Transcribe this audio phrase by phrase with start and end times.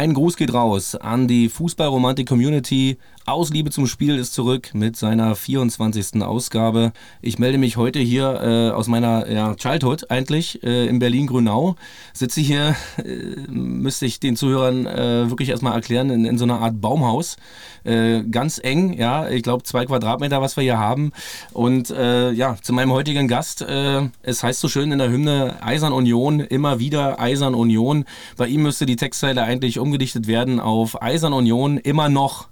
[0.00, 2.96] Ein Gruß geht raus an die Fußballromantik-Community.
[3.30, 6.20] Aus Liebe zum Spiel ist zurück mit seiner 24.
[6.20, 6.90] Ausgabe.
[7.22, 11.76] Ich melde mich heute hier äh, aus meiner ja, Childhood eigentlich äh, in Berlin-Grünau.
[12.12, 16.60] Sitze hier, äh, müsste ich den Zuhörern äh, wirklich erstmal erklären, in, in, so einer
[16.60, 17.36] Art Baumhaus.
[17.84, 21.12] Äh, ganz eng, ja, ich glaube zwei Quadratmeter, was wir hier haben.
[21.52, 23.62] Und äh, ja, zu meinem heutigen Gast.
[23.62, 28.06] es heißt so schön in der Hymne Eisern Union, immer wieder Eisern Union.
[28.36, 32.49] Bei ihm müsste die Textzeile eigentlich um umgedichtet werden auf Eisern Union immer noch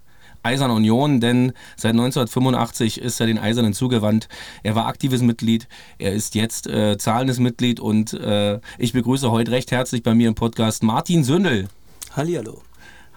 [0.48, 4.28] Eisern Union, denn seit 1985 ist er den Eisernen zugewandt.
[4.62, 5.68] Er war aktives Mitglied,
[5.98, 10.27] er ist jetzt äh, zahlendes Mitglied und äh, ich begrüße heute recht herzlich bei mir
[10.27, 11.68] im Podcast Martin Sündel.
[12.17, 12.62] Hallihallo.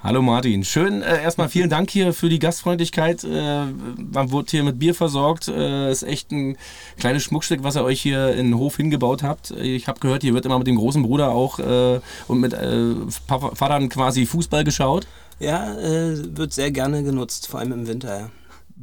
[0.03, 1.03] Hallo Martin, schön.
[1.03, 3.23] Äh, erstmal vielen Dank hier für die Gastfreundlichkeit.
[3.23, 5.47] Äh, man wurde hier mit Bier versorgt.
[5.47, 6.57] Äh, ist echt ein
[6.99, 9.51] kleines Schmuckstück, was ihr euch hier in den Hof hingebaut habt.
[9.51, 12.95] Ich habe gehört, hier wird immer mit dem großen Bruder auch äh, und mit äh,
[13.27, 15.07] Vatern quasi Fußball geschaut.
[15.41, 18.19] Ja, äh, wird sehr gerne genutzt, vor allem im Winter.
[18.19, 18.29] Ja.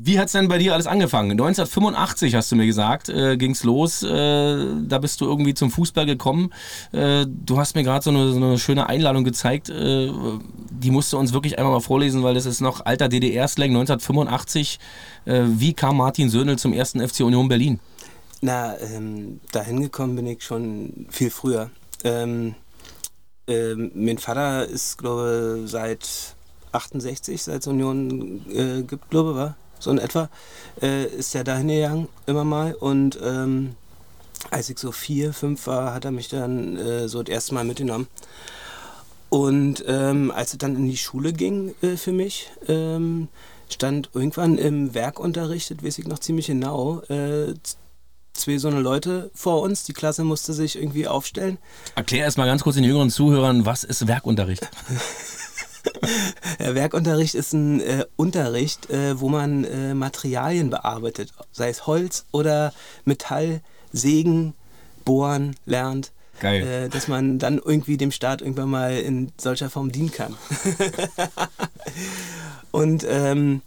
[0.00, 1.32] Wie hat es denn bei dir alles angefangen?
[1.32, 4.04] 1985 hast du mir gesagt, äh, es los.
[4.04, 6.52] Äh, da bist du irgendwie zum Fußball gekommen.
[6.92, 9.70] Äh, du hast mir gerade so, so, eine schöne Einladung gezeigt.
[9.70, 10.12] Äh,
[10.70, 14.78] die musst du uns wirklich einmal mal vorlesen, weil das ist noch alter DDR-Slang 1985.
[15.24, 17.80] Äh, wie kam Martin Söhnel zum ersten FC Union Berlin?
[18.40, 21.70] Na, ähm, dahin gekommen bin ich schon viel früher.
[22.04, 22.54] Ähm,
[23.48, 26.36] ähm, mein Vater ist, glaube ich, seit
[26.72, 30.28] 68, seit es Union äh, gibt, glaube ich, war so in etwa,
[30.82, 32.74] äh, ist er dahin gegangen, immer mal.
[32.74, 33.74] Und ähm,
[34.50, 37.64] als ich so vier, fünf war, hat er mich dann äh, so das erste Mal
[37.64, 38.08] mitgenommen.
[39.30, 43.28] Und ähm, als es dann in die Schule ging äh, für mich, ähm,
[43.68, 47.52] stand irgendwann im Werkunterricht, das weiß ich noch ziemlich genau, äh,
[48.32, 49.84] zwei so eine Leute vor uns.
[49.84, 51.58] Die Klasse musste sich irgendwie aufstellen.
[51.94, 54.70] Erklär erst mal ganz kurz den jüngeren Zuhörern, was ist Werkunterricht?
[56.58, 62.72] Werkunterricht ist ein äh, Unterricht, äh, wo man äh, Materialien bearbeitet, sei es Holz oder
[63.04, 63.60] Metall,
[63.92, 64.54] Sägen,
[65.04, 66.12] Bohren lernt.
[66.40, 66.66] Geil.
[66.66, 70.36] Äh, dass man dann irgendwie dem Staat irgendwann mal in solcher Form dienen kann.
[72.70, 73.62] und ähm,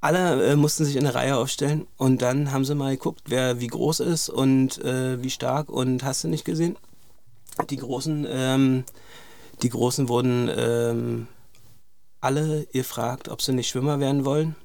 [0.00, 3.60] alle äh, mussten sich in eine Reihe aufstellen und dann haben sie mal geguckt, wer
[3.60, 6.76] wie groß ist und äh, wie stark und hast du nicht gesehen.
[7.70, 8.84] Die Großen ähm,
[9.62, 11.26] die Großen wurden ähm,
[12.20, 14.56] alle gefragt, ob sie nicht Schwimmer werden wollen.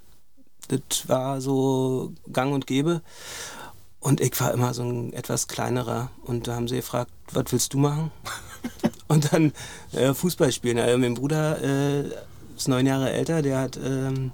[0.67, 3.01] Das war so gang und gäbe.
[3.99, 6.11] Und ich war immer so ein etwas kleinerer.
[6.23, 8.11] Und da haben sie gefragt, was willst du machen?
[9.07, 9.53] und dann
[9.93, 10.77] äh, Fußball spielen.
[10.77, 12.09] Also mein Bruder äh,
[12.55, 14.31] ist neun Jahre älter, der hat ähm,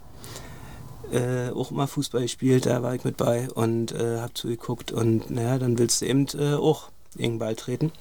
[1.11, 4.91] äh, auch mal Fußball gespielt, da war ich mit bei und äh, hab zugeguckt.
[4.91, 7.91] Und naja, dann willst du eben äh, auch irgendeinen Ball treten.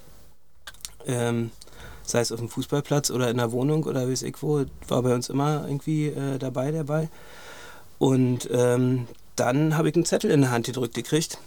[1.07, 1.51] Ähm,
[2.09, 5.15] sei es auf dem Fußballplatz oder in der Wohnung oder weiß ich wo, war bei
[5.15, 7.11] uns immer irgendwie äh, dabei, der Ball.
[7.99, 9.07] Und ähm,
[9.37, 11.39] dann habe ich einen Zettel in der Hand gedrückt gekriegt.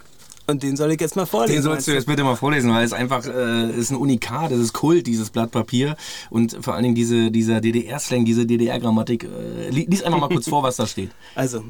[0.47, 1.55] Und den soll ich jetzt mal vorlesen.
[1.55, 4.59] Den sollst du jetzt bitte mal vorlesen, weil es einfach äh, ist ein Unikat, das
[4.59, 5.95] ist Kult, dieses Blatt Papier.
[6.29, 9.23] Und vor allen Dingen diese, dieser DDR-Slang, diese DDR-Grammatik.
[9.23, 11.11] Äh, lies einfach mal kurz vor, was da steht.
[11.35, 11.63] Also,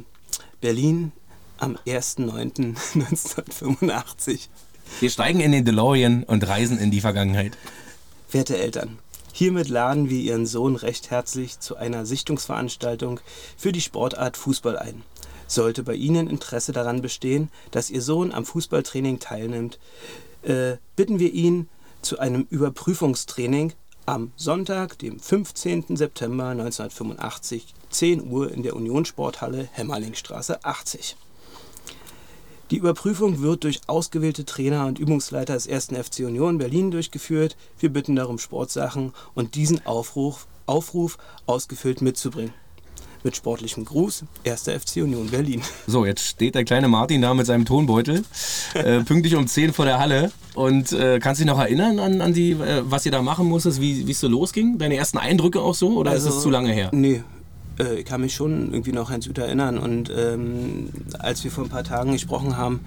[0.61, 1.11] Berlin
[1.59, 4.47] am 1.9.1985.
[4.99, 7.55] Wir steigen in den DeLorean und reisen in die Vergangenheit.
[8.31, 8.99] Werte Eltern,
[9.33, 13.19] Hiermit laden wir Ihren Sohn recht herzlich zu einer Sichtungsveranstaltung
[13.57, 15.03] für die Sportart Fußball ein.
[15.47, 19.79] Sollte bei Ihnen Interesse daran bestehen, dass Ihr Sohn am Fußballtraining teilnimmt,
[20.43, 21.69] äh, bitten wir ihn
[22.01, 23.73] zu einem Überprüfungstraining
[24.05, 25.95] am Sonntag, dem 15.
[25.95, 31.15] September 1985, 10 Uhr in der Unionssporthalle Hemmerlingstraße 80.
[32.71, 35.87] Die Überprüfung wird durch ausgewählte Trainer und Übungsleiter des 1.
[35.87, 37.57] FC Union Berlin durchgeführt.
[37.77, 42.53] Wir bitten darum, Sportsachen und diesen Aufruf, Aufruf ausgefüllt mitzubringen.
[43.25, 44.69] Mit sportlichem Gruß, 1.
[44.69, 45.61] FC Union Berlin.
[45.85, 48.23] So, jetzt steht der kleine Martin da mit seinem Tonbeutel,
[48.73, 50.31] äh, pünktlich um 10 vor der Halle.
[50.55, 53.47] Und äh, kannst du dich noch erinnern an, an die, äh, was ihr da machen
[53.47, 54.77] musstet, wie es so losging?
[54.77, 56.89] Deine ersten Eindrücke auch so oder also, ist es zu lange her?
[56.93, 57.21] Nee,
[57.81, 59.77] äh, ich kann mich schon irgendwie noch ganz gut erinnern.
[59.77, 60.89] Und ähm,
[61.19, 62.81] als wir vor ein paar Tagen gesprochen haben,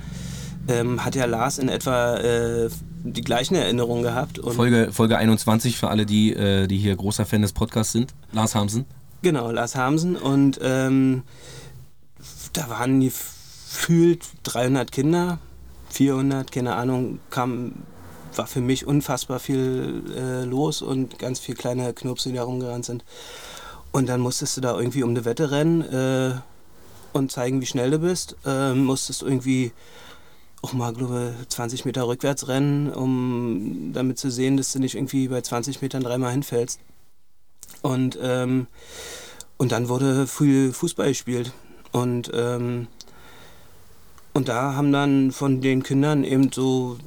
[0.69, 2.71] ähm, hat ja Lars in etwa äh,
[3.05, 4.41] die gleichen Erinnerungen gehabt.
[4.43, 8.15] Folge, Folge 21 für alle, die, äh, die hier großer Fan des Podcasts sind.
[8.33, 8.87] Lars Hamsen.
[9.23, 10.17] Genau, Lars Hamsen.
[10.17, 11.23] Und ähm,
[12.53, 15.39] da waren gefühlt 300 Kinder,
[15.91, 17.73] 400, keine Ahnung, kam,
[18.35, 22.85] war für mich unfassbar viel äh, los und ganz viele kleine Knirps, die da rumgerannt
[22.85, 23.05] sind.
[23.95, 26.35] Und dann musstest du da irgendwie um eine Wette rennen äh,
[27.13, 28.35] und zeigen, wie schnell du bist.
[28.45, 29.71] Äh, musstest irgendwie
[30.63, 35.29] auch mal, glaube 20 Meter rückwärts rennen, um damit zu sehen, dass du nicht irgendwie
[35.29, 36.81] bei 20 Metern dreimal hinfällst.
[37.83, 38.67] Und, ähm,
[39.59, 41.53] und dann wurde früh Fußball gespielt.
[41.93, 42.89] Und, ähm,
[44.33, 46.99] und da haben dann von den Kindern eben so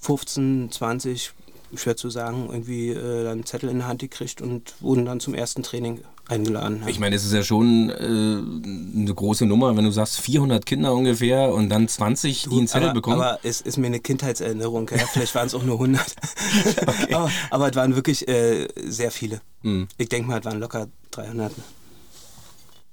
[0.00, 1.32] 15, 20
[1.74, 5.34] schwer zu sagen, irgendwie äh, dann Zettel in die Hand gekriegt und wurden dann zum
[5.34, 6.80] ersten Training eingeladen.
[6.82, 6.88] Ja.
[6.88, 10.94] Ich meine, es ist ja schon äh, eine große Nummer, wenn du sagst 400 Kinder
[10.94, 13.20] ungefähr und dann 20, du, die einen Zettel aber, bekommen.
[13.20, 15.06] Aber es ist mir eine Kindheitserinnerung, ja?
[15.12, 16.00] vielleicht waren es auch nur 100.
[16.86, 17.14] okay.
[17.14, 19.40] aber, aber, es waren wirklich äh, sehr viele.
[19.62, 19.88] Hm.
[19.98, 21.52] Ich denke mal, es waren locker 300.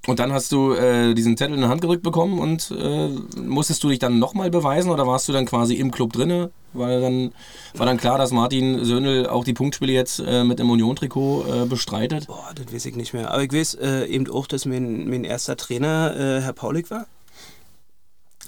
[0.07, 3.83] Und dann hast du äh, diesen Zettel in die Hand gerückt bekommen und äh, musstest
[3.83, 6.49] du dich dann nochmal beweisen oder warst du dann quasi im Club drinne?
[6.71, 7.33] Weil dann
[7.73, 11.65] war dann klar, dass Martin Söhnel auch die Punktspiele jetzt äh, mit dem Union-Trikot äh,
[11.65, 12.27] bestreitet.
[12.27, 13.31] Boah, das weiß ich nicht mehr.
[13.31, 17.05] Aber ich weiß äh, eben auch, dass mein, mein erster Trainer äh, Herr Paulik war.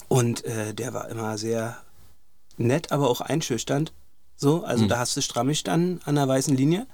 [0.08, 1.78] Und der war immer sehr
[2.58, 3.94] nett, aber auch einschüchternd.
[4.36, 4.88] So, also mhm.
[4.88, 6.88] da hast du strammig dann an der weißen Linie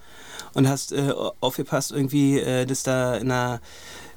[0.53, 0.93] und hast
[1.39, 3.61] aufgepasst irgendwie, dass da in der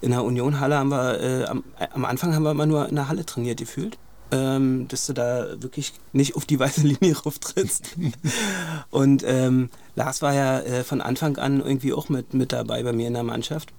[0.00, 3.08] in der Unionhalle haben wir, äh, am, am, Anfang haben wir immer nur in der
[3.08, 3.98] Halle trainiert gefühlt.
[4.30, 7.96] Ähm, dass du da wirklich nicht auf die weiße Linie rauftrittst.
[8.90, 12.92] und ähm, Lars war ja äh, von Anfang an irgendwie auch mit, mit dabei bei
[12.92, 13.72] mir in der Mannschaft.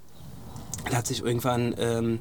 [0.89, 2.17] Er hat sich irgendwann ähm,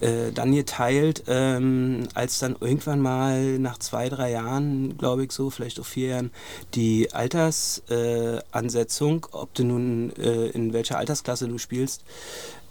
[0.00, 5.50] äh, dann geteilt, ähm, als dann irgendwann mal nach zwei, drei Jahren, glaube ich so,
[5.50, 6.30] vielleicht auch vier Jahren,
[6.74, 12.04] die Altersansetzung, ob du nun äh, in welcher Altersklasse du spielst,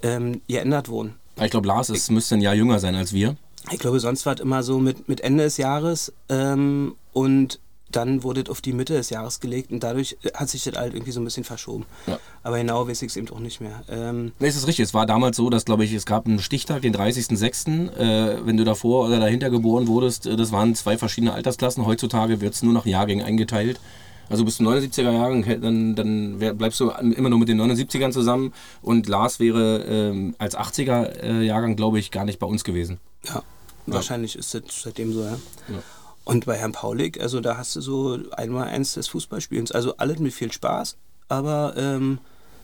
[0.03, 1.15] ähm, geändert wurden.
[1.41, 3.35] Ich glaube, Lars ist, müsste ein Jahr jünger sein als wir.
[3.71, 7.59] Ich glaube, sonst war es immer so mit, mit Ende des Jahres ähm, und
[7.91, 10.93] dann wurde es auf die Mitte des Jahres gelegt und dadurch hat sich das halt
[10.93, 11.85] irgendwie so ein bisschen verschoben.
[12.07, 12.19] Ja.
[12.43, 13.83] Aber genau weiß ich es eben auch nicht mehr.
[13.89, 14.83] Ähm nee, es ist richtig.
[14.83, 17.95] Es war damals so, dass, glaube ich, es gab einen Stichtag, den 30.06.
[17.95, 21.85] Äh, wenn du davor oder dahinter geboren wurdest, äh, das waren zwei verschiedene Altersklassen.
[21.85, 23.79] Heutzutage wird es nur nach Jahrgängen eingeteilt.
[24.29, 28.53] Also bist du 79er Jahrgang, dann, dann bleibst du immer nur mit den 79ern zusammen
[28.81, 32.99] und Lars wäre ähm, als 80er äh, Jahrgang, glaube ich, gar nicht bei uns gewesen.
[33.25, 33.43] Ja, ja.
[33.87, 35.31] wahrscheinlich ist das seitdem so, ja.
[35.67, 35.83] ja.
[36.25, 39.71] Und bei Herrn Paulik, also da hast du so einmal eins des Fußballspielens.
[39.71, 40.95] Also alles mit viel Spaß,
[41.27, 42.19] aber ähm,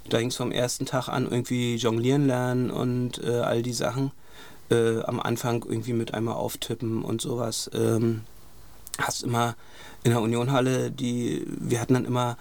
[0.08, 4.12] da ging es vom ersten Tag an irgendwie jonglieren lernen und äh, all die Sachen.
[4.70, 7.70] Äh, am Anfang irgendwie mit einmal auftippen und sowas.
[7.74, 8.22] Ähm,
[8.98, 9.56] hast immer
[10.04, 12.38] in der Unionhalle, die, wir hatten dann immer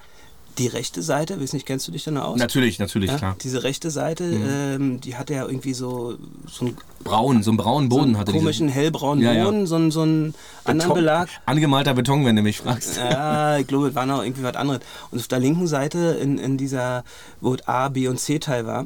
[0.59, 2.39] die rechte Seite, weiß nicht, kennst du dich noch aus?
[2.39, 3.37] Natürlich, natürlich, ja, klar.
[3.43, 4.49] Diese rechte Seite, mhm.
[4.49, 8.19] ähm, die hatte ja irgendwie so, so ein braun, so einen braunen Boden so einen
[8.19, 9.67] hatte komischen diese, hellbraunen ja, Boden, ja.
[9.67, 10.35] so, so einen
[10.65, 11.29] anderen Belag.
[11.47, 12.99] Angemalter Beton, wenn du mich fragst.
[12.99, 14.81] Ja, ich glaube, es war noch irgendwie was anderes.
[15.11, 17.05] Und auf der linken Seite, in, in dieser,
[17.41, 18.85] wo A, B und C Teil war,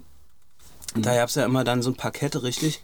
[0.94, 1.02] mhm.
[1.02, 2.82] da gab es ja immer dann so ein Parkett, richtig.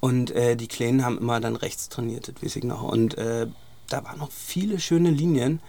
[0.00, 2.82] Und äh, die Kleinen haben immer dann rechts trainiert, das weiß ich noch.
[2.82, 3.48] Und äh,
[3.88, 5.60] da waren noch viele schöne Linien.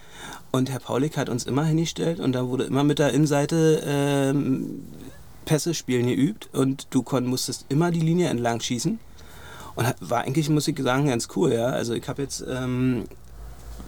[0.51, 4.83] Und Herr Paulik hat uns immer hingestellt und da wurde immer mit der Innenseite ähm,
[5.45, 8.99] Pässe spielen geübt und du kon, musstest immer die Linie entlang schießen.
[9.75, 11.53] Und war eigentlich, muss ich sagen, ganz cool.
[11.53, 11.67] Ja?
[11.67, 13.05] Also ich habe jetzt ähm,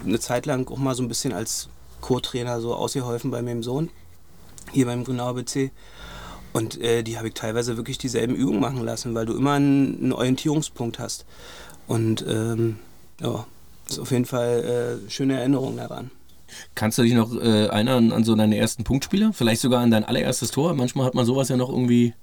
[0.05, 1.69] eine Zeit lang auch mal so ein bisschen als
[1.99, 3.89] Co-Trainer so ausgeholfen bei meinem Sohn,
[4.71, 5.71] hier beim Grünauer BC.
[6.53, 9.97] Und äh, die habe ich teilweise wirklich dieselben Übungen machen lassen, weil du immer einen,
[10.01, 11.25] einen Orientierungspunkt hast.
[11.87, 12.79] Und ähm,
[13.21, 13.45] ja,
[13.93, 16.11] ist auf jeden Fall äh, schöne Erinnerung daran.
[16.75, 19.31] Kannst du dich noch äh, erinnern an so deine ersten Punktspiele?
[19.33, 20.73] Vielleicht sogar an dein allererstes Tor?
[20.73, 22.13] Manchmal hat man sowas ja noch irgendwie.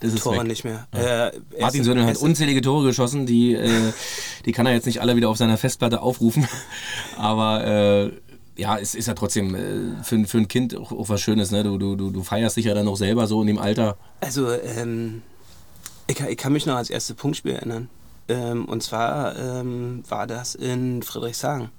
[0.00, 0.46] Das ist Tore weg.
[0.46, 0.86] nicht mehr.
[0.94, 1.28] Ja.
[1.28, 3.92] Äh, Martin Söder hat unzählige Tore geschossen, die, äh,
[4.44, 6.46] die kann er jetzt nicht alle wieder auf seiner Festplatte aufrufen.
[7.16, 8.12] Aber äh,
[8.56, 11.50] ja, es ist ja trotzdem äh, für, für ein Kind auch, auch was Schönes.
[11.50, 11.64] Ne?
[11.64, 13.96] Du, du, du feierst dich ja dann noch selber so in dem Alter.
[14.20, 15.22] Also, ähm,
[16.06, 17.88] ich, ich, kann mich noch ans erste Punktspiel erinnern.
[18.28, 21.70] Ähm, und zwar ähm, war das in Friedrichshagen.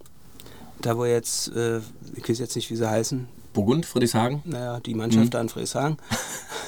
[0.82, 1.80] Da wo jetzt, äh,
[2.16, 3.28] ich weiß jetzt nicht, wie sie heißen.
[3.54, 4.42] Burgund, Friedrichshagen?
[4.46, 5.30] Naja, die Mannschaft mhm.
[5.32, 5.98] da in Friedrichshagen.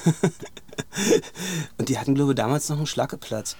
[1.78, 3.56] und die hatten, glaube ich, damals noch einen Schlackeplatz.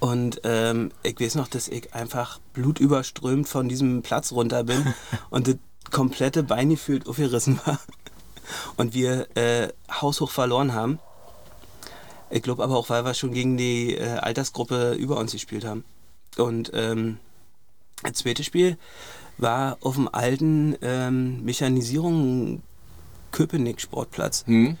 [0.00, 4.94] Und ähm, ich weiß noch, dass ich einfach blutüberströmt von diesem Platz runter bin
[5.30, 5.56] und das
[5.90, 7.80] komplette Bein gefühlt aufgerissen war.
[8.76, 10.98] Und wir äh, haushoch verloren haben.
[12.30, 15.84] Ich glaube aber auch, weil wir schon gegen die äh, Altersgruppe über uns gespielt haben.
[16.36, 17.18] Und ähm,
[18.02, 18.76] das zweite Spiel
[19.38, 22.62] war auf dem alten ähm, Mechanisierung
[23.32, 24.44] Köpenick Sportplatz.
[24.46, 24.76] Mhm.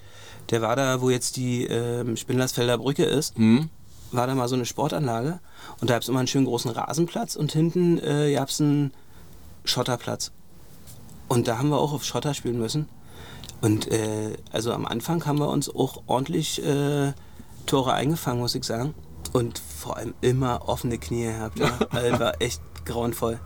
[0.50, 3.38] Der war da, wo jetzt die ähm, Spindlersfelder Brücke ist.
[3.38, 3.70] Mhm.
[4.10, 5.40] War da mal so eine Sportanlage.
[5.80, 8.92] Und da gab es immer einen schönen großen Rasenplatz und hinten äh, gab es einen
[9.64, 10.32] Schotterplatz.
[11.28, 12.88] Und da haben wir auch auf Schotter spielen müssen.
[13.60, 17.12] Und äh, also am Anfang haben wir uns auch ordentlich äh,
[17.68, 18.94] Tore eingefangen, muss ich sagen.
[19.32, 21.58] Und vor allem immer offene Knie gehabt.
[21.58, 21.78] Ja.
[21.90, 23.38] Also war echt grauenvoll.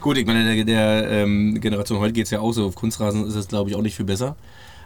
[0.00, 2.66] Gut, ich meine, der, der ähm, Generation heute geht es ja auch so.
[2.66, 4.36] Auf Kunstrasen ist es, glaube ich, auch nicht viel besser.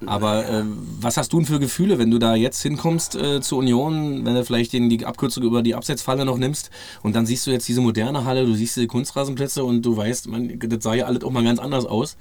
[0.06, 0.64] Aber äh,
[1.00, 4.34] was hast du denn für Gefühle, wenn du da jetzt hinkommst äh, zur Union, wenn
[4.34, 6.70] du vielleicht den, die Abkürzung über die Absetzfalle noch nimmst
[7.02, 10.26] und dann siehst du jetzt diese moderne Halle, du siehst diese Kunstrasenplätze und du weißt,
[10.28, 12.16] man, das sah ja alles auch mal ganz anders aus.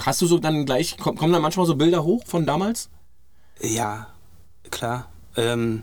[0.00, 2.88] Hast du so dann gleich, kommen da manchmal so Bilder hoch von damals?
[3.60, 4.08] Ja,
[4.70, 5.82] klar ähm,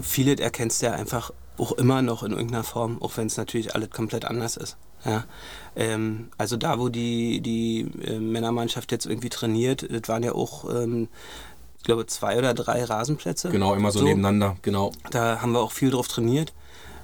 [0.00, 3.74] viele erkennst du ja einfach auch immer noch in irgendeiner Form, auch wenn es natürlich
[3.74, 4.76] alles komplett anders ist.
[5.04, 5.24] Ja,
[5.76, 10.68] ähm, also da, wo die, die äh, Männermannschaft jetzt irgendwie trainiert, das waren ja auch,
[10.68, 11.08] ähm,
[11.78, 13.50] ich glaube, zwei oder drei Rasenplätze.
[13.50, 14.92] Genau, immer so, so, nebeneinander, genau.
[15.10, 16.52] Da haben wir auch viel drauf trainiert.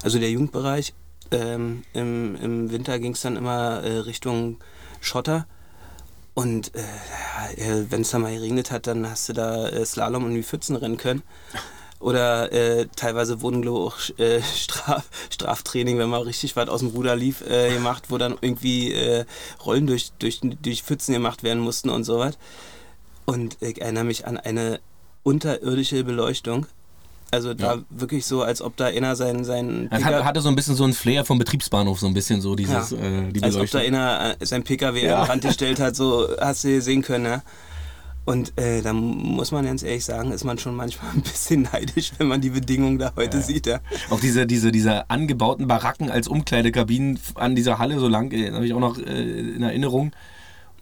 [0.03, 0.93] Also der Jugendbereich.
[1.31, 4.57] Ähm, im, Im Winter ging es dann immer äh, Richtung
[4.99, 5.47] Schotter.
[6.33, 10.25] Und äh, äh wenn es da mal geregnet hat, dann hast du da äh, Slalom
[10.25, 11.23] und die Pfützen rennen können.
[11.99, 16.81] Oder äh, teilweise wurden, glaube ich, auch äh, Straf, Straftraining, wenn mal richtig weit aus
[16.81, 19.25] dem Ruder lief, äh, gemacht, wo dann irgendwie äh,
[19.65, 22.37] Rollen durch, durch, durch Pfützen gemacht werden mussten und sowas.
[23.25, 24.81] Und ich erinnere mich an eine
[25.23, 26.65] unterirdische Beleuchtung
[27.33, 27.81] also da ja.
[27.89, 30.93] wirklich so, als ob da einer seinen sein hatte, hatte so ein bisschen so ein
[30.93, 32.97] Flair vom Betriebsbahnhof, so ein bisschen so dieses ja.
[32.97, 35.21] äh, die Als ob da einer äh, sein PKW ja.
[35.21, 37.41] an Rand gestellt hat, so hast du sehen können, ja.
[38.25, 42.13] Und äh, da muss man ganz ehrlich sagen, ist man schon manchmal ein bisschen neidisch,
[42.17, 43.43] wenn man die Bedingungen da heute ja.
[43.43, 43.65] sieht.
[43.65, 43.79] Ja.
[44.09, 48.65] Auch diese, diese, diese angebauten Baracken als Umkleidekabinen an dieser Halle so lang, äh, habe
[48.65, 50.11] ich auch noch äh, in Erinnerung.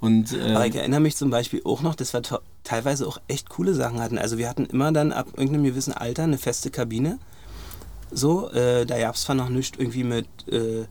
[0.01, 2.23] Und, äh, Aber ich erinnere mich zum Beispiel auch noch, dass wir
[2.63, 4.17] teilweise auch echt coole Sachen hatten.
[4.17, 7.19] Also wir hatten immer dann ab irgendeinem gewissen Alter eine feste Kabine.
[8.11, 10.85] So, äh, da gab es zwar noch nichts irgendwie mit äh,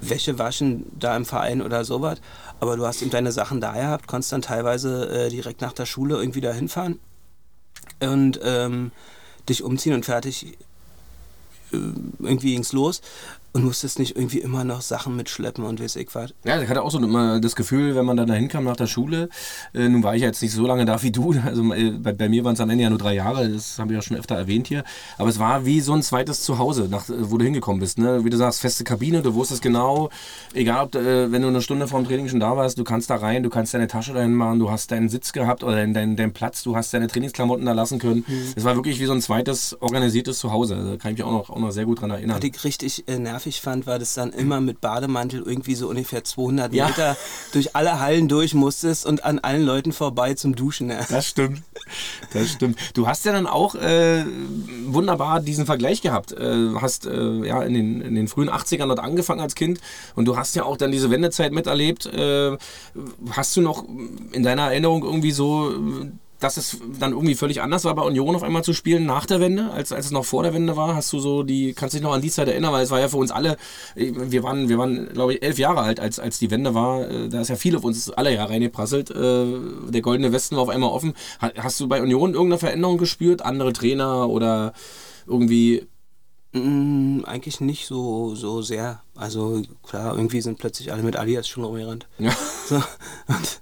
[0.00, 2.18] Wäsche waschen da im Verein oder sowas,
[2.58, 5.86] aber du hast eben deine Sachen da gehabt, konntest dann teilweise äh, direkt nach der
[5.86, 6.98] Schule irgendwie da hinfahren
[8.00, 8.90] und ähm,
[9.48, 10.58] dich umziehen und fertig.
[11.72, 11.76] Äh,
[12.20, 13.00] irgendwie ging es los
[13.56, 16.34] und musstest nicht irgendwie immer noch Sachen mitschleppen und weiß ich was.
[16.44, 18.86] Ja, ich hatte auch so immer das Gefühl, wenn man dann da hinkam nach der
[18.86, 19.30] Schule,
[19.72, 22.12] äh, nun war ich ja jetzt nicht so lange da wie du, also äh, bei,
[22.12, 24.18] bei, mir waren es am Ende ja nur drei Jahre, das habe ich ja schon
[24.18, 24.84] öfter erwähnt hier,
[25.16, 28.24] aber es war wie so ein zweites Zuhause, nach, wo du hingekommen bist, ne?
[28.24, 30.10] wie du sagst, feste Kabine, du wusstest genau,
[30.52, 33.08] egal ob, äh, wenn du eine Stunde vor dem Training schon da warst, du kannst
[33.08, 35.94] da rein, du kannst deine Tasche dahin machen, du hast deinen Sitz gehabt oder deinen,
[35.94, 38.24] deinen, deinen Platz, du hast deine Trainingsklamotten da lassen können.
[38.26, 38.52] Mhm.
[38.54, 41.48] Es war wirklich wie so ein zweites organisiertes Zuhause, da kann ich mich auch noch,
[41.48, 42.36] auch noch sehr gut dran erinnern.
[42.36, 46.24] Was ich richtig äh, nervig fand, war das dann immer mit Bademantel irgendwie so ungefähr
[46.24, 46.88] 200 ja.
[46.88, 47.16] Meter
[47.52, 50.90] durch alle Hallen durch musstest und an allen Leuten vorbei zum Duschen.
[50.90, 51.04] Ja.
[51.08, 51.62] Das stimmt.
[52.32, 52.78] Das stimmt.
[52.94, 54.24] Du hast ja dann auch äh,
[54.86, 56.32] wunderbar diesen Vergleich gehabt.
[56.32, 59.80] Äh, hast äh, ja in den, in den frühen 80ern dort angefangen als Kind
[60.14, 62.06] und du hast ja auch dann diese Wendezeit miterlebt.
[62.06, 62.56] Äh,
[63.30, 63.84] hast du noch
[64.32, 65.72] in deiner Erinnerung irgendwie so
[66.40, 69.40] dass es dann irgendwie völlig anders war, bei Union auf einmal zu spielen nach der
[69.40, 70.94] Wende, als, als es noch vor der Wende war?
[70.94, 72.72] Hast du so die, kannst du dich noch an die Zeit erinnern?
[72.72, 73.56] Weil es war ja für uns alle,
[73.94, 77.08] wir waren, wir waren, glaube ich, elf Jahre alt, als, als die Wende war.
[77.08, 79.10] Äh, da ist ja viel auf uns alle Jahre reingeprasselt.
[79.10, 79.46] Äh,
[79.88, 81.14] der goldene Westen war auf einmal offen.
[81.40, 83.42] Hast du bei Union irgendeine Veränderung gespürt?
[83.42, 84.72] Andere Trainer oder
[85.26, 85.86] irgendwie
[86.56, 89.02] Mm, eigentlich nicht so, so sehr.
[89.14, 92.06] Also klar, irgendwie sind plötzlich alle mit Alias schon rumgerannt.
[92.18, 92.32] Ja.
[92.66, 92.74] So,
[93.28, 93.60] und,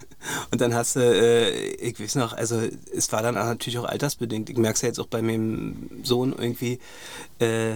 [0.51, 2.61] und, dann hast du, äh, ich weiß noch, also
[2.95, 4.49] es war dann natürlich auch altersbedingt.
[4.49, 6.79] Ich merke es ja jetzt auch bei meinem Sohn irgendwie,
[7.39, 7.75] äh,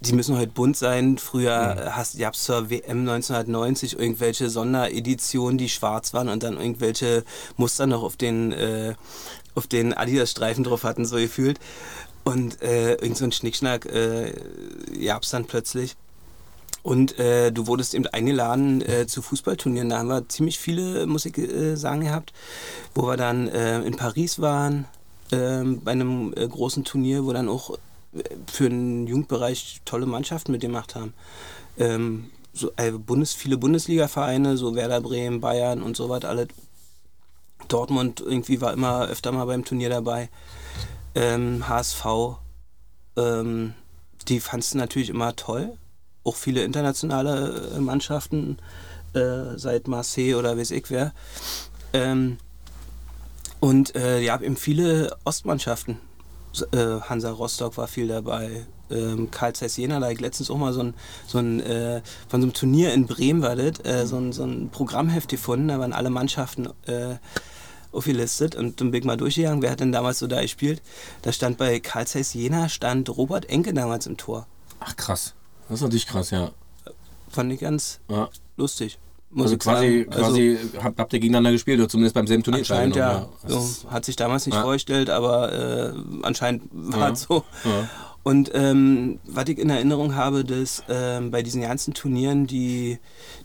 [0.00, 1.18] die müssen heute bunt sein.
[1.18, 1.96] Früher mhm.
[1.96, 7.24] hast, gab es zur WM 1990 irgendwelche Sondereditionen, die schwarz waren und dann irgendwelche
[7.56, 8.94] Muster noch auf den, äh,
[9.54, 11.58] auf den Adidas-Streifen drauf hatten, so gefühlt.
[12.24, 14.32] Und äh, irgend so ein Schnickschnack äh,
[15.04, 15.96] gab es dann plötzlich.
[16.82, 19.88] Und äh, du wurdest eben eingeladen äh, zu Fußballturnieren.
[19.88, 22.32] Da haben wir ziemlich viele, muss ich äh, sagen, gehabt,
[22.94, 24.86] wo wir dann äh, in Paris waren,
[25.30, 27.78] ähm, bei einem äh, großen Turnier, wo dann auch
[28.46, 31.14] für den Jugendbereich tolle Mannschaften mitgemacht haben.
[31.78, 36.48] Ähm, so, äh, Bundes, viele Bundesliga-Vereine, so Werder Bremen, Bayern und so was, alle.
[37.68, 40.28] Dortmund irgendwie war immer öfter mal beim Turnier dabei.
[41.14, 42.04] Ähm, HSV,
[43.16, 43.74] ähm,
[44.28, 45.78] die fandst du natürlich immer toll.
[46.24, 48.58] Auch viele internationale äh, Mannschaften,
[49.14, 51.12] äh, seit Marseille oder weiß ich wer.
[51.92, 52.38] Ähm,
[53.60, 55.98] und äh, ja, eben viele Ostmannschaften
[56.72, 58.66] äh, Hansa Rostock war viel dabei.
[58.90, 60.94] Ähm, Karl Zeiss Jena, da ich letztens auch mal so ein,
[61.26, 64.44] so ein äh, von so einem Turnier in Bremen war das, äh, so, ein, so
[64.44, 67.16] ein Programmheft gefunden, da waren alle Mannschaften äh,
[67.90, 70.82] aufgelistet und dann bin ich mal durchgegangen, wer hat denn damals so da gespielt?
[71.22, 74.46] Da stand bei Karl Zeiss Jena, stand Robert Enke damals im Tor.
[74.80, 75.34] Ach krass,
[75.68, 76.50] das ist natürlich krass, ja.
[77.28, 78.28] Fand ich ganz ja.
[78.56, 78.98] lustig.
[79.30, 82.60] Muss also quasi, quasi also, habt, habt ihr gegeneinander gespielt oder zumindest beim selben Turnier
[82.60, 83.28] Anscheinend ja.
[83.48, 83.48] ja.
[83.48, 84.62] So, hat sich damals nicht ja.
[84.62, 85.92] vorgestellt, aber äh,
[86.22, 87.12] anscheinend war ja.
[87.12, 87.42] es so.
[87.64, 87.88] Ja.
[88.22, 92.98] Und ähm, was ich in Erinnerung habe, dass ähm, bei diesen ganzen Turnieren die,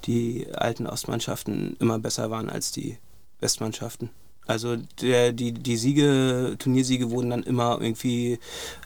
[0.05, 2.97] die alten Ostmannschaften immer besser waren als die
[3.39, 4.09] Westmannschaften.
[4.47, 8.39] Also der, die, die Siege, Turniersiege wurden dann immer irgendwie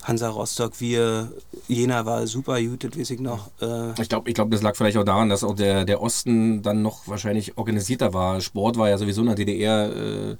[0.03, 1.31] Hansa Rostock, wir,
[1.67, 3.51] Jena war super das weiß ich noch.
[3.61, 6.63] Äh ich glaube, ich glaub, das lag vielleicht auch daran, dass auch der, der Osten
[6.63, 8.41] dann noch wahrscheinlich organisierter war.
[8.41, 9.95] Sport war ja sowieso in der DDR.
[9.95, 10.35] Äh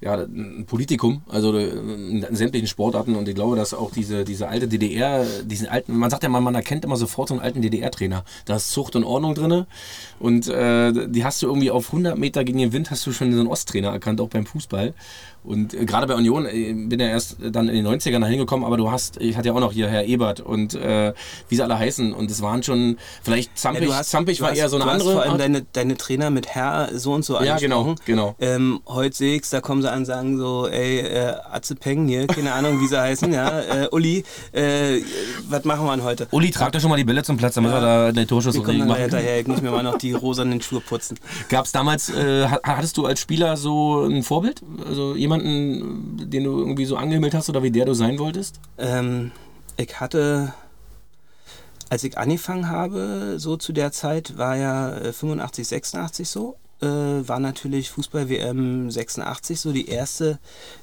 [0.00, 3.16] ja, ein Politikum, also äh, in sämtlichen Sportarten.
[3.16, 6.40] Und ich glaube, dass auch diese, diese alte DDR, diesen alten, man sagt ja mal,
[6.40, 8.24] man erkennt immer sofort so einen alten DDR-Trainer.
[8.44, 9.66] Da ist Zucht und Ordnung drin
[10.20, 13.32] und äh, die hast du irgendwie auf 100 Meter gegen den Wind hast du schon
[13.32, 14.94] so einen Osttrainer erkannt, auch beim Fußball
[15.48, 18.64] und äh, gerade bei Union äh, bin ja erst dann in den 90ern dahin gekommen,
[18.64, 21.14] aber du hast, ich hatte ja auch noch hier Herr Ebert und äh,
[21.48, 22.12] wie sie alle heißen.
[22.12, 24.90] Und es waren schon, vielleicht Zampich, ja, hast, Zampich war hast, eher so eine du
[24.90, 25.08] andere.
[25.08, 28.36] Hast vor allem deine, deine Trainer mit Herr so und so Ja, genau, genau.
[28.40, 32.06] Ähm, heute sehe ich da kommen sie an und sagen so, ey, äh, Atze Peng
[32.08, 33.48] hier, keine Ahnung, wie sie heißen, ja.
[33.68, 35.02] Äh, Uli, äh,
[35.48, 36.26] was machen wir denn heute?
[36.30, 37.76] Uli, trag doch schon mal die Bälle zum Platz, damit ja.
[37.76, 39.00] wir da den Torschuss wir machen.
[39.00, 41.18] hinterher, ich muss mir mal noch die rosanen Schuhe putzen.
[41.48, 44.62] Gab es damals, äh, hattest du als Spieler so ein Vorbild?
[44.86, 48.60] Also jemanden, den du irgendwie so angehimmelt hast oder wie der du sein wolltest?
[48.78, 49.32] Ähm,
[49.76, 50.52] ich hatte,
[51.88, 56.56] als ich angefangen habe, so zu der Zeit, war ja 85, äh, 86 so.
[56.80, 60.38] Äh, war natürlich Fußball-WM 86 so die erste,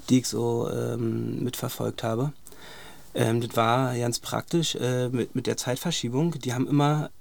[0.10, 2.34] die ich so ähm, mitverfolgt habe.
[3.14, 6.32] Ähm, das war ganz praktisch äh, mit, mit der Zeitverschiebung.
[6.40, 7.12] Die haben immer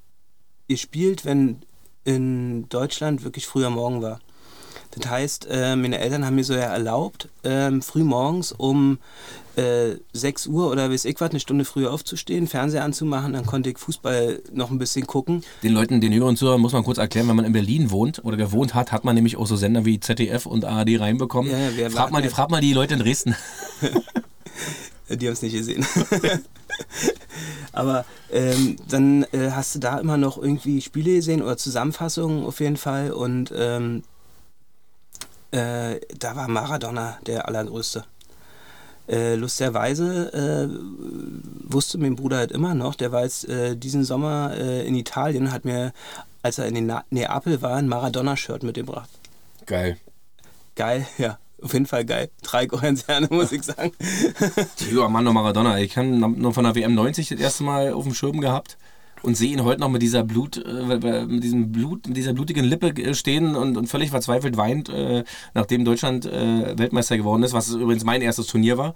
[0.67, 1.63] gespielt, wenn
[2.05, 4.21] in Deutschland wirklich früher Morgen war.
[4.97, 8.99] Das heißt, äh, meine Eltern haben mir so ja erlaubt, ähm, früh morgens um
[9.57, 13.71] äh, 6 Uhr oder weiß ich was, eine Stunde früher aufzustehen, Fernseher anzumachen, dann konnte
[13.71, 15.43] ich Fußball noch ein bisschen gucken.
[15.63, 18.37] Den Leuten, den jüngeren Zuhörern muss man kurz erklären, wenn man in Berlin wohnt oder
[18.37, 21.51] gewohnt hat, hat man nämlich auch so Sender wie ZDF und ARD reinbekommen.
[21.51, 23.37] Ja, frag, mal, frag mal die Leute in Dresden.
[25.09, 25.87] die haben es nicht gesehen.
[27.73, 32.61] Aber ähm, dann äh, hast du da immer noch irgendwie Spiele gesehen oder Zusammenfassungen auf
[32.61, 34.03] jeden Fall und ähm,
[35.55, 38.05] äh, da war Maradona der Allergrößte.
[39.07, 44.55] Äh, lustigerweise äh, wusste mein Bruder halt immer noch, der war jetzt äh, diesen Sommer
[44.57, 45.93] äh, in Italien, hat mir,
[46.43, 49.11] als er in Neapel war, ein Maradona-Shirt mitgebracht.
[49.67, 49.99] Geil.
[50.75, 51.39] Geil, ja.
[51.63, 52.31] Auf jeden Fall geil.
[52.43, 53.93] Drei Konzerne, muss ich sagen.
[54.81, 55.79] Diego Armando Maradona.
[55.79, 58.77] Ich habe nur von der WM 90 das erste Mal auf dem Schirm gehabt
[59.25, 62.65] und sehe ihn heute noch mit dieser Blut, äh, mit diesem Blut, mit dieser blutigen
[62.65, 67.71] Lippe äh, stehen und, und völlig verzweifelt weint, äh, nachdem Deutschland Weltmeister geworden ist, was
[67.71, 68.95] übrigens mein erstes Turnier war.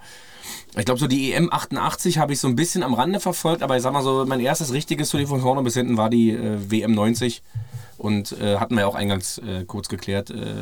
[0.77, 3.77] Ich glaube, so die EM 88 habe ich so ein bisschen am Rande verfolgt, aber
[3.77, 6.37] ich sag mal so, mein erstes richtiges Turnier von vorne bis hinten war die
[6.69, 7.43] WM 90.
[7.99, 10.31] Und äh, hatten wir ja auch eingangs äh, kurz geklärt.
[10.31, 10.55] Äh,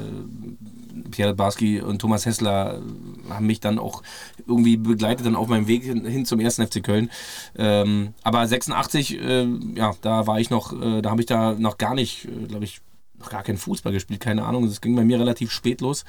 [1.11, 2.81] Pierre Barski und Thomas Hessler
[3.29, 4.03] haben mich dann auch
[4.46, 7.11] irgendwie begleitet dann auf meinem Weg hin, hin zum ersten FC Köln.
[7.57, 11.77] Ähm, aber 86, äh, ja, da war ich noch, äh, da habe ich da noch
[11.77, 12.81] gar nicht, äh, glaube ich,
[13.18, 14.66] noch gar keinen Fußball gespielt, keine Ahnung.
[14.66, 16.05] Das ging bei mir relativ spät los.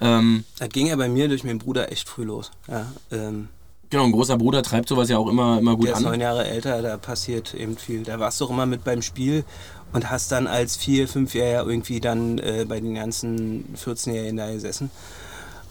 [0.00, 2.50] Ähm, das ging ja bei mir durch meinen Bruder echt früh los.
[2.68, 3.48] Ja, ähm
[3.88, 6.02] Genau, ein großer Bruder treibt sowas ja auch immer, immer gut der an.
[6.02, 8.02] Der ist neun Jahre älter, da passiert eben viel.
[8.02, 9.44] Da warst du auch immer mit beim Spiel
[9.92, 14.90] und hast dann als vier, fünfjähriger irgendwie dann äh, bei den ganzen 14-Jährigen da gesessen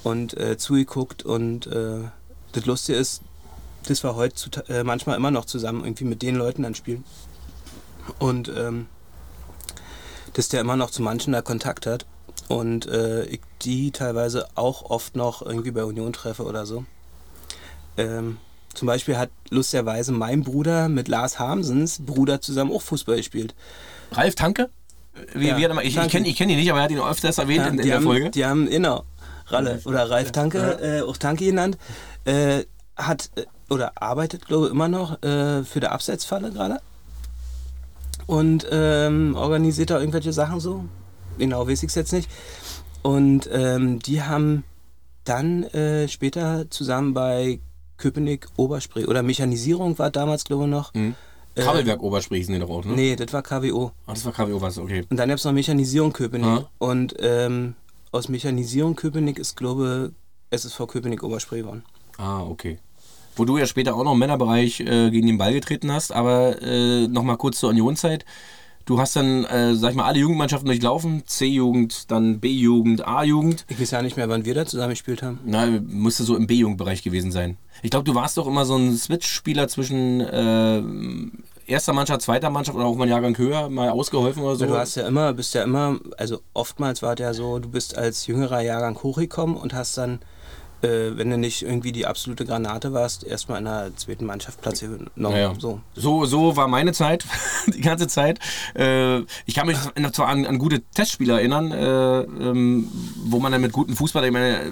[0.04, 1.99] und äh, zugeguckt und äh,
[2.51, 3.21] das Lustige ist,
[3.88, 7.04] dass wir heute äh, manchmal immer noch zusammen irgendwie mit den Leuten dann spielen.
[8.19, 8.88] Und ähm,
[10.34, 12.06] dass der immer noch zu manchen da Kontakt hat.
[12.47, 16.86] Und äh, ich die teilweise auch oft noch irgendwie bei Union treffe oder so.
[17.97, 18.38] Ähm,
[18.73, 23.56] zum Beispiel hat lustigerweise mein Bruder mit Lars Hamsens Bruder zusammen auch Fußball gespielt.
[24.11, 24.69] Ralf Tanke?
[25.33, 26.83] Wie, Ja, wie hat er mal, ich ich kenne ich kenn ihn nicht, aber er
[26.85, 28.29] hat ihn öfters erwähnt Ja, in, in der haben, Folge.
[28.31, 29.03] Die haben, genau,
[29.47, 31.77] Ralle oder Ralf Tanke, äh, auch Tanke genannt,
[32.25, 32.63] äh,
[32.95, 36.79] hat äh, oder arbeitet, glaube ich, immer noch äh, für der Abseitsfalle gerade.
[38.27, 40.85] Und ähm, organisiert da irgendwelche Sachen so.
[41.37, 42.29] Genau, weiß ich es jetzt nicht.
[43.01, 44.63] Und ähm, die haben
[45.25, 47.59] dann äh, später zusammen bei
[47.97, 50.93] Köpenick Oberspree oder Mechanisierung war damals, glaube ich, noch.
[50.93, 51.15] Mhm.
[51.55, 52.93] Äh, Kabelwerk Oberspree hießen die doch auch, ne?
[52.93, 53.91] Nee, das war KWO.
[54.05, 55.03] Ah, das war KWO was, okay.
[55.09, 56.45] Und dann gab es noch Mechanisierung Köpenick.
[56.47, 56.69] Ja.
[56.77, 57.75] Und ähm,
[58.11, 60.11] aus Mechanisierung Köpenick ist, glaube
[60.51, 61.83] ich, SSV Köpenick Oberspree geworden.
[62.17, 62.79] Ah, okay.
[63.35, 66.61] Wo du ja später auch noch im Männerbereich äh, gegen den Ball getreten hast, aber
[66.61, 68.25] äh, nochmal kurz zur Unionzeit.
[68.85, 71.23] Du hast dann, äh, sag ich mal, alle Jugendmannschaften durchlaufen.
[71.25, 73.65] C-Jugend, dann B-Jugend, A-Jugend.
[73.67, 75.39] Ich weiß ja nicht mehr, wann wir da zusammen gespielt haben.
[75.43, 77.57] Na, musste so im B-Jugendbereich gewesen sein.
[77.81, 80.83] Ich glaube, du warst doch immer so ein Switch-Spieler zwischen äh,
[81.65, 84.65] erster Mannschaft, zweiter Mannschaft oder auch mal einen Jahrgang höher, mal ausgeholfen oder so.
[84.65, 87.97] Du hast ja immer, bist ja immer, also oftmals war es ja so, du bist
[87.97, 90.19] als jüngerer Jahrgang hochgekommen und hast dann,
[90.85, 94.81] äh, wenn du nicht irgendwie die absolute Granate warst, erstmal in der zweiten Mannschaft Platz
[94.81, 95.09] genommen.
[95.15, 95.53] Naja.
[95.57, 95.81] So.
[95.95, 97.25] So, so war meine Zeit,
[97.67, 98.39] die ganze Zeit.
[98.75, 102.89] Äh, ich kann mich noch zwar an, an gute Testspiele erinnern, äh, ähm,
[103.25, 104.71] wo man dann mit guten Fußball, ich meine,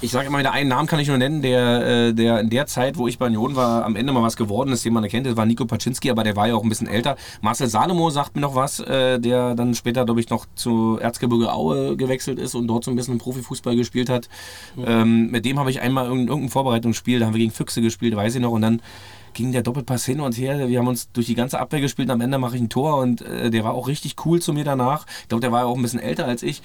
[0.00, 2.66] ich sage immer wieder einen Namen kann ich nur nennen, der, äh, der in der
[2.66, 5.26] Zeit, wo ich bei Union war, am Ende mal was geworden ist, den man erkennt,
[5.26, 7.16] das war Nico Paczynski, aber der war ja auch ein bisschen älter.
[7.40, 11.52] Marcel Salomo sagt mir noch was, äh, der dann später, glaube ich, noch zu Erzgebirge
[11.52, 14.28] Aue gewechselt ist und dort so ein bisschen Profifußball gespielt hat.
[14.84, 18.14] Ähm, mit dem habe ich einmal in irgendein Vorbereitungsspiel, da haben wir gegen Füchse gespielt,
[18.14, 18.82] weiß ich noch, und dann
[19.36, 20.68] ging der Doppelpass hin und her.
[20.68, 22.10] Wir haben uns durch die ganze Abwehr gespielt.
[22.10, 24.64] Am Ende mache ich ein Tor und äh, der war auch richtig cool zu mir
[24.64, 25.04] danach.
[25.22, 26.62] Ich glaube, der war ja auch ein bisschen älter als ich.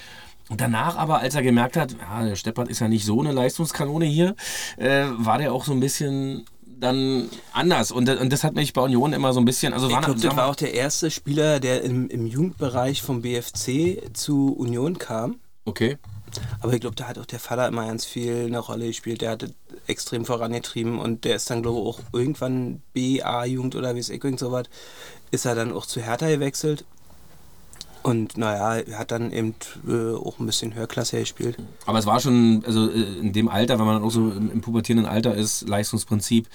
[0.52, 3.32] Und danach aber, als er gemerkt hat, ja, der Steppert ist ja nicht so eine
[3.32, 4.36] Leistungskanone hier,
[4.76, 6.46] äh, war der auch so ein bisschen
[6.78, 7.94] dann anders.
[7.94, 10.20] Und, und das hat mich bei Union immer so ein bisschen, also Ich war, glaube,
[10.20, 14.98] sag das war auch der erste Spieler, der im, im Jugendbereich vom BFC zu Union
[14.98, 15.40] kam.
[15.64, 15.98] okay.
[16.62, 19.22] Aber ich glaube, da hat auch der Vater immer ganz viel eine Rolle gespielt.
[19.22, 19.54] Der hat
[19.88, 24.40] extrem vorangetrieben und der ist dann, glaube ich, auch irgendwann B-A-Jugend oder wie es irgend
[24.40, 24.68] so was,
[25.32, 26.86] ist er dann auch zu Hertha gewechselt.
[28.04, 29.56] Und naja, er hat dann eben
[29.88, 31.58] äh, auch ein bisschen Höherklasse gespielt.
[31.86, 34.52] Aber es war schon, also äh, in dem Alter, wenn man dann auch so im,
[34.52, 36.48] im pubertierenden Alter ist, Leistungsprinzip,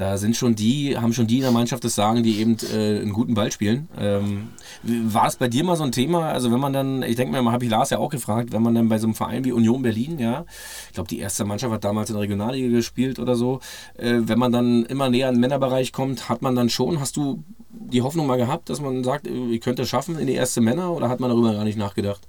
[0.00, 3.00] da sind schon die, haben schon die in der Mannschaft das Sagen, die eben äh,
[3.00, 3.88] einen guten Ball spielen.
[3.98, 4.48] Ähm,
[4.82, 6.30] war es bei dir mal so ein Thema?
[6.30, 8.74] Also wenn man dann, ich denke mir, habe ich Lars ja auch gefragt, wenn man
[8.74, 10.46] dann bei so einem Verein wie Union Berlin, ja,
[10.88, 13.60] ich glaube die erste Mannschaft hat damals in der Regionalliga gespielt oder so,
[13.98, 17.18] äh, wenn man dann immer näher in den Männerbereich kommt, hat man dann schon, hast
[17.18, 20.34] du die Hoffnung mal gehabt, dass man sagt, äh, ihr könnt es schaffen in die
[20.34, 22.20] erste Männer oder hat man darüber gar nicht nachgedacht?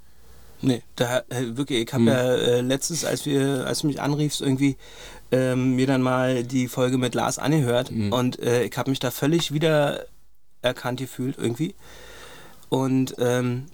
[0.62, 2.08] Nee, da äh, wirklich, ich habe Hm.
[2.08, 4.77] ja äh, letztens, als wir, als du mich anriefst, irgendwie
[5.32, 8.13] ähm, mir dann mal die Folge mit Lars angehört Hm.
[8.13, 10.06] und äh, ich habe mich da völlig wieder
[10.62, 11.73] erkannt gefühlt irgendwie.
[12.69, 13.65] Und ähm,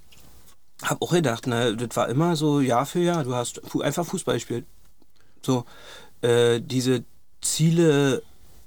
[0.84, 4.36] habe auch gedacht, ne, das war immer so Jahr für Jahr, du hast einfach Fußball
[4.36, 4.66] gespielt.
[5.46, 5.66] So,
[6.22, 7.04] äh, diese
[7.42, 8.24] Ziele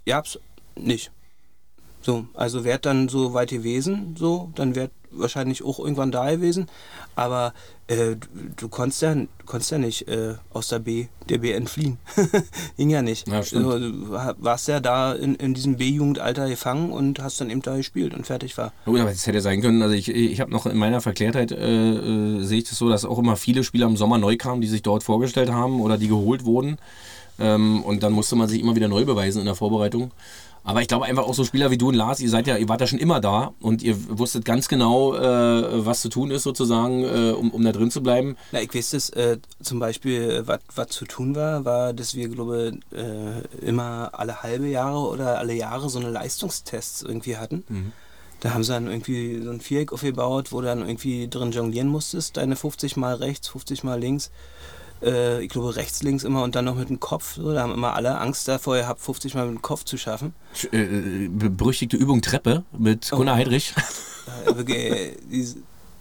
[0.07, 0.39] gab's
[0.77, 1.11] nicht.
[2.03, 6.69] So, also wärt dann so weit gewesen, so, dann wärt wahrscheinlich auch irgendwann da gewesen.
[7.17, 7.53] Aber
[7.89, 11.99] äh, du, du konntest ja, konntest ja nicht äh, aus der B, der B entfliehen.
[12.77, 13.29] Ging ja nicht.
[13.29, 13.65] Ja, stimmt.
[13.65, 17.77] So, du warst ja da in, in diesem B-Jugendalter gefangen und hast dann eben da
[17.77, 18.73] gespielt und fertig war.
[18.87, 19.83] Oh, aber es hätte sein können.
[19.83, 23.05] Also ich, ich habe noch in meiner Verklärtheit äh, äh, sehe ich das so, dass
[23.05, 26.09] auch immer viele Spieler im Sommer neu kamen, die sich dort vorgestellt haben oder die
[26.09, 26.79] geholt wurden.
[27.39, 30.13] Ähm, und dann musste man sich immer wieder neu beweisen in der Vorbereitung.
[30.63, 32.69] Aber ich glaube einfach auch so Spieler wie du und Lars, ihr seid ja, ihr
[32.69, 36.43] wart ja schon immer da und ihr wusstet ganz genau, äh, was zu tun ist
[36.43, 38.37] sozusagen, äh, um, um da drin zu bleiben.
[38.53, 42.29] Na, ich weiß das, äh, zum Beispiel, was was zu tun war, war, dass wir,
[42.29, 47.93] glaube ich, äh, immer alle halbe Jahre oder alle Jahre so eine Leistungstests irgendwie hatten.
[48.41, 51.89] Da haben sie dann irgendwie so ein Viereck aufgebaut, wo du dann irgendwie drin jonglieren
[51.89, 54.31] musstest, deine 50 mal rechts, 50 mal links.
[55.03, 57.35] Äh, ich glaube rechts, links immer und dann noch mit dem Kopf.
[57.37, 57.53] So.
[57.53, 60.35] Da haben immer alle Angst davor gehabt, 50 mal mit dem Kopf zu schaffen.
[60.55, 63.17] Sch- Äh, berüchtigte Übung Treppe mit Oh.
[63.17, 63.75] Gunnar Heidrich.
[64.69, 65.15] Äh,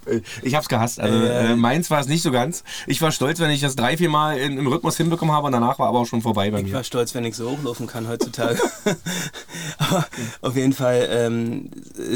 [0.05, 0.99] äh, Ich hab's gehasst.
[0.99, 2.63] Also Äh, äh, meins war es nicht so ganz.
[2.87, 5.51] Ich war stolz, wenn ich das drei, vier Mal in, im Rhythmus hinbekommen habe und
[5.51, 6.73] danach war aber auch schon vorbei bei Ich mir.
[6.73, 8.59] war stolz, wenn ich so hochlaufen kann heutzutage.
[9.77, 10.05] Aber
[10.41, 11.69] auf jeden Fall ähm,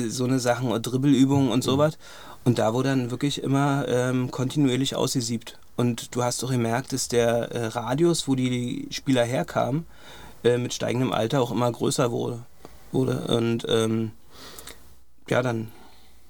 [0.10, 1.98] so eine Sachen, und Dribbelübungen und sowas.
[2.46, 5.58] Und da wurde dann wirklich immer ähm, kontinuierlich ausgesiebt.
[5.76, 9.86] Und du hast doch gemerkt, dass der äh, Radius, wo die Spieler herkamen,
[10.44, 12.46] äh, mit steigendem Alter auch immer größer wurde.
[12.92, 13.22] wurde.
[13.36, 14.12] Und ähm,
[15.30, 15.72] ja, dann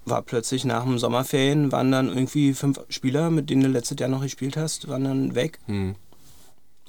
[0.06, 4.10] war plötzlich nach dem Sommerferien, waren dann irgendwie fünf Spieler, mit denen du letztes Jahr
[4.10, 5.58] noch gespielt hast, waren dann weg.
[5.66, 5.94] Hm.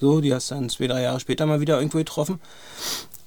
[0.05, 2.39] So, die hast du dann zwei, drei Jahre später mal wieder irgendwo getroffen.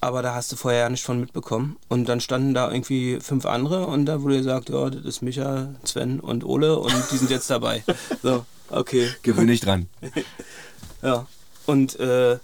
[0.01, 1.77] Aber da hast du vorher ja nicht von mitbekommen.
[1.89, 5.71] Und dann standen da irgendwie fünf andere und da wurde gesagt, ja, das ist Micha,
[5.83, 7.83] Sven und Ole und die sind jetzt dabei.
[8.23, 9.09] So, okay.
[9.23, 9.89] Gewöhn dich dran.
[11.03, 11.27] Ja.
[11.67, 12.39] Und äh,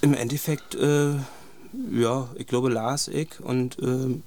[0.00, 1.14] im Endeffekt, äh,
[1.92, 4.20] ja, ich glaube Lars, ich und äh,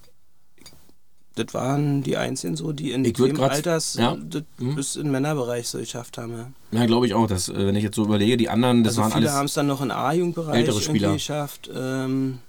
[1.38, 4.16] das waren die Einzigen so, die in Ich dem grad- Alters ja.
[4.30, 4.76] das Mhm.
[4.76, 6.34] bis im Männerbereich so geschafft haben.
[6.72, 6.80] Ja.
[6.80, 7.28] Ja, glaube ich auch.
[7.28, 9.54] Dass, äh, wenn ich jetzt so überlege, die anderen, das also waren viele haben es
[9.54, 11.14] dann noch in A-Jugendbereich ältere irgendwie Spieler.
[11.14, 11.70] geschafft.
[11.74, 12.40] Ähm,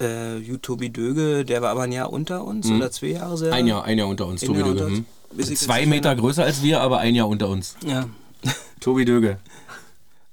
[0.00, 2.76] äh, Jutobi Döge, der war aber ein Jahr unter uns Mhm.
[2.76, 3.54] oder zwei Jahre selber.
[3.56, 4.84] Ein Jahr, ein Jahr unter uns, Tobi Jahr Döge.
[4.86, 4.96] uns.
[4.98, 5.04] Hm.
[5.38, 7.76] Jetzt Zwei Meter größer als wir, aber ein Jahr unter uns.
[7.86, 8.08] Ja.
[8.80, 9.38] Tobi Döge.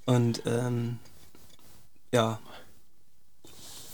[0.05, 0.97] Und ähm,
[2.13, 2.39] ja,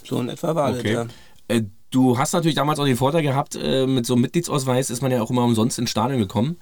[0.05, 0.93] so in etwa war Okay.
[0.93, 1.07] das.
[1.47, 5.01] Äh, du hast natürlich damals auch den Vorteil gehabt, äh, mit so einem Mitgliedsausweis ist
[5.01, 6.57] man ja auch immer umsonst ins Stadion gekommen.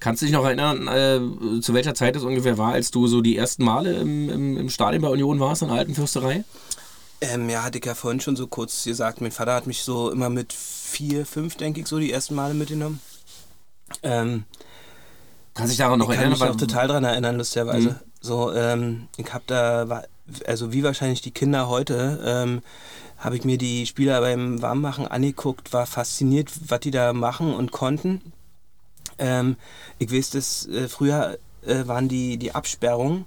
[0.00, 3.20] Kannst du dich noch erinnern, äh, zu welcher Zeit es ungefähr war, als du so
[3.20, 6.36] die ersten Male im, im, im Stadion bei Union warst, in der alten Fürsterei?
[6.36, 6.44] Ja.
[7.20, 9.20] Ähm, ja, hatte ich ja vorhin schon so kurz gesagt.
[9.20, 12.54] Mein Vater hat mich so immer mit vier, fünf, denke ich, so die ersten Male
[12.54, 13.00] mitgenommen.
[14.04, 14.44] Ähm,
[15.54, 16.38] Kannst du dich daran noch ich kann erinnern?
[16.38, 17.88] mich auch total dran erinnern, lustigerweise.
[17.88, 17.96] Mhm.
[18.20, 20.04] So, ähm, ich habe da,
[20.46, 22.62] also wie wahrscheinlich die Kinder heute, ähm,
[23.18, 27.72] habe ich mir die Spieler beim Warmmachen angeguckt, war fasziniert, was die da machen und
[27.72, 28.32] konnten.
[29.18, 29.56] Ähm,
[29.98, 33.26] ich weiß, dass äh, früher äh, waren die, die Absperrungen,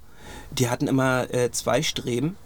[0.51, 2.37] die hatten immer äh, zwei Streben.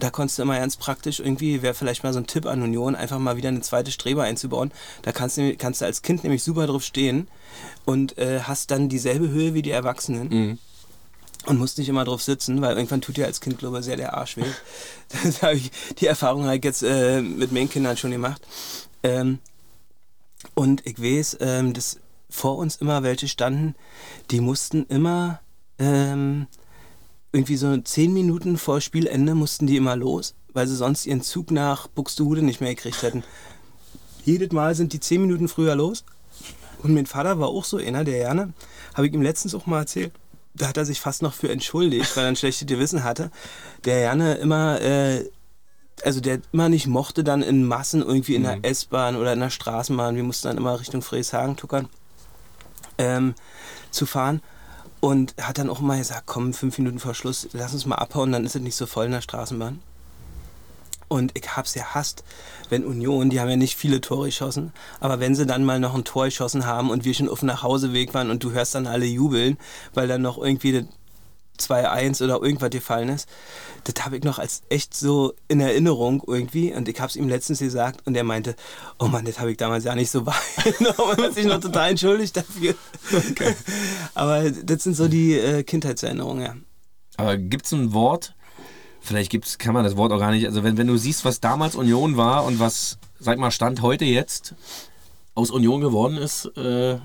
[0.00, 2.94] Da konntest du immer ganz praktisch irgendwie, wäre vielleicht mal so ein Tipp an Union,
[2.96, 4.72] einfach mal wieder eine zweite Strebe einzubauen.
[5.02, 7.28] Da kannst du, kannst du als Kind nämlich super drauf stehen
[7.84, 10.58] und äh, hast dann dieselbe Höhe wie die Erwachsenen Mhm.
[11.46, 13.96] Und musst nicht immer drauf sitzen, weil irgendwann tut dir als Kind, glaube ich, sehr
[13.96, 14.44] der Arsch weh.
[15.22, 18.42] Das habe ich, die Erfahrung ich jetzt äh, mit meinen Kindern schon gemacht.
[19.02, 19.38] Ähm,
[20.54, 23.74] und ich weiß, ähm, dass vor uns immer welche standen,
[24.30, 25.40] die mussten immer
[25.78, 26.46] ähm,
[27.32, 31.50] irgendwie so zehn Minuten vor Spielende mussten die immer los, weil sie sonst ihren Zug
[31.50, 33.22] nach Buxtehude nicht mehr gekriegt hätten.
[34.24, 36.04] Jedes Mal sind die zehn Minuten früher los.
[36.82, 38.52] Und mein Vater war auch so einer, der gerne,
[38.94, 40.12] habe ich ihm letztens auch mal erzählt,
[40.54, 43.30] da hat er sich fast noch für entschuldigt, weil er ein schlechtes Gewissen hatte,
[43.84, 45.28] der gerne immer, äh,
[46.04, 48.62] also der immer nicht mochte dann in Massen irgendwie in Mhm.
[48.62, 51.88] der S-Bahn oder in der Straßenbahn, wir mussten dann immer Richtung Friedrichshagen tuckern,
[52.98, 53.34] ähm,
[53.90, 54.40] zu fahren.
[55.00, 58.32] Und hat dann auch mal gesagt, komm, fünf Minuten vor Schluss, lass uns mal abhauen,
[58.32, 59.80] dann ist es nicht so voll in der Straßenbahn.
[61.08, 62.24] Und ich hab's ja hasst,
[62.70, 65.94] wenn Union, die haben ja nicht viele Tore geschossen, aber wenn sie dann mal noch
[65.94, 68.86] ein Tor geschossen haben und wir schon auf dem Nachhauseweg waren und du hörst dann
[68.86, 69.58] alle jubeln,
[69.92, 70.84] weil dann noch irgendwie das
[71.58, 73.28] 2-1 oder irgendwas gefallen ist,
[73.84, 77.28] das habe ich noch als echt so in Erinnerung irgendwie und ich habe es ihm
[77.28, 78.56] letztens gesagt und er meinte,
[78.98, 81.90] oh Mann, das habe ich damals ja nicht so wahrgenommen und hat sich noch total
[81.90, 82.74] entschuldigt dafür.
[84.14, 86.56] Aber das sind so die äh, Kindheitserinnerungen, ja.
[87.16, 88.34] Aber gibt es ein Wort,
[89.04, 91.40] vielleicht gibt's, kann man das Wort auch gar nicht, also wenn, wenn du siehst, was
[91.40, 94.54] damals Union war und was, sag mal, Stand heute jetzt
[95.34, 96.98] aus Union geworden ist, äh,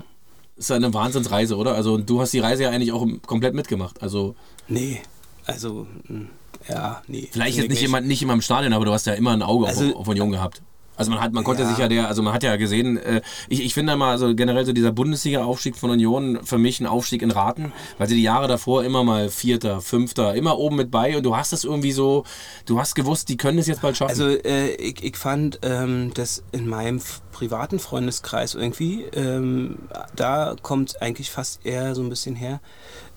[0.56, 1.74] ist eine Wahnsinnsreise, oder?
[1.74, 4.02] Also du hast die Reise ja eigentlich auch komplett mitgemacht.
[4.02, 4.34] Also
[4.68, 5.00] Nee,
[5.46, 6.26] also, mh,
[6.68, 7.28] ja, nee.
[7.32, 9.42] vielleicht Nee, jetzt nicht immer, nicht immer im Stadion, aber du hast ja immer ein
[9.42, 10.62] Auge Also- auf, auf Union gehabt.
[11.00, 11.68] Also man hat, man konnte Ja.
[11.68, 14.64] sich ja der, also man hat ja gesehen, äh, ich, ich finde mal, also generell
[14.64, 18.46] so dieser Bundesliga-Aufstieg von Union für mich ein Aufstieg in Raten, weil sie die Jahre
[18.48, 22.24] davor immer mal Vierter, Fünfter, immer oben mit bei und du hast es irgendwie so,
[22.66, 24.10] du hast gewusst, die können es jetzt bald schaffen.
[24.10, 27.00] Also äh, ich, ich fand, ähm, dass in meinem
[27.32, 29.78] privaten Freundeskreis irgendwie, ähm,
[30.14, 32.60] da kommt eigentlich fast eher so ein bisschen her,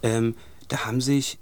[0.01, 0.35] ähm,
[0.69, 1.37] da haben sich,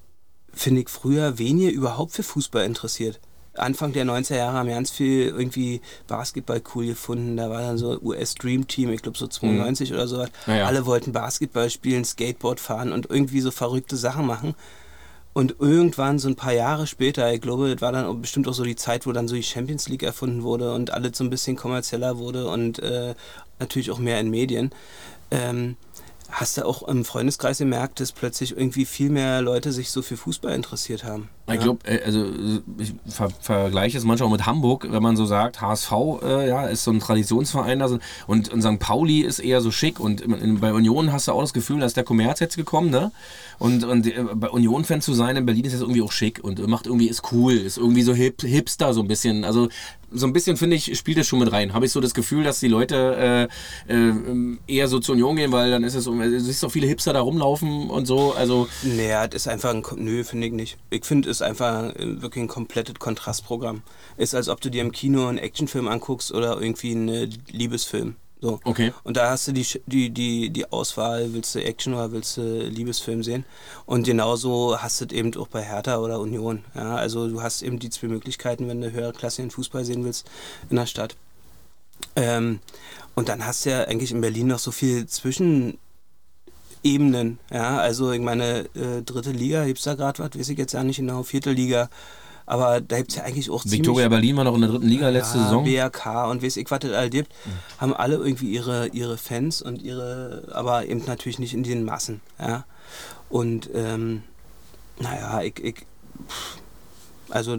[0.54, 3.19] finde ich, früher wenige überhaupt für Fußball interessiert.
[3.56, 7.36] Anfang der 90er Jahre haben ganz viel irgendwie Basketball cool gefunden.
[7.36, 10.26] Da war dann so US Dream Team, ich glaube so 92 oder so.
[10.48, 10.66] Ja, ja.
[10.66, 14.56] Alle wollten Basketball spielen, Skateboard fahren und irgendwie so verrückte Sachen machen.
[15.34, 18.64] Und irgendwann, so ein paar Jahre später, ich glaube, das war dann bestimmt auch so
[18.64, 21.56] die Zeit, wo dann so die Champions League erfunden wurde und alles so ein bisschen
[21.56, 23.16] kommerzieller wurde und äh,
[23.60, 24.72] natürlich auch mehr in Medien.
[25.30, 25.78] Ähm,
[26.30, 30.18] hast du auch im Freundeskreis gemerkt, dass plötzlich irgendwie viel mehr Leute sich so für
[30.18, 31.30] Fußball interessiert haben?
[31.54, 32.26] Ich glaube, also
[32.78, 35.92] ich ver vergleiche es manchmal auch mit Hamburg, wenn man so sagt, HSV
[36.24, 38.80] äh, ja, ist so ein Traditionsverein da so, und, und St.
[38.80, 41.86] Pauli ist eher so schick und in, bei Union hast du auch das Gefühl, da
[41.86, 43.12] ist der Kommerz jetzt gekommen, ne?
[43.60, 46.66] Und, und äh, bei Union-Fan zu sein in Berlin ist jetzt irgendwie auch schick und
[46.68, 49.46] macht irgendwie, ist cool, ist irgendwie so hip, hipster so ein bisschen.
[49.46, 49.70] Also
[50.12, 51.74] so ein bisschen, finde ich, spielt es schon mit rein.
[51.74, 53.48] Habe ich so das Gefühl, dass die Leute
[53.88, 54.14] äh, äh,
[54.68, 57.14] eher so zur Union gehen, weil dann ist es so, du siehst doch viele Hipster
[57.14, 59.84] da rumlaufen und so, also Naja, das ist einfach ein.
[59.96, 60.78] Nö, finde ich nicht.
[60.90, 63.82] Ich finde, es ist einfach äh, wirklich ein komplettes Kontrastprogramm.
[64.17, 68.15] Ist, als ob du dir im Kino einen Actionfilm anguckst oder irgendwie einen Liebesfilm.
[68.39, 68.60] So.
[68.63, 68.91] Okay.
[69.04, 72.63] Und da hast du die, die, die, die Auswahl, willst du Action oder willst du
[72.63, 73.45] Liebesfilm sehen?
[73.86, 76.63] Und genauso hast du es eben auch bei Hertha oder Union.
[76.73, 80.27] Ja, also du hast eben die zwei Möglichkeiten, wenn du höherklassigen Fußball sehen willst
[80.71, 81.15] in der Stadt.
[82.15, 82.60] Ähm,
[83.13, 85.06] und dann hast du ja eigentlich in Berlin noch so viel
[86.82, 87.39] Zwischenebenen.
[87.52, 90.74] Ja, also ich meine, äh, dritte Liga, gibt es da gerade was, weiß ich jetzt
[90.74, 91.89] ja nicht genau, vierte Liga.
[92.46, 95.10] Aber da gibt es ja eigentlich auch Victoria Berlin war noch in der dritten Liga
[95.10, 95.63] letzte ja, Saison.
[95.63, 97.32] BRK und weiß ich, was es all gibt,
[97.78, 102.20] haben alle irgendwie ihre, ihre Fans und ihre, aber eben natürlich nicht in den Massen.
[102.39, 102.65] Ja.
[103.30, 104.24] Und ähm,
[105.00, 105.86] naja, ich, ich
[107.30, 107.58] also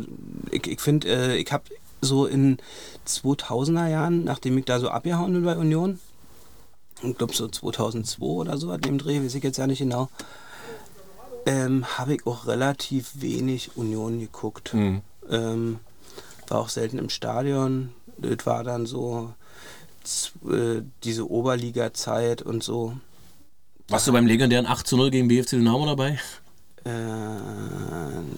[0.51, 1.65] ich, ich finde, äh, ich habe
[2.03, 2.59] so in
[3.07, 5.99] 2000er Jahren, nachdem ich da so abgehauen bin bei Union,
[7.03, 10.09] ich glaube so 2002 oder so, an dem Dreh, weiß ich jetzt ja nicht genau,
[11.47, 14.75] ähm, habe ich auch relativ wenig Union geguckt.
[14.75, 15.03] Mhm.
[15.29, 15.81] Ähm,
[16.49, 17.93] war auch selten im Stadion.
[18.19, 19.33] Das war dann so
[20.49, 22.95] äh, diese Oberliga-Zeit und so.
[23.89, 26.19] Warst du beim legendären 8 zu 0 gegen BFC Dynamo dabei?
[26.85, 26.91] Äh,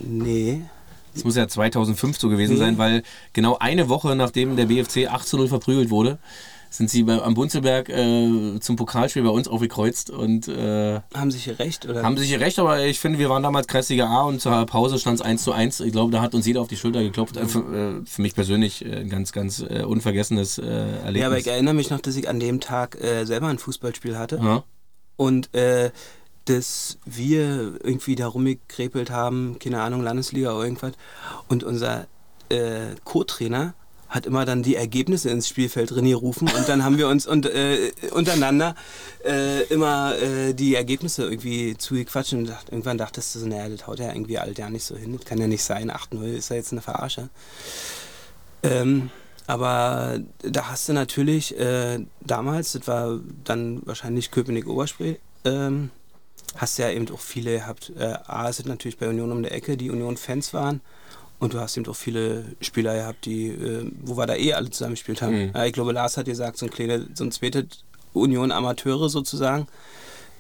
[0.00, 0.62] nee.
[1.14, 2.58] Das muss ja 2005 so gewesen nee.
[2.58, 6.18] sein, weil genau eine Woche nachdem der BFC 8 zu 0 verprügelt wurde,
[6.76, 11.44] sind sie bei, am Bunzelberg äh, zum Pokalspiel bei uns aufgekreuzt und äh, haben sich
[11.44, 14.22] hier recht oder haben sich hier recht, aber ich finde, wir waren damals Kreisliga A
[14.22, 15.80] und zur Pause stand es 1 zu 1.
[15.80, 17.40] Ich glaube, da hat uns jeder auf die Schulter geklopft.
[17.40, 17.48] Mhm.
[17.48, 21.20] Für, äh, für, mich persönlich äh, ein ganz, ganz äh, unvergessenes äh, Erlebnis.
[21.20, 24.40] Ja, aber ich erinnere mich noch, dass ich an dem Tag selber ein Fußballspiel hatte
[24.42, 24.64] ja.
[25.16, 25.50] und
[26.46, 30.92] dass wir irgendwie da rumgekrepelt haben, keine Ahnung, Landesliga oder irgendwas
[31.48, 32.06] und unser
[33.04, 33.74] Co-Trainer
[34.14, 37.90] hat immer dann die Ergebnisse ins Spielfeld gerufen und dann haben wir uns und, äh,
[38.12, 38.76] untereinander
[39.24, 43.88] äh, immer äh, die Ergebnisse irgendwie zugequatscht und dacht, irgendwann dachtest du so, naja, das
[43.88, 46.50] haut ja irgendwie all ja nicht so hin, das kann ja nicht sein, 8-0 ist
[46.50, 47.28] ja jetzt eine Verarsche.
[48.62, 49.10] Ähm,
[49.48, 55.90] aber da hast du natürlich äh, damals, das war dann wahrscheinlich Köpenick-Oberspree, ähm,
[56.56, 57.90] hast ja eben auch viele gehabt.
[57.98, 60.82] Äh, A ist natürlich bei Union um der Ecke, die Union-Fans waren.
[61.38, 64.70] Und du hast eben auch viele Spieler gehabt, die, äh, wo wir da eh alle
[64.70, 65.46] zusammen gespielt haben.
[65.46, 65.50] Mhm.
[65.54, 69.66] Ja, ich glaube, Lars hat gesagt, so ein kleine, so ein zweites Union Amateure sozusagen.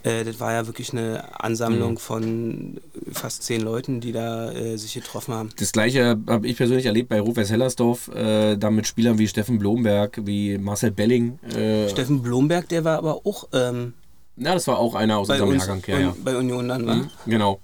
[0.04, 1.98] Äh, das war ja wirklich eine Ansammlung mhm.
[1.98, 2.80] von
[3.10, 5.50] fast zehn Leuten, die da äh, sich getroffen haben.
[5.58, 9.58] Das gleiche habe ich persönlich erlebt bei Rufers Hellersdorf, äh, da mit Spielern wie Steffen
[9.58, 11.38] Blomberg, wie Marcel Belling.
[11.44, 13.48] Äh, Steffen Blomberg, der war aber auch.
[13.52, 13.94] Ähm,
[14.36, 15.82] ja, das war auch einer aus unserem Jahrgang.
[15.86, 16.16] Ja, ja.
[16.22, 16.96] Bei Union dann, war.
[16.96, 17.60] Mhm, genau.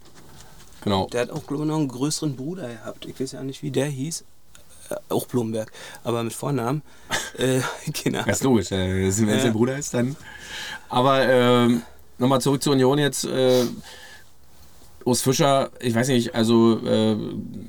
[0.83, 1.07] Genau.
[1.13, 3.07] Der hat auch, glaube ich, noch einen größeren Bruder gehabt.
[3.07, 4.25] Ich weiß ja nicht, wie der hieß.
[4.91, 5.71] Äh, auch Blumberg,
[6.05, 6.83] aber mit Vornamen.
[7.39, 7.61] äh,
[8.05, 8.23] genau.
[8.25, 9.37] Das ist logisch, äh, wenn es ja.
[9.37, 10.17] der Bruder ist, dann.
[10.89, 11.83] Aber ähm,
[12.19, 13.25] nochmal zurück zur Union jetzt.
[13.25, 13.65] Äh,
[15.05, 17.17] Urs Fischer, ich weiß nicht, also äh,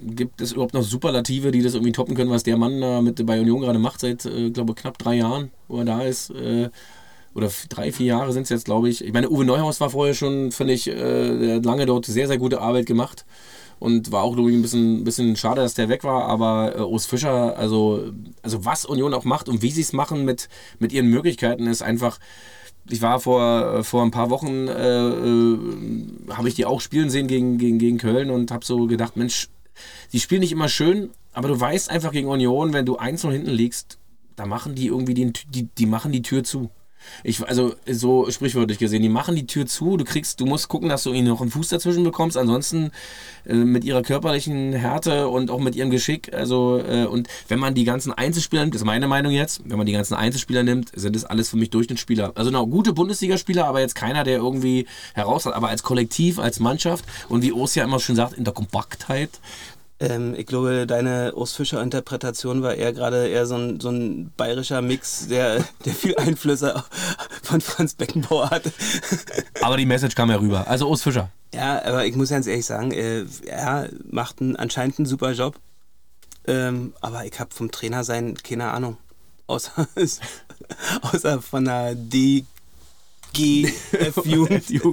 [0.03, 3.25] gibt es überhaupt noch Superlative, die das irgendwie toppen können, was der Mann da mit
[3.25, 6.31] bei Union gerade macht, seit, äh, glaube knapp drei Jahren, wo er da ist.
[6.31, 6.69] Äh,
[7.33, 9.03] oder drei, vier Jahre sind es jetzt, glaube ich.
[9.03, 12.61] Ich meine, Uwe Neuhaus war vorher schon, finde ich, äh, lange dort sehr, sehr gute
[12.61, 13.25] Arbeit gemacht.
[13.79, 16.25] Und war auch, glaube ich, ein bisschen, bisschen schade, dass der weg war.
[16.25, 18.11] Aber äh, Urs Fischer, also,
[18.43, 21.81] also was Union auch macht und wie sie es machen mit, mit ihren Möglichkeiten, ist
[21.81, 22.19] einfach.
[22.89, 25.59] Ich war vor, äh, vor ein paar Wochen, äh, äh,
[26.31, 29.49] habe ich die auch spielen sehen gegen, gegen, gegen Köln und habe so gedacht, Mensch,
[30.11, 33.31] die spielen nicht immer schön, aber du weißt einfach gegen Union, wenn du eins noch
[33.31, 33.99] hinten liegst,
[34.35, 36.69] da machen die irgendwie den, die, die machen die Tür zu.
[37.23, 40.89] Ich, also so sprichwörtlich gesehen, die machen die Tür zu, du kriegst, du musst gucken,
[40.89, 42.91] dass du ihnen noch einen Fuß dazwischen bekommst, ansonsten
[43.45, 47.73] äh, mit ihrer körperlichen Härte und auch mit ihrem Geschick, also äh, und wenn man
[47.73, 50.91] die ganzen Einzelspieler nimmt, das ist meine Meinung jetzt, wenn man die ganzen Einzelspieler nimmt,
[50.95, 52.31] sind das alles für mich Durchschnittsspieler.
[52.35, 56.59] Also noch gute Bundesligaspieler, aber jetzt keiner, der irgendwie heraus hat, aber als Kollektiv, als
[56.59, 59.29] Mannschaft und wie Urs ja immer schon sagt, in der Kompaktheit
[60.01, 64.81] ähm, ich glaube, deine Urs Fischer-Interpretation war eher gerade eher so ein, so ein bayerischer
[64.81, 66.83] Mix, der, der viel Einflüsse
[67.43, 68.73] von Franz Beckenbauer hatte.
[69.61, 70.67] aber die Message kam ja rüber.
[70.67, 71.29] Also Urs Fischer.
[71.53, 75.55] Ja, aber ich muss ganz ehrlich sagen, äh, er macht einen, anscheinend einen super Job.
[76.47, 78.97] Ähm, aber ich habe vom Trainer sein keine Ahnung.
[79.45, 79.87] Außer,
[81.01, 82.45] außer von der D
[83.33, 84.63] GF-Jugend.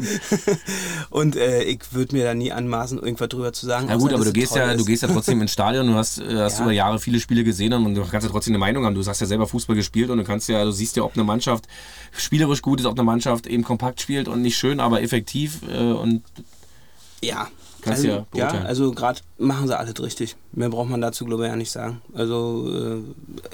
[1.10, 3.86] und äh, ich würde mir da nie anmaßen, irgendwas drüber zu sagen.
[3.88, 6.36] Na gut, aber du gehst, ja, du gehst ja trotzdem ins Stadion, du hast, äh,
[6.36, 6.64] hast ja.
[6.64, 8.94] über Jahre viele Spiele gesehen und du kannst ja trotzdem eine Meinung haben.
[8.94, 11.24] Du hast ja selber Fußball gespielt und du kannst ja, du siehst ja, ob eine
[11.24, 11.66] Mannschaft
[12.12, 15.92] spielerisch gut ist, ob eine Mannschaft eben kompakt spielt und nicht schön, aber effektiv äh,
[15.92, 16.22] und
[17.22, 17.48] ja.
[17.80, 20.34] Kannst also, ja, ja, also gerade machen sie alles richtig.
[20.52, 22.02] Mehr braucht man dazu, glaube ich, ja nicht sagen.
[22.12, 22.68] Also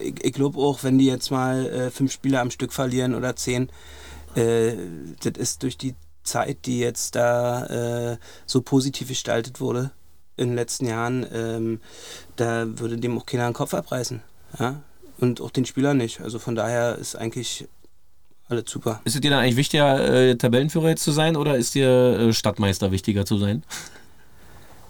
[0.00, 3.14] äh, ich, ich glaube auch, wenn die jetzt mal äh, fünf Spiele am Stück verlieren
[3.14, 3.68] oder zehn,
[4.34, 4.76] äh,
[5.22, 8.16] das ist durch die Zeit, die jetzt da äh,
[8.46, 9.90] so positiv gestaltet wurde,
[10.36, 11.80] in den letzten Jahren, ähm,
[12.36, 14.22] da würde dem auch keiner den Kopf abreißen.
[14.58, 14.82] Ja?
[15.18, 16.20] Und auch den Spieler nicht.
[16.20, 17.68] Also von daher ist eigentlich
[18.48, 19.00] alles super.
[19.04, 22.32] Ist es dir dann eigentlich wichtiger, äh, Tabellenführer jetzt zu sein oder ist dir äh,
[22.32, 23.62] Stadtmeister wichtiger zu sein?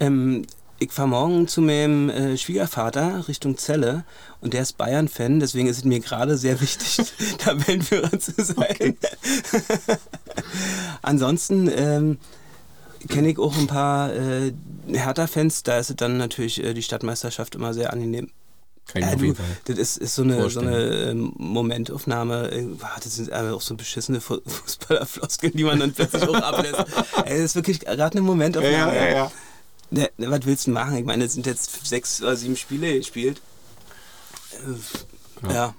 [0.01, 0.47] Ähm,
[0.79, 4.05] ich fahre morgen zu meinem äh, Schwiegervater Richtung Celle
[4.41, 8.57] und der ist Bayern-Fan, deswegen ist es mir gerade sehr wichtig, Tabellenführer zu sein.
[8.71, 8.95] Okay.
[11.03, 12.19] Ansonsten ähm,
[13.09, 14.53] kenne ich auch ein paar äh,
[14.89, 18.31] Hertha-Fans, da ist es dann natürlich äh, die Stadtmeisterschaft immer sehr angenehm.
[18.95, 22.53] Ja, du, das ist, ist so eine, so eine ähm, Momentaufnahme.
[22.53, 22.67] Äh,
[23.03, 26.85] das sind aber auch so beschissene Fußballerfloskeln, die man dann plötzlich auch ablässt.
[27.25, 28.95] Ey, das ist wirklich gerade eine Momentaufnahme.
[28.95, 29.33] Ja, ja, ja.
[29.95, 30.97] Ne, ne, was willst du machen?
[30.97, 33.41] Ich meine, es sind jetzt sechs oder sieben Spiele gespielt.
[35.45, 35.53] Ja.
[35.53, 35.75] ja.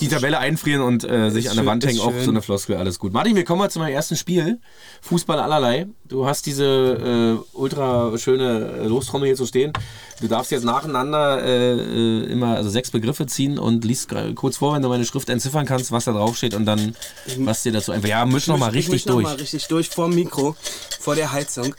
[0.00, 2.98] Die Tabelle einfrieren und äh, sich an der Wand hängen, auch so eine Floskel, alles
[2.98, 3.12] gut.
[3.12, 4.58] Martin, wir kommen mal zu meinem ersten Spiel.
[5.02, 5.86] Fußball allerlei.
[6.08, 9.72] Du hast diese äh, ultra schöne äh, Lostrommel hier zu stehen.
[10.20, 14.74] Du darfst jetzt nacheinander äh, äh, immer also sechs Begriffe ziehen und liest kurz vor,
[14.74, 16.96] wenn du meine Schrift entziffern kannst, was da drauf steht und dann
[17.38, 18.08] was dir dazu einfach.
[18.08, 19.22] Ja, misch nochmal richtig ich durch.
[19.22, 20.56] Noch mal richtig durch vor dem Mikro,
[20.98, 21.72] vor der Heizung.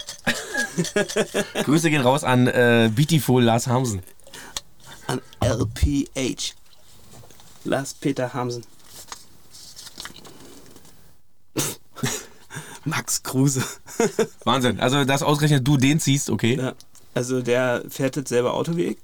[1.63, 4.01] Grüße gehen raus an äh, Beautiful Lars Hamsen.
[5.07, 6.55] An LPH.
[7.65, 8.63] Lars Peter Hamsen.
[12.85, 13.63] Max Kruse.
[14.43, 14.79] Wahnsinn.
[14.79, 16.55] Also, dass ausgerechnet du den ziehst, okay.
[16.55, 16.73] Ja.
[17.13, 18.97] Also, der fährt jetzt selber Auto wie ich.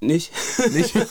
[0.00, 0.32] Nicht?
[0.72, 0.94] Nicht?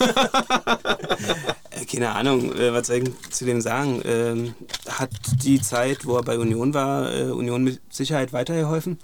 [1.74, 4.02] Äh, keine Ahnung, äh, was soll ich zu dem sagen?
[4.04, 4.54] Ähm,
[4.88, 5.10] hat
[5.42, 8.98] die Zeit, wo er bei Union war, äh, Union mit Sicherheit weitergeholfen.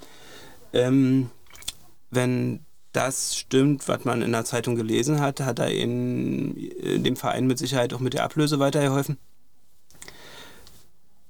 [0.71, 1.31] Ähm,
[2.11, 7.15] wenn das stimmt, was man in der Zeitung gelesen hat, hat er in, in dem
[7.15, 9.17] Verein mit Sicherheit auch mit der Ablöse weitergeholfen.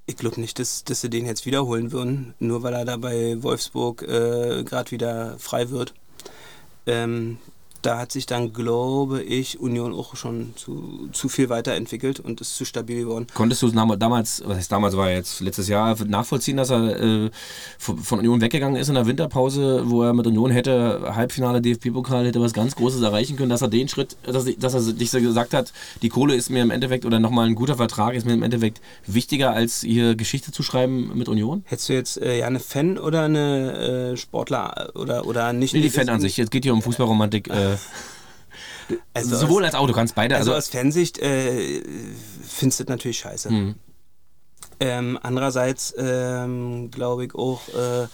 [0.06, 3.42] Ich glaube nicht, dass, dass sie den jetzt wiederholen würden, nur weil er da bei
[3.42, 5.94] Wolfsburg äh, gerade wieder frei wird.
[6.86, 7.38] Ähm,
[7.82, 12.56] da hat sich dann, glaube ich, Union auch schon zu, zu viel weiterentwickelt und ist
[12.56, 13.26] zu stabil geworden.
[13.34, 17.30] Konntest du damals, was heißt damals, war jetzt letztes Jahr, nachvollziehen, dass er äh,
[17.78, 22.40] von Union weggegangen ist in der Winterpause, wo er mit Union hätte Halbfinale DFB-Pokal, hätte
[22.40, 25.54] was ganz Großes erreichen können, dass er den Schritt, dass, dass er sich so gesagt
[25.54, 25.72] hat,
[26.02, 28.80] die Kohle ist mir im Endeffekt oder nochmal ein guter Vertrag ist mir im Endeffekt
[29.06, 31.62] wichtiger, als hier Geschichte zu schreiben mit Union?
[31.66, 35.74] Hättest du jetzt äh, ja eine Fan oder eine äh, Sportler oder, oder nicht?
[35.74, 36.38] Nee, die Fan an sich.
[36.38, 37.48] Es geht hier um Fußballromantik.
[37.48, 37.69] Äh,
[39.14, 40.36] also Sowohl als auch, du kannst beide.
[40.36, 41.82] Also, also aus Fansicht äh,
[42.46, 43.50] findest du das natürlich scheiße.
[43.50, 43.74] Mhm.
[44.80, 48.08] Ähm, andererseits ähm, glaube ich auch, äh,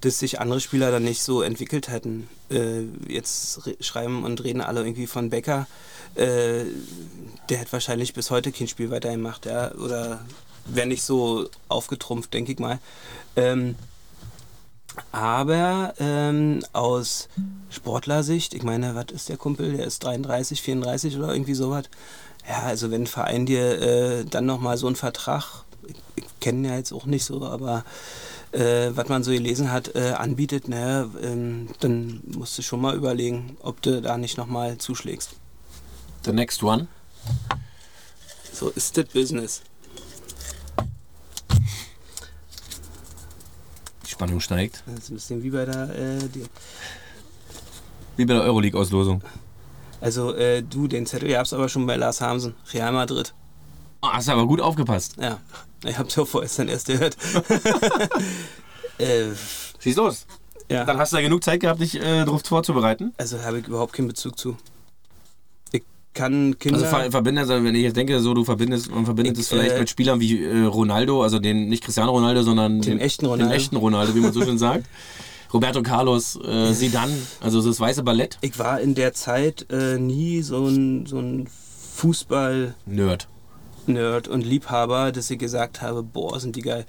[0.00, 2.28] dass sich andere Spieler dann nicht so entwickelt hätten.
[2.50, 5.66] Äh, jetzt schreiben und reden alle irgendwie von Becker.
[6.14, 6.64] Äh,
[7.48, 10.24] der hätte wahrscheinlich bis heute kein Spiel weitergemacht, ja, oder
[10.64, 12.78] wäre nicht so aufgetrumpft, denke ich mal.
[13.36, 13.76] Ähm,
[15.12, 17.28] aber ähm, aus
[17.70, 19.76] Sportlersicht, ich meine, was ist der Kumpel?
[19.76, 21.84] Der ist 33, 34 oder irgendwie sowas.
[22.48, 26.68] Ja, also wenn ein Verein dir äh, dann nochmal so einen Vertrag, ich, ich kenne
[26.68, 27.84] ja jetzt auch nicht so, aber
[28.52, 32.96] äh, was man so gelesen hat, äh, anbietet, ne, ähm, dann musst du schon mal
[32.96, 35.30] überlegen, ob du da nicht nochmal zuschlägst.
[36.24, 36.88] The next one.
[38.52, 39.62] So ist das Business.
[44.18, 44.82] Spannung steigt.
[44.86, 46.18] Das ist ein bisschen wie bei der, äh,
[48.16, 49.22] wie bei der Euroleague-Auslosung.
[50.00, 53.32] Also äh, du, den Zettel gab's aber schon bei Lars Hamsen, Real Madrid.
[54.02, 55.14] Oh, hast du aber gut aufgepasst.
[55.20, 55.38] Ja,
[55.84, 57.16] ich hab's ja vorgestern erst gehört.
[58.98, 59.26] äh,
[59.78, 60.26] Schieß los.
[60.68, 60.84] Ja.
[60.84, 63.14] Dann hast du ja genug Zeit gehabt, dich äh, darauf vorzubereiten.
[63.18, 64.56] Also habe ich überhaupt keinen Bezug zu
[66.14, 66.78] kann Kinder.
[66.78, 69.76] Also ver verbindet, also wenn ich jetzt denke, so du verbindest, man verbindet es vielleicht
[69.76, 73.26] äh, mit Spielern wie äh, Ronaldo, also den nicht Cristiano Ronaldo, sondern den, den, echten
[73.26, 73.44] Ronaldo.
[73.44, 74.86] Den echten Ronaldo, wie man so schön sagt.
[75.52, 78.38] Roberto Carlos, äh, Zidane, also das weiße Ballett.
[78.42, 81.48] Ich war in der Zeit äh, nie so ein, so ein
[81.94, 82.74] Fußball.
[82.84, 83.28] Nerd.
[83.86, 86.84] Nerd und Liebhaber, dass ich gesagt habe, boah, sind die geil.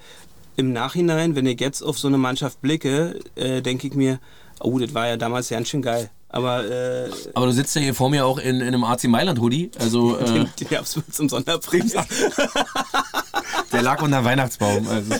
[0.56, 4.20] Im Nachhinein, wenn ich jetzt auf so eine Mannschaft blicke, äh, denke ich mir,
[4.60, 6.10] oh, das war ja damals ganz schön geil.
[6.32, 9.40] Aber, äh, Aber du sitzt ja hier vor mir auch in, in einem AC Mailand
[9.40, 9.70] Hoodie.
[9.78, 11.92] Also, äh, den, den gab's zum Sonderpreis.
[13.72, 14.86] Der lag unter Weihnachtsbaum.
[14.88, 15.14] Also.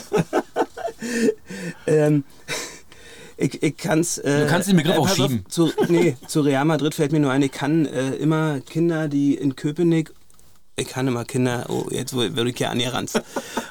[1.87, 2.23] ähm,
[3.37, 5.43] ich, ich kann's, äh, du kannst den Begriff äh, auch schieben.
[5.45, 9.07] Auf, zu, nee, zu Real Madrid fällt mir nur ein, ich kann äh, immer Kinder,
[9.07, 10.13] die in Köpenick
[10.77, 13.21] ich kann immer Kinder, oh, jetzt würde ich ja an ihr ranzen.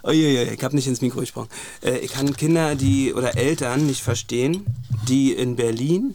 [0.03, 1.49] Oh, je, je, ich habe nicht ins Mikro gesprochen.
[1.83, 4.65] Äh, ich kann Kinder, die oder Eltern nicht verstehen,
[5.09, 6.15] die in Berlin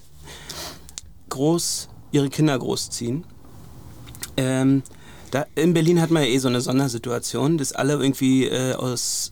[1.35, 3.25] groß ihre Kinder großziehen.
[4.37, 4.83] Ähm,
[5.31, 9.31] da, in Berlin hat man ja eh so eine Sondersituation, dass alle irgendwie äh, aus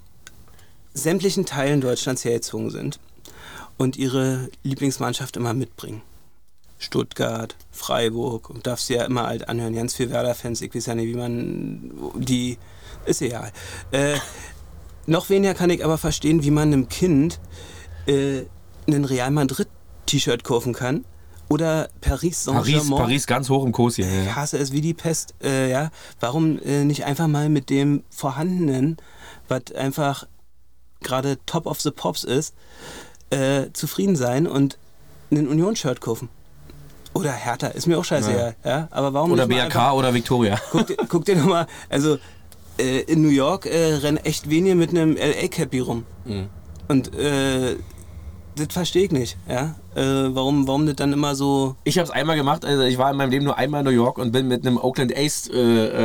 [0.93, 2.99] sämtlichen Teilen Deutschlands hergezogen sind.
[3.77, 6.01] und ihre Lieblingsmannschaft immer mitbringen.
[6.77, 9.73] Stuttgart, Freiburg und darfst ja immer halt anhören.
[9.73, 12.57] Ganz viel Werder-Fans, ich weiß ja nicht, wie man die.
[13.05, 13.51] Ist egal.
[13.91, 14.17] Äh,
[15.07, 17.39] noch weniger kann ich aber verstehen, wie man einem Kind
[18.05, 18.43] äh,
[18.87, 21.03] einen Real Madrid-T-Shirt kaufen kann.
[21.53, 22.89] Oder Paris Saint-Germain.
[22.89, 24.07] Paris, Paris ganz hoch im Kurs hier.
[24.07, 25.35] Ich hasse es wie die Pest.
[25.43, 25.91] Äh, ja.
[26.19, 28.97] Warum äh, nicht einfach mal mit dem Vorhandenen,
[29.49, 30.25] was einfach
[31.03, 32.55] gerade Top of the Pops ist,
[33.29, 34.79] äh, zufrieden sein und
[35.29, 36.29] einen Union-Shirt kaufen?
[37.13, 38.55] Oder Hertha, ist mir auch scheißegal.
[38.63, 38.69] Ja.
[38.69, 38.87] ja.
[38.89, 40.59] Aber warum oder BRK einfach, oder Victoria.
[40.71, 42.17] Guck, guck dir nochmal, also
[42.79, 46.05] äh, in New York äh, rennen echt wenige mit einem LA-Cappy rum.
[46.25, 46.49] Mhm.
[46.87, 47.75] Und äh,
[48.55, 49.75] das verstehe ich nicht, ja.
[49.95, 51.75] Äh, warum, warum das dann immer so.
[51.83, 53.91] Ich habe es einmal gemacht, also ich war in meinem Leben nur einmal in New
[53.91, 55.57] York und bin mit einem Oakland Ace äh,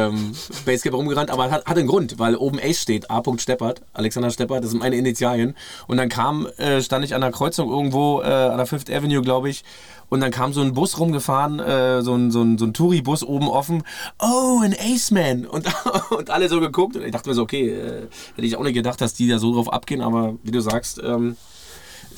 [0.07, 0.32] ähm,
[0.66, 3.22] Basecap rumgerannt, aber hat, hat einen Grund, weil oben Ace steht, A.
[3.38, 5.55] Steppert, Alexander Steppert, das sind meine Initialien.
[5.86, 9.22] Und dann kam, äh, stand ich an der Kreuzung irgendwo äh, an der Fifth Avenue,
[9.22, 9.64] glaube ich,
[10.09, 13.24] und dann kam so ein Bus rumgefahren, äh, so ein, so ein, so ein Touri-Bus
[13.24, 13.82] oben offen.
[14.18, 15.46] Oh, ein Ace-Man!
[15.46, 15.66] Und,
[16.11, 16.96] und alle so geguckt.
[16.96, 19.38] Und ich dachte mir so, okay, äh, hätte ich auch nicht gedacht, dass die da
[19.38, 21.36] so drauf abgehen, aber wie du sagst, ähm,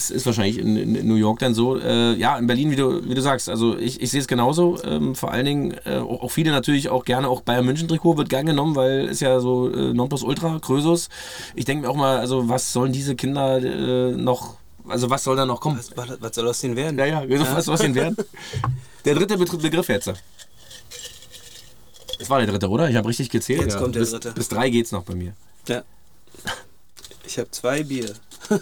[0.00, 1.78] es ist wahrscheinlich in, in, New York dann so.
[1.78, 4.78] Äh, ja, in Berlin, wie du, wie du sagst, also ich, ich sehe es genauso.
[4.84, 8.16] Ähm, vor allen Dingen äh, auch, auch, viele natürlich auch gerne, auch Bayern München Trikot
[8.16, 9.92] wird gern genommen, weil es ja so äh,
[10.22, 11.08] Ultra, Krösus.
[11.54, 14.56] Ich denke mir auch mal, also was sollen diese Kinder äh, noch
[14.88, 15.78] also was soll da noch kommen?
[15.94, 16.98] Was, was soll aus denen werden?
[16.98, 17.56] Ja, ja, ja.
[17.56, 18.16] was soll aus denen werden?
[19.04, 20.10] Der dritte Begriff jetzt.
[22.18, 22.90] Das war der dritte, oder?
[22.90, 23.62] Ich habe richtig gezählt.
[23.62, 23.80] Jetzt ja.
[23.80, 24.32] kommt der bis, dritte.
[24.32, 25.32] Bis drei geht's noch bei mir.
[25.68, 25.84] Ja.
[27.24, 28.14] Ich habe zwei Bier.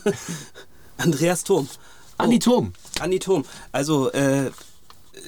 [0.98, 1.68] Andreas Thom.
[2.18, 2.72] Andi Thom.
[3.00, 3.44] Andi Thom.
[3.72, 4.50] Also, äh,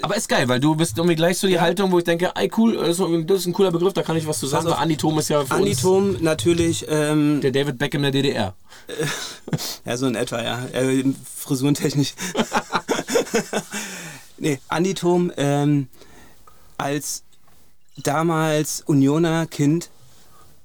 [0.02, 1.60] aber ist geil, weil du bist irgendwie gleich so die ja.
[1.60, 4.38] Haltung, wo ich denke, ey cool, das ist ein cooler Begriff, da kann ich was
[4.38, 4.66] zu sagen.
[4.66, 6.86] Also, Andi Thom ist ja für Andi Thom natürlich.
[6.88, 8.54] Ähm, der David Beckham der DDR.
[9.84, 10.64] ja, so in etwa, ja.
[10.72, 11.04] Äh,
[11.36, 12.14] frisurentechnisch.
[14.38, 15.88] nee, Andi Thom ähm,
[16.78, 17.24] als
[17.96, 19.90] damals Unioner Kind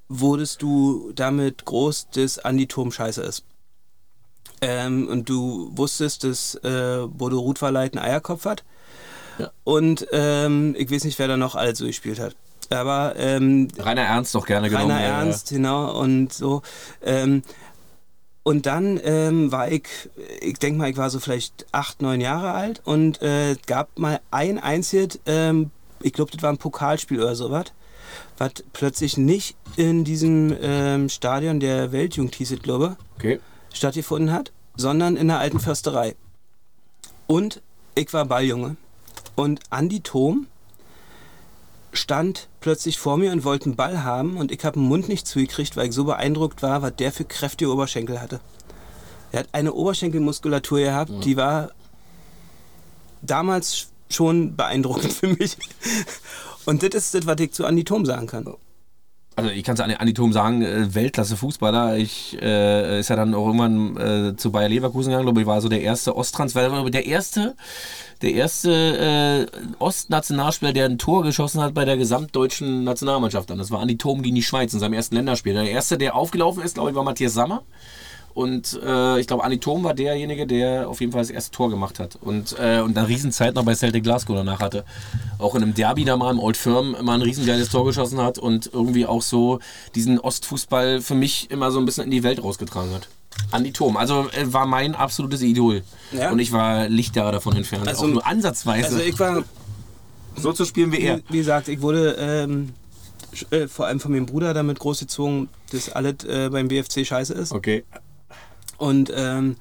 [0.08, 3.44] wurdest du damit groß, dass Andi Thom scheiße ist.
[4.62, 8.64] Ähm, und du wusstest, dass äh, Bodo Rutverleit einen Eierkopf hat.
[9.38, 9.52] Ja.
[9.64, 12.36] Und ähm, ich weiß nicht, wer da noch alles so gespielt hat.
[12.70, 14.92] Aber ähm, Rainer Ernst doch gerne genommen.
[14.92, 15.58] Rainer Ernst, ja.
[15.58, 16.62] genau, und so.
[17.04, 17.44] Ähm,
[18.44, 19.88] und dann ähm, war ich,
[20.40, 24.20] ich denke mal, ich war so vielleicht acht, neun Jahre alt und äh, gab mal
[24.32, 27.66] ein einziges, ähm, ich glaube, das war ein Pokalspiel oder sowas,
[28.38, 33.40] was plötzlich nicht in diesem Stadion der Weltjugend, hieß glaube okay.
[33.76, 36.16] Stattgefunden hat, sondern in der alten Försterei.
[37.28, 37.62] Und
[37.96, 38.78] ich war Balljunge.
[39.36, 40.48] Und Andi Thom
[41.94, 45.28] stand plötzlich vor mir und wollte einen Ball haben und ich habe den Mund nicht
[45.28, 48.40] zugekriegt, weil ich so beeindruckt war, was der für kräftige Oberschenkel hatte.
[49.32, 51.20] Er hat eine Oberschenkelmuskulatur gehabt, ja.
[51.20, 51.72] die war
[53.22, 55.58] damals schon beeindruckend für mich.
[56.66, 58.48] Und das ist das, was ich zu Andi Thom sagen kann
[59.36, 61.98] also ich kann es an Andi Thom sagen, äh, Weltklasse-Fußballer.
[61.98, 65.62] Ich äh, ist ja dann auch irgendwann äh, zu Bayer Leverkusen gegangen, glaube ich, war
[65.62, 67.56] so der erste Osttransfer, der erste,
[68.22, 73.50] der erste äh, Ostnationalspieler, der ein Tor geschossen hat bei der gesamtdeutschen Nationalmannschaft.
[73.50, 75.54] Das war Andi Thom gegen die Schweiz in seinem ersten Länderspiel.
[75.54, 77.64] Der erste, der aufgelaufen ist, glaube ich, war Matthias Sammer.
[78.36, 81.70] Und äh, ich glaube, Andi Thom war derjenige, der auf jeden Fall das erste Tor
[81.70, 82.18] gemacht hat.
[82.20, 84.84] Und, äh, und eine Riesenzeit noch bei Celtic Glasgow danach hatte.
[85.40, 88.38] Auch in einem Derby da mal im Old Firm mal ein riesengeiles Tor geschossen hat
[88.38, 89.60] und irgendwie auch so
[89.96, 93.08] diesen Ostfußball für mich immer so ein bisschen in die Welt rausgetragen hat.
[93.52, 93.96] Andi Thom.
[93.96, 95.84] Also äh, war mein absolutes Idol.
[96.12, 96.30] Ja.
[96.30, 97.88] Und ich war Lichtjahre davon entfernt.
[97.88, 98.88] Also, auch nur ansatzweise.
[98.88, 99.46] Also ich war.
[100.36, 101.22] So zu spielen wie er.
[101.30, 102.74] Wie, gesagt, ich wurde ähm,
[103.52, 107.54] äh, vor allem von meinem Bruder damit großgezogen, dass alles äh, beim BFC scheiße ist.
[107.54, 107.86] Okay.
[108.78, 109.58] Und ähm,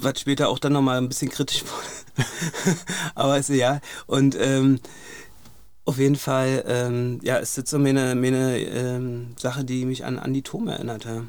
[0.00, 1.62] was später auch dann nochmal ein bisschen kritisch
[2.16, 2.76] wurde.
[3.14, 3.80] Aber ist ja.
[4.06, 4.80] Und ähm,
[5.84, 10.18] auf jeden Fall, ähm, ja, ist jetzt so meine, meine ähm, Sache, die mich an
[10.18, 11.24] Andi Thom erinnerte.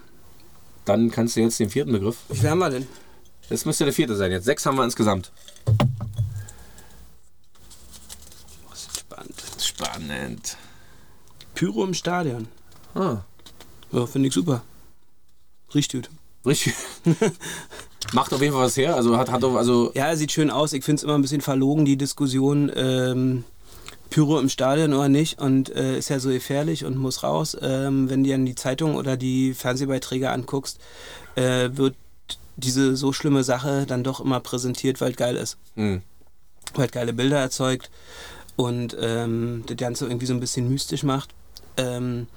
[0.85, 2.17] Dann kannst du jetzt den vierten Begriff.
[2.29, 2.87] Wie viel haben wir denn?
[3.49, 4.45] Das müsste der vierte sein jetzt.
[4.45, 5.31] Sechs haben wir insgesamt.
[8.75, 9.43] Spannend.
[9.59, 10.57] Spannend.
[11.55, 12.47] Pyro im Stadion.
[12.95, 13.17] Ah.
[13.91, 14.61] Ja, finde ich super.
[15.73, 16.09] Riecht gut.
[16.45, 16.73] Richtig.
[18.13, 18.95] Macht auf jeden Fall was her.
[18.95, 20.73] Also hat, hat also ja, sieht schön aus.
[20.73, 22.71] Ich finde es immer ein bisschen verlogen, die Diskussion.
[22.75, 23.43] Ähm,
[24.09, 27.55] Pyro im Stadion oder nicht und äh, ist ja so gefährlich und muss raus.
[27.61, 30.79] Ähm, wenn du dann die Zeitung oder die Fernsehbeiträge anguckst,
[31.35, 31.95] äh, wird
[32.57, 35.57] diese so schlimme Sache dann doch immer präsentiert, weil es geil ist.
[35.75, 36.01] Mhm.
[36.73, 37.89] Weil es geile Bilder erzeugt
[38.55, 41.29] und ähm, das Ganze irgendwie so ein bisschen mystisch macht.
[41.77, 42.27] Ähm,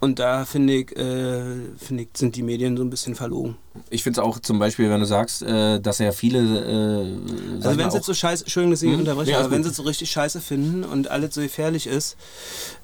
[0.00, 1.42] Und da finde ich, äh,
[1.76, 3.56] find ich, sind die Medien so ein bisschen verlogen.
[3.90, 6.38] Ich finde es auch zum Beispiel, wenn du sagst, äh, dass ja viele.
[6.38, 9.00] Äh, also, wenn sie jetzt so scheiße, Entschuldigung, dass ich hm?
[9.00, 12.16] unterbreche, ja, aber wenn sie so richtig scheiße finden und alles so gefährlich ist,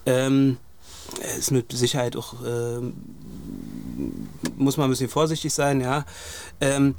[0.07, 0.57] ähm,
[1.39, 2.35] ist mit Sicherheit auch.
[2.45, 2.95] Ähm,
[4.57, 6.05] muss man ein bisschen vorsichtig sein, ja.
[6.61, 6.97] Ähm,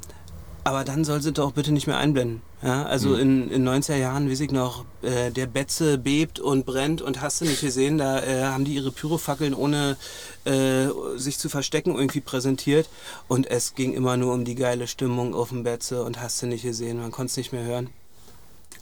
[0.64, 2.42] aber dann soll sie doch bitte nicht mehr einblenden.
[2.62, 3.20] Ja, also mhm.
[3.20, 7.40] in, in 90er Jahren, weiß ich noch, äh, der Betze bebt und brennt und hast
[7.40, 9.96] du nicht gesehen, da äh, haben die ihre Pyrofackeln ohne
[10.44, 10.86] äh,
[11.16, 12.88] sich zu verstecken irgendwie präsentiert
[13.28, 16.46] und es ging immer nur um die geile Stimmung auf dem Betze und hast du
[16.46, 17.90] nicht gesehen, man konnte es nicht mehr hören.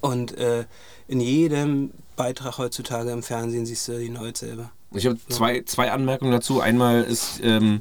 [0.01, 0.67] Und äh,
[1.09, 4.71] in jedem Beitrag heutzutage im Fernsehen siehst du die Neue selber.
[4.93, 6.61] Ich habe zwei, zwei Anmerkungen dazu.
[6.61, 7.41] Einmal ist...
[7.43, 7.81] Ähm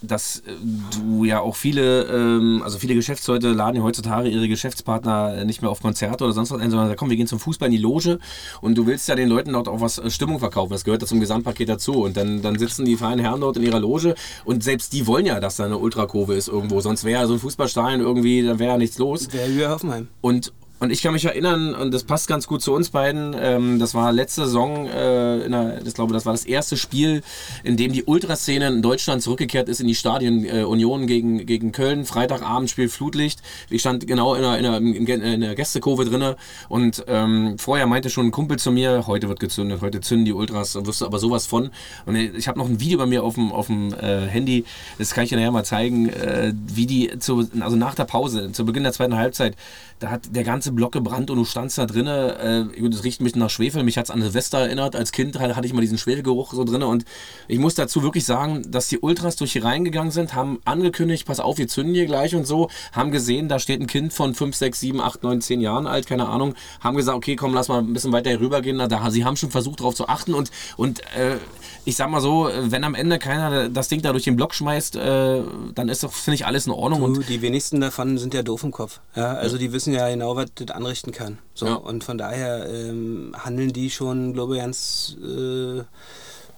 [0.00, 0.52] dass äh,
[0.96, 5.70] du ja auch viele, ähm, also viele Geschäftsleute laden ja heutzutage ihre Geschäftspartner nicht mehr
[5.70, 7.78] auf Konzerte oder sonst was ein, sondern da kommen, wir gehen zum Fußball in die
[7.78, 8.18] Loge
[8.60, 10.72] und du willst ja den Leuten dort auch was äh, Stimmung verkaufen.
[10.72, 12.04] Das gehört ja zum Gesamtpaket dazu.
[12.04, 15.26] Und dann, dann sitzen die feinen Herren dort in ihrer Loge und selbst die wollen
[15.26, 16.80] ja, dass da eine Ultrakurve ist irgendwo.
[16.80, 19.28] Sonst wäre ja so ein Fußballstadion irgendwie, dann wäre ja nichts los.
[19.32, 20.08] Wäre Hoffenheim.
[20.20, 23.78] Und, und ich kann mich erinnern, und das passt ganz gut zu uns beiden, ähm,
[23.78, 27.22] das war letzte Saison, äh, in der, ich glaube, das war das erste Spiel,
[27.64, 30.44] in dem die Ultraszene in Deutschland zurückgekehrt ist in die Stadien.
[30.44, 33.40] Äh, Union gegen, gegen Köln, Freitagabend Spiel Flutlicht.
[33.70, 36.36] Ich stand genau in der, in der, in der Gästekurve drinne
[36.68, 40.32] und ähm, vorher meinte schon ein Kumpel zu mir, heute wird gezündet, heute zünden die
[40.32, 41.70] Ultras, wirst du aber sowas von.
[42.06, 44.64] Und ich habe noch ein Video bei mir auf dem, auf dem äh, Handy,
[44.98, 48.52] das kann ich dir nachher mal zeigen, äh, wie die, zu, also nach der Pause,
[48.52, 49.56] zu Beginn der zweiten Halbzeit,
[49.98, 52.70] da hat der ganze Block gebrannt und du standst da drinnen.
[52.78, 53.82] Äh, das riecht mich nach Schwefel.
[53.82, 54.96] Mich hat es an Silvester erinnert.
[54.96, 56.82] Als Kind hatte ich mal diesen Schwefelgeruch so drin.
[56.82, 57.04] Und
[57.46, 61.40] ich muss dazu wirklich sagen, dass die Ultras durch hier reingegangen sind, haben angekündigt, pass
[61.40, 62.68] auf, wir zünden hier gleich und so.
[62.92, 66.06] Haben gesehen, da steht ein Kind von 5, 6, 7, 8, 9, 10 Jahren alt,
[66.06, 66.54] keine Ahnung.
[66.80, 68.78] Haben gesagt, okay, komm, lass mal ein bisschen weiter hier rübergehen.
[68.78, 70.34] Da, sie haben schon versucht, darauf zu achten.
[70.34, 71.36] Und, und äh,
[71.84, 74.96] ich sag mal so, wenn am Ende keiner das Ding da durch den Block schmeißt,
[74.96, 75.42] äh,
[75.74, 77.00] dann ist doch, finde ich, alles in Ordnung.
[77.00, 79.00] Du, und die wenigsten davon sind ja doof im Kopf.
[79.14, 81.38] Ja, also die wissen ja genau, was das anrichten kann.
[81.54, 81.74] So, ja.
[81.74, 85.82] Und von daher ähm, handeln die schon, glaube ich, ganz, äh,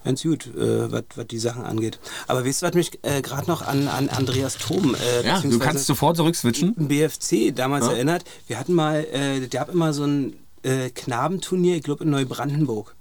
[0.05, 1.99] ganz gut, äh, was die Sachen angeht.
[2.27, 5.59] Aber weißt du, was mich äh, gerade noch an, an Andreas Thom, äh, ja, du
[5.59, 6.75] kannst sofort zurückswitchen.
[6.77, 8.25] BFC damals erinnert.
[8.47, 12.95] Wir hatten mal, äh, der gab immer so ein äh, Knabenturnier, ich glaube in Neubrandenburg.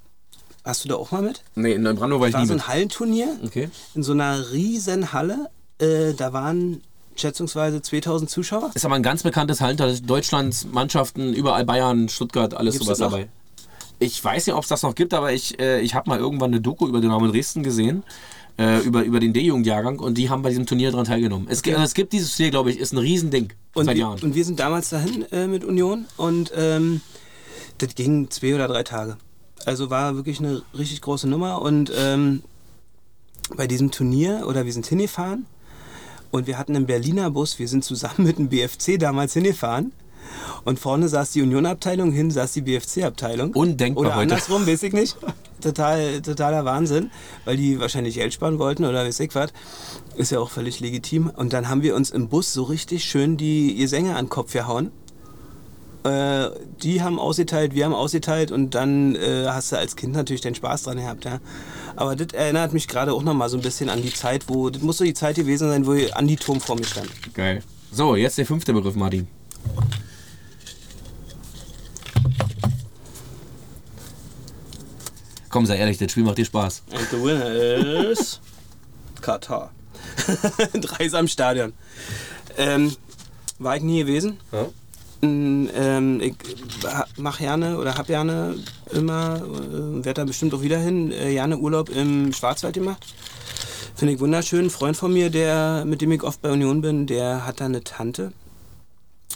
[0.64, 1.44] Warst du da auch mal mit?
[1.56, 3.70] Nee, in Neubrandenburg war ich war nie so ein Hallenturnier okay.
[3.96, 5.50] in so einer riesen Halle.
[5.80, 6.82] Äh, da waren
[7.20, 8.72] schätzungsweise 2000 Zuschauer.
[8.74, 10.00] Ist aber ein ganz bekanntes Hallenturnier.
[10.02, 13.28] Deutschlands Mannschaften, überall Bayern, Stuttgart, alles Gibt's sowas dabei.
[14.00, 16.52] Ich weiß nicht, ob es das noch gibt, aber ich, äh, ich habe mal irgendwann
[16.52, 18.04] eine Doku über den Raum in Dresden gesehen.
[18.58, 21.48] Äh, über, über den D-Jugendjahrgang und die haben bei diesem Turnier daran teilgenommen.
[21.50, 21.72] Es, okay.
[21.76, 24.20] also es gibt dieses Turnier, glaube ich, ist ein Riesending und seit wir, Jahren.
[24.22, 27.00] Und wir sind damals dahin äh, mit Union und ähm,
[27.78, 29.16] das ging zwei oder drei Tage.
[29.64, 32.44] Also war wirklich eine richtig große Nummer und ähm,
[33.56, 35.46] bei diesem Turnier oder wir sind hingefahren
[36.32, 39.92] und wir hatten einen Berliner Bus, wir sind zusammen mit dem BFC damals hingefahren
[40.66, 43.54] und vorne saß die Union-Abteilung, hin saß die BFC-Abteilung.
[43.54, 44.34] Undenkbar Oder heute.
[44.34, 45.18] andersrum, weiß ich nicht.
[45.62, 47.12] Total, totaler Wahnsinn,
[47.46, 49.52] weil die wahrscheinlich Geld sparen wollten oder weiß ich was.
[50.16, 51.30] Ist ja auch völlig legitim.
[51.36, 54.54] Und dann haben wir uns im Bus so richtig schön die Gesänge an den Kopf
[54.54, 54.92] gehauen.
[56.04, 60.42] Äh, die haben ausgeteilt, wir haben ausgeteilt und dann äh, hast du als Kind natürlich
[60.42, 61.26] den Spaß dran gehabt.
[61.26, 61.40] Ja.
[61.96, 64.82] Aber das erinnert mich gerade auch nochmal so ein bisschen an die Zeit, wo, das
[64.82, 67.10] muss so die Zeit gewesen sein, wo Andi Turm vor mir stand.
[67.34, 67.64] Geil.
[67.92, 69.28] So, jetzt der fünfte Begriff, Martin.
[75.50, 76.84] Komm, sei ehrlich, das Spiel macht dir Spaß.
[76.92, 78.40] And the winner is
[79.22, 79.72] Katar.
[80.74, 81.74] Dreisam Stadion.
[82.58, 82.96] Ähm,
[83.58, 84.40] war ich nie gewesen.
[84.52, 84.68] Ja.
[85.22, 86.36] Ähm, ich
[87.18, 88.56] mache gerne oder habe gerne
[88.92, 93.06] immer, äh, werde da bestimmt auch wieder hin, äh, gerne Urlaub im Schwarzwald gemacht.
[93.96, 94.66] Finde ich wunderschön.
[94.66, 97.66] Ein Freund von mir, der, mit dem ich oft bei Union bin, der hat da
[97.66, 98.32] eine Tante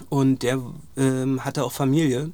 [0.09, 0.59] und der
[0.95, 2.31] ähm, hatte auch Familie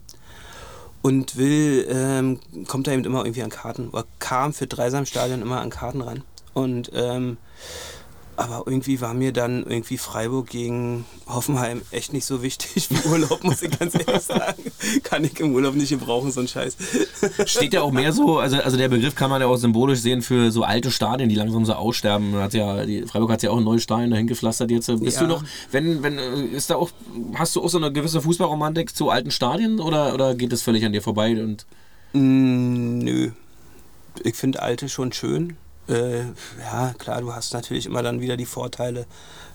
[1.01, 5.61] und will, ähm, kommt da eben immer irgendwie an Karten, oder kam für Dreisamstadion immer
[5.61, 6.23] an Karten ran.
[6.53, 7.37] Und ähm,
[8.39, 13.43] aber irgendwie war mir dann irgendwie Freiburg gegen Hoffenheim echt nicht so wichtig wie Urlaub,
[13.43, 14.63] muss ich ganz ehrlich sagen.
[15.03, 16.77] Kann ich im Urlaub nicht gebrauchen, so ein Scheiß.
[17.45, 20.21] Steht ja auch mehr so, also, also der Begriff kann man ja auch symbolisch sehen
[20.21, 22.33] für so alte Stadien, die langsam so aussterben.
[22.35, 24.87] Hat ja, die, Freiburg hat ja auch ein neues Stadion dahin gepflastert jetzt.
[24.87, 25.27] Bist ja.
[25.27, 26.91] du noch, wenn, wenn, ist da auch,
[27.35, 30.85] hast du auch so eine gewisse Fußballromantik zu alten Stadien oder, oder geht das völlig
[30.85, 31.31] an dir vorbei?
[31.43, 31.65] Und
[32.13, 33.31] mm, nö.
[34.23, 35.57] Ich finde alte schon schön
[35.89, 36.25] äh,
[36.59, 39.05] ja, klar, du hast natürlich immer dann wieder die Vorteile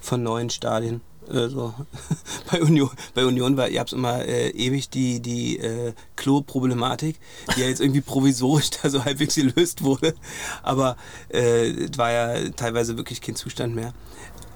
[0.01, 1.01] von neuen Stadien.
[1.29, 1.73] Also,
[2.51, 7.19] bei Union, bei Union war, ihr habt immer äh, ewig die, die äh, Klo-Problematik,
[7.57, 10.15] die ja jetzt irgendwie provisorisch da so halbwegs gelöst wurde.
[10.63, 10.97] Aber
[11.33, 13.95] äh, es war ja teilweise wirklich kein Zustand mehr.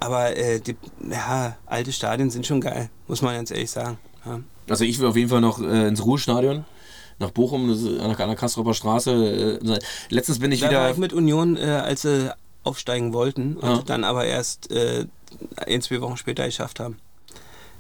[0.01, 0.77] Aber äh, die
[1.11, 3.99] ja, alte Stadien sind schon geil, muss man ganz ehrlich sagen.
[4.27, 4.41] Ja.
[4.69, 6.65] Also ich will auf jeden Fall noch äh, ins Ruhestadion
[7.19, 9.61] nach Bochum, ist an der Kastropper Straße.
[9.63, 10.81] Äh, letztens bin ich da wieder.
[10.81, 13.83] War ich mit Union, äh, als sie aufsteigen wollten und ja.
[13.83, 15.07] dann aber erst äh,
[15.57, 16.99] ein, zwei Wochen später geschafft haben.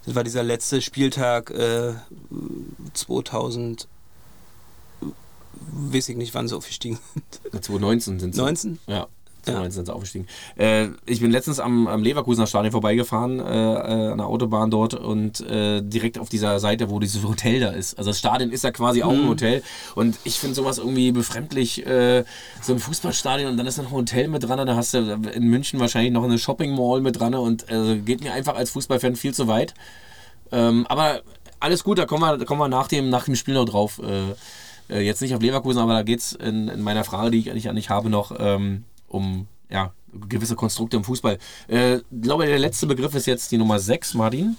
[0.07, 1.95] Das war dieser letzte Spieltag äh,
[2.95, 3.89] 2000.
[5.70, 7.64] Weiß ich nicht, wann sie aufgestiegen sind.
[7.64, 8.41] 2019 sind sie.
[8.41, 8.78] 19?
[8.86, 9.07] Ja.
[9.47, 10.26] 19 sind sie aufgestiegen.
[10.57, 14.95] Äh, ich bin letztens am, am Leverkusener Stadion vorbeigefahren, äh, äh, an der Autobahn dort
[14.95, 17.99] und äh, direkt auf dieser Seite, wo dieses Hotel da ist.
[17.99, 19.28] Also das Stadion ist ja quasi auch ein mhm.
[19.28, 19.62] Hotel
[19.95, 22.24] und ich finde sowas irgendwie befremdlich, äh,
[22.62, 25.45] so ein Fußballstadion und dann ist noch ein Hotel mit dran, da hast du in
[25.45, 29.16] München wahrscheinlich noch eine Shopping Mall mit dran und äh, geht mir einfach als Fußballfan
[29.16, 29.74] viel zu weit.
[30.51, 31.22] Ähm, aber
[31.61, 34.01] alles gut, da kommen wir, da kommen wir nach, dem, nach dem Spiel noch drauf.
[34.89, 37.68] jetzt nicht auf Leverkusen, aber da geht es in, in, meiner Frage, die ich eigentlich
[37.68, 41.39] an dich habe, noch ähm, um ja, gewisse Konstrukte im Fußball.
[41.69, 44.57] Äh, ich glaube, der letzte Begriff ist jetzt die Nummer 6, Martin.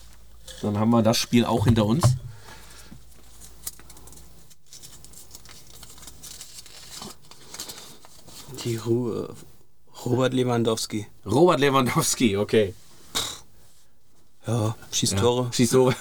[0.62, 2.04] Dann haben wir das Spiel auch hinter uns.
[8.64, 9.34] Die Ruhe.
[10.06, 11.08] Robert Lewandowski.
[11.26, 12.74] Robert Lewandowski, okay.
[14.48, 15.50] Ja, schießt ja, Tore.
[15.54, 15.96] Schießt Tore.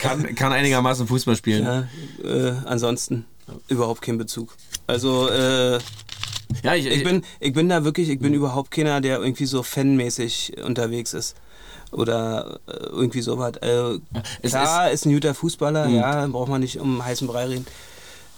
[0.00, 1.64] kann, kann einigermaßen Fußball spielen.
[1.64, 1.88] Ja,
[2.22, 3.24] äh, ansonsten
[3.68, 4.54] überhaupt kein Bezug.
[4.86, 5.78] Also, äh,
[6.62, 8.38] ja, ich, ich, bin, ich bin da wirklich, ich bin mhm.
[8.38, 11.36] überhaupt keiner, der irgendwie so fanmäßig unterwegs ist.
[11.92, 13.56] Oder äh, irgendwie sowas.
[13.56, 13.98] Äh,
[14.46, 15.94] klar, ist, ist, ein guter Fußballer, mhm.
[15.94, 17.66] ja, braucht man nicht um heißen Brei reden.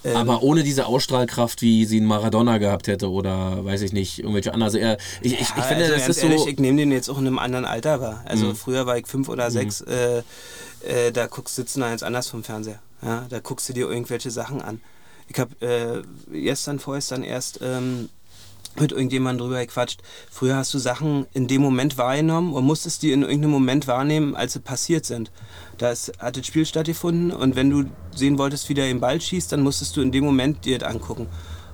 [0.04, 4.20] Ähm, aber ohne diese Ausstrahlkraft, wie sie einen Maradona gehabt hätte oder weiß ich nicht,
[4.20, 4.68] irgendwelche anderen.
[4.68, 6.48] Also er, ich, ich, ich finde, also das ist ehrlich, so.
[6.48, 8.22] Ich nehme den jetzt auch in einem anderen Alter wahr.
[8.26, 8.56] Also mhm.
[8.56, 9.52] früher war ich fünf oder mhm.
[9.52, 10.22] sechs, äh,
[10.86, 12.80] äh, da guckst sitzen da jetzt anders vom Fernseher.
[13.02, 14.80] Ja, da guckst du dir irgendwelche Sachen an.
[15.28, 16.02] Ich habe äh,
[16.32, 18.08] gestern, vorgestern erst ähm,
[18.80, 20.02] mit irgendjemandem drüber gequatscht.
[20.30, 24.36] Früher hast du Sachen in dem Moment wahrgenommen und musstest die in irgendeinem Moment wahrnehmen,
[24.36, 25.30] als sie passiert sind.
[25.78, 29.20] Da ist, hat das Spiel stattgefunden und wenn du sehen wolltest, wie der den Ball
[29.20, 31.26] schießt, dann musstest du in dem Moment dir das angucken.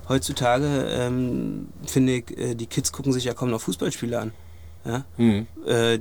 [0.09, 4.31] Heutzutage ähm, finde ich, äh, die Kids gucken sich ja kaum noch Fußballspiele an.
[4.85, 5.05] Ja?
[5.17, 5.47] Mhm.
[5.65, 5.99] Äh,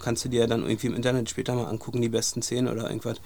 [0.00, 2.88] kannst du dir ja dann irgendwie im Internet später mal angucken, die besten Szenen oder
[2.88, 3.20] irgendwas.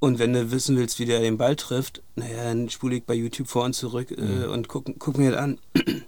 [0.00, 3.14] Und wenn du wissen willst, wie der den Ball trifft, naja, dann spule ich bei
[3.14, 4.50] YouTube vor und zurück äh, mhm.
[4.50, 5.58] und guck, guck mir das an.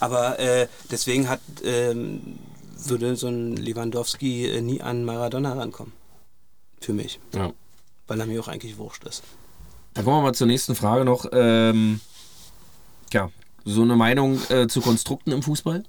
[0.00, 2.38] Aber äh, deswegen hat, ähm,
[2.84, 5.94] würde so ein Lewandowski äh, nie an Maradona rankommen.
[6.80, 7.18] Für mich.
[7.34, 7.52] Ja.
[8.06, 9.22] Weil er mir auch eigentlich wurscht ist.
[9.94, 11.24] Dann kommen wir mal zur nächsten Frage noch.
[11.32, 12.00] Ähm,
[13.10, 13.30] ja,
[13.64, 15.82] so eine Meinung äh, zu Konstrukten im Fußball?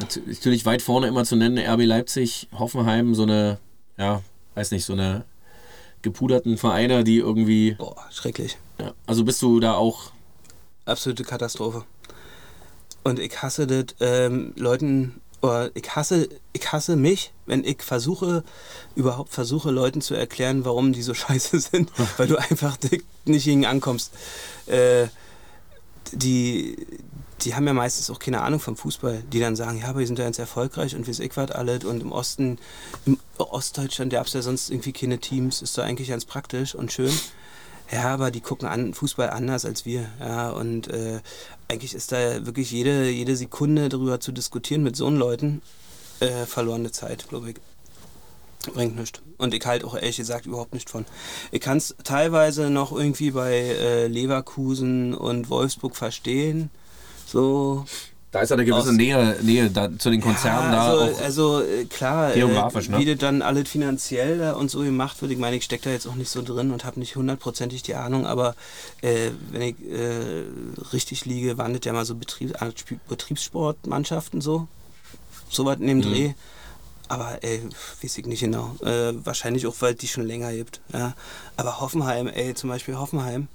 [0.00, 3.60] Natürlich weit vorne immer zu nennen, RB Leipzig, Hoffenheim, so eine,
[3.96, 4.22] ja,
[4.56, 5.24] weiß nicht, so eine
[6.04, 7.74] gepuderten Vereine, die irgendwie.
[7.74, 8.56] Boah, schrecklich.
[8.78, 10.12] Ja, also bist du da auch.
[10.84, 11.84] Absolute Katastrophe.
[13.02, 18.44] Und ich hasse das ähm, Leuten, oder ich hasse, ich hasse mich, wenn ich versuche,
[18.94, 22.78] überhaupt versuche, Leuten zu erklären, warum die so scheiße sind, weil du einfach
[23.24, 24.12] nicht gegen ankommst.
[24.66, 25.08] Äh,
[26.12, 26.76] die,
[27.44, 30.06] die haben ja meistens auch keine Ahnung vom Fußball, die dann sagen, ja, aber wir
[30.06, 32.58] sind ja ganz erfolgreich und wir sind was alles und im Osten,
[33.06, 36.74] im Ostdeutschland, da gab es ja sonst irgendwie keine Teams, ist doch eigentlich ganz praktisch
[36.74, 37.12] und schön.
[37.92, 40.06] Ja, aber die gucken an, Fußball anders als wir.
[40.18, 41.20] Ja, und äh,
[41.68, 45.60] eigentlich ist da wirklich jede, jede Sekunde darüber zu diskutieren mit so Leuten
[46.20, 47.56] äh, verlorene Zeit, glaube ich.
[48.72, 49.20] Bringt nichts.
[49.36, 51.04] Und ich halt auch ehrlich gesagt überhaupt nicht von.
[51.52, 56.70] Ich kann es teilweise noch irgendwie bei äh, Leverkusen und Wolfsburg verstehen.
[57.26, 57.84] So,
[58.34, 61.12] da ist eine gewisse Nähe, Nähe da, zu den Konzernen ja, also, da.
[61.12, 62.98] Auch also äh, klar, geografisch, äh, ne?
[62.98, 65.30] wie das dann alles finanziell da und so gemacht wird.
[65.30, 67.94] Ich meine, ich stecke da jetzt auch nicht so drin und habe nicht hundertprozentig die
[67.94, 68.56] Ahnung, aber
[69.02, 70.46] äh, wenn ich äh,
[70.92, 72.58] richtig liege, waren das ja mal so Betrieb,
[73.08, 74.66] Betriebssportmannschaften so.
[75.48, 76.02] So was in dem mhm.
[76.02, 76.32] Dreh.
[77.06, 77.62] Aber ey,
[78.02, 78.74] weiß ich nicht genau.
[78.82, 80.80] Äh, wahrscheinlich auch, weil die schon länger gibt.
[80.92, 81.14] Ja.
[81.56, 83.46] Aber Hoffenheim, ey, zum Beispiel Hoffenheim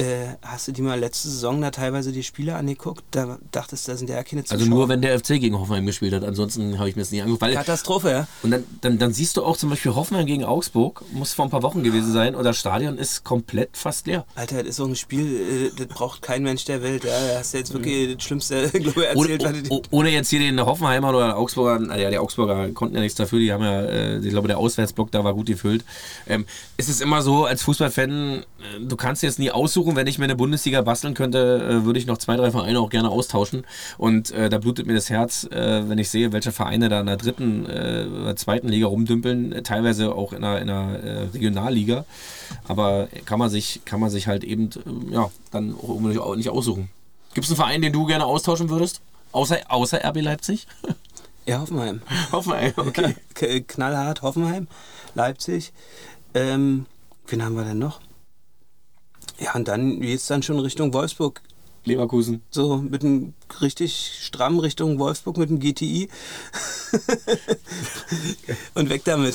[0.00, 3.04] äh, hast du die mal letzte Saison da teilweise die Spiele angeguckt?
[3.10, 4.60] Da dachtest du, da sind ja keine Zuschauer.
[4.60, 6.24] Also nur, wenn der FC gegen Hoffenheim gespielt hat.
[6.24, 7.52] Ansonsten habe ich mir das nicht angeguckt.
[7.52, 8.28] Katastrophe, ja.
[8.42, 11.50] Und dann, dann, dann, siehst du auch zum Beispiel Hoffenheim gegen Augsburg, muss vor ein
[11.50, 14.24] paar Wochen gewesen sein, und das Stadion ist komplett fast leer.
[14.34, 17.04] Alter, das ist so ein Spiel, äh, das braucht kein Mensch der Welt.
[17.04, 17.10] Ja.
[17.10, 18.14] Da hast du jetzt wirklich mhm.
[18.14, 19.44] das Schlimmste glaube erzählt.
[19.44, 23.16] Ohne, oh, ohne, jetzt hier den Hoffenheimer oder Augsburger, naja, die Augsburger konnten ja nichts
[23.16, 25.84] dafür, die haben ja, äh, ich glaube, der Auswärtsblock da war gut gefüllt.
[26.26, 26.46] Ähm,
[26.76, 28.44] es ist immer so, als Fußballfan, äh,
[28.80, 31.98] du kannst jetzt nie aussuchen, aussuchen, wenn ich mir eine Bundesliga basteln könnte, äh, würde
[31.98, 33.64] ich noch zwei, drei Vereine auch gerne austauschen.
[33.98, 37.06] Und äh, da blutet mir das Herz, äh, wenn ich sehe, welche Vereine da in
[37.06, 42.04] der dritten äh, oder zweiten Liga rumdümpeln, teilweise auch in einer, in einer äh, Regionalliga.
[42.66, 44.70] Aber kann man sich, kann man sich halt eben
[45.10, 46.88] ja, dann auch nicht aussuchen.
[47.34, 49.00] Gibt es einen Verein, den du gerne austauschen würdest?
[49.32, 50.66] Außer, außer RB Leipzig?
[51.46, 52.02] Ja, Hoffenheim.
[52.32, 53.14] Hoffenheim, okay.
[53.66, 54.66] Knallhart, Hoffenheim,
[55.14, 55.72] Leipzig.
[56.34, 56.86] Ähm,
[57.26, 58.00] wen haben wir denn noch?
[59.40, 61.40] Ja, und dann geht es dann schon Richtung Wolfsburg.
[61.84, 62.42] Leverkusen.
[62.50, 63.32] So, mit einem
[63.62, 66.10] richtig stramm Richtung Wolfsburg mit dem GTI.
[68.74, 69.34] und weg damit.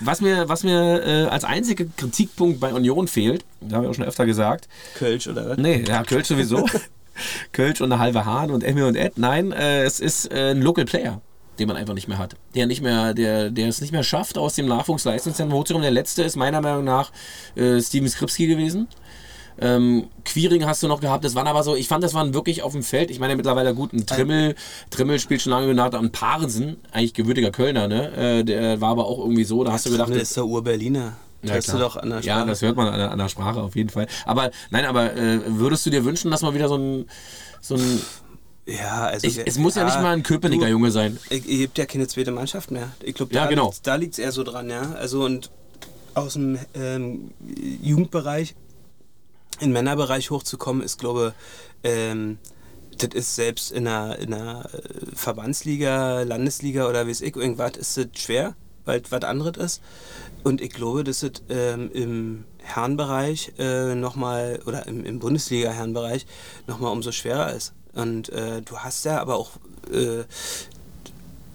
[0.00, 3.94] Was mir, was mir äh, als einziger Kritikpunkt bei Union fehlt, da haben wir auch
[3.94, 4.68] schon öfter gesagt.
[4.96, 5.58] Kölsch oder was?
[5.58, 6.66] Nee, ja, Kölsch sowieso.
[7.52, 9.16] Kölsch und eine halbe Hahn und Emmy und Ed.
[9.16, 11.22] Nein, äh, es ist äh, ein Local Player
[11.60, 12.34] den man einfach nicht mehr hat.
[12.54, 15.82] Der nicht mehr, der, der es nicht mehr schafft, aus dem Nachwuchsleistungszentrum hochzukommen.
[15.82, 17.12] Der letzte ist meiner Meinung nach
[17.54, 18.88] äh, Steven Skripski gewesen.
[19.60, 22.62] Ähm, Queering hast du noch gehabt, das waren aber so, ich fand, das waren wirklich
[22.62, 23.10] auf dem Feld.
[23.10, 24.54] Ich meine, mittlerweile gut, ein Trimmel,
[24.88, 28.38] Trimmel spielt schon lange genannt, ein Parensen, eigentlich gewürdiger Kölner, ne?
[28.38, 30.08] Äh, der war aber auch irgendwie so, da hast du gedacht.
[30.10, 31.16] Das ist der Ur-Berliner.
[31.42, 32.38] Ja, du doch an der Sprache.
[32.38, 34.06] ja, das hört man an der, an der Sprache auf jeden Fall.
[34.26, 37.06] Aber nein, aber äh, würdest du dir wünschen, dass man wieder so ein,
[37.60, 38.00] so ein
[38.66, 39.26] ja, also.
[39.26, 41.18] Ich, es muss ja, ja, nicht mal ein Köpenicker du, Junge sein.
[41.30, 42.92] Ihr habt ja keine zweite Mannschaft mehr.
[43.02, 43.74] Ich glaube, da, ja, genau.
[43.82, 44.92] da liegt es eher so dran, ja.
[44.92, 45.50] Also und
[46.14, 47.30] aus dem ähm,
[47.82, 48.54] Jugendbereich
[49.60, 51.34] in den Männerbereich hochzukommen, ist, glaube
[51.84, 52.38] ähm,
[52.98, 57.72] das ist selbst in einer, in einer äh, Verbandsliga, Landesliga oder wie es ich, irgendwas,
[57.76, 58.54] ist das schwer,
[58.84, 59.82] weil es was anderes ist.
[60.44, 66.26] Und ich glaube, dass es ähm, im Herrenbereich äh, nochmal, oder im, im Bundesliga-Herrenbereich
[66.66, 67.72] nochmal umso schwerer ist.
[67.94, 69.52] Und äh, du hast ja aber auch
[69.92, 70.24] äh,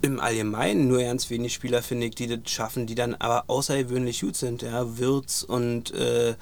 [0.01, 4.21] im Allgemeinen nur ganz wenig Spieler, finde ich, die das schaffen, die dann aber außergewöhnlich
[4.21, 4.61] gut sind.
[4.61, 6.35] Ja, Wirtz und äh,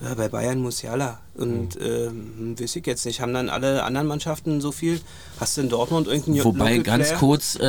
[0.00, 1.20] ja, bei Bayern Musiala.
[1.34, 2.56] Und mhm.
[2.56, 5.00] äh, weiß ich jetzt nicht, haben dann alle anderen Mannschaften so viel?
[5.38, 7.64] Hast du in Dortmund irgendeinen Wobei ganz kurz äh,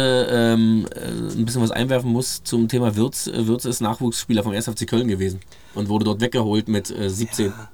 [0.54, 3.30] ähm, äh, ein bisschen was einwerfen muss zum Thema Wirtz.
[3.32, 4.66] Wirtz ist Nachwuchsspieler vom 1.
[4.66, 5.40] FC Köln gewesen
[5.76, 7.48] und wurde dort weggeholt mit 17.
[7.48, 7.70] Ja.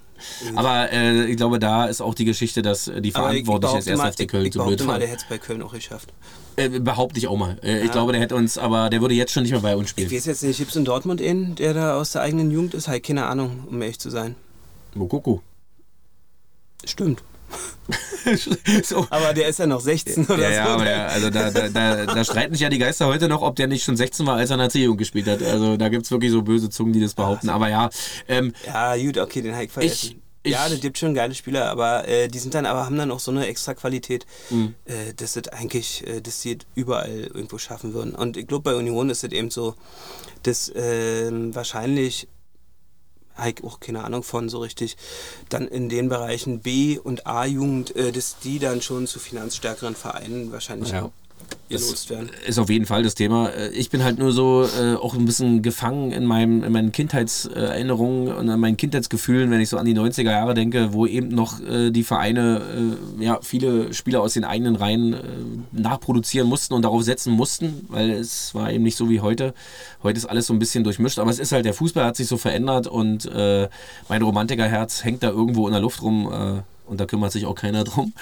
[0.55, 4.15] Aber äh, ich glaube, da ist auch die Geschichte, dass äh, die Verantwortlichen des 1.
[4.15, 4.99] FC Köln ich, ich zu blöd waren.
[4.99, 6.13] der hätte es bei Köln auch geschafft.
[6.55, 7.57] Äh, behaupte ich auch mal.
[7.63, 7.85] Äh, ja.
[7.85, 10.07] Ich glaube, der hätte uns, aber der würde jetzt schon nicht mehr bei uns spielen.
[10.07, 12.73] Ich weiß jetzt nicht, gibt es in Dortmund einen, der da aus der eigenen Jugend
[12.73, 12.87] ist?
[12.87, 14.35] Halt keine Ahnung, um ehrlich zu sein.
[14.93, 15.41] Mokoko.
[16.85, 17.23] Stimmt.
[18.83, 19.07] so.
[19.09, 20.53] Aber der ist ja noch 16 oder ja, so.
[20.53, 23.41] Ja, aber ja, also da, da, da, da, streiten sich ja die Geister heute noch,
[23.41, 25.43] ob der nicht schon 16 war, als er in der C-Jugend gespielt hat.
[25.43, 27.49] Also da gibt es wirklich so böse Zungen, die das behaupten.
[27.49, 27.89] Aber ja.
[28.27, 30.21] Ähm, ja, gut, okay, den ich vergessen.
[30.43, 33.11] Ich, ja, das gibt schon geile Spieler, aber äh, die sind dann aber haben dann
[33.11, 34.73] auch so eine extra Qualität, mhm.
[34.85, 38.15] äh, dass das eigentlich, äh, dass sie überall irgendwo schaffen würden.
[38.15, 39.75] Und ich glaube, bei Union ist es eben so,
[40.43, 42.27] dass ähm, wahrscheinlich
[43.35, 44.97] habe auch keine Ahnung von so richtig,
[45.49, 50.51] dann in den Bereichen B- und A-Jugend, äh, dass die dann schon zu finanzstärkeren Vereinen
[50.51, 51.11] wahrscheinlich ja
[51.71, 52.29] genutzt werden.
[52.45, 53.49] Ist auf jeden Fall das Thema.
[53.49, 56.91] Äh, ich bin halt nur so äh, auch ein bisschen gefangen in, meinem, in meinen
[56.91, 61.29] Kindheitserinnerungen und in meinen Kindheitsgefühlen, wenn ich so an die 90er Jahre denke, wo eben
[61.29, 62.61] noch äh, die Vereine
[63.19, 65.17] äh, ja, viele Spieler aus den eigenen Reihen äh,
[65.71, 69.53] nachproduzieren mussten und darauf setzen mussten, weil es war eben nicht so wie heute.
[70.03, 72.27] Heute ist alles so ein bisschen durchmischt, aber es ist halt, der Fußball hat sich
[72.27, 73.69] so verändert und äh,
[74.09, 77.83] mein Romantikerherz hängt da irgendwo in der Luft rum und da kümmert sich auch keiner
[77.85, 78.13] drum.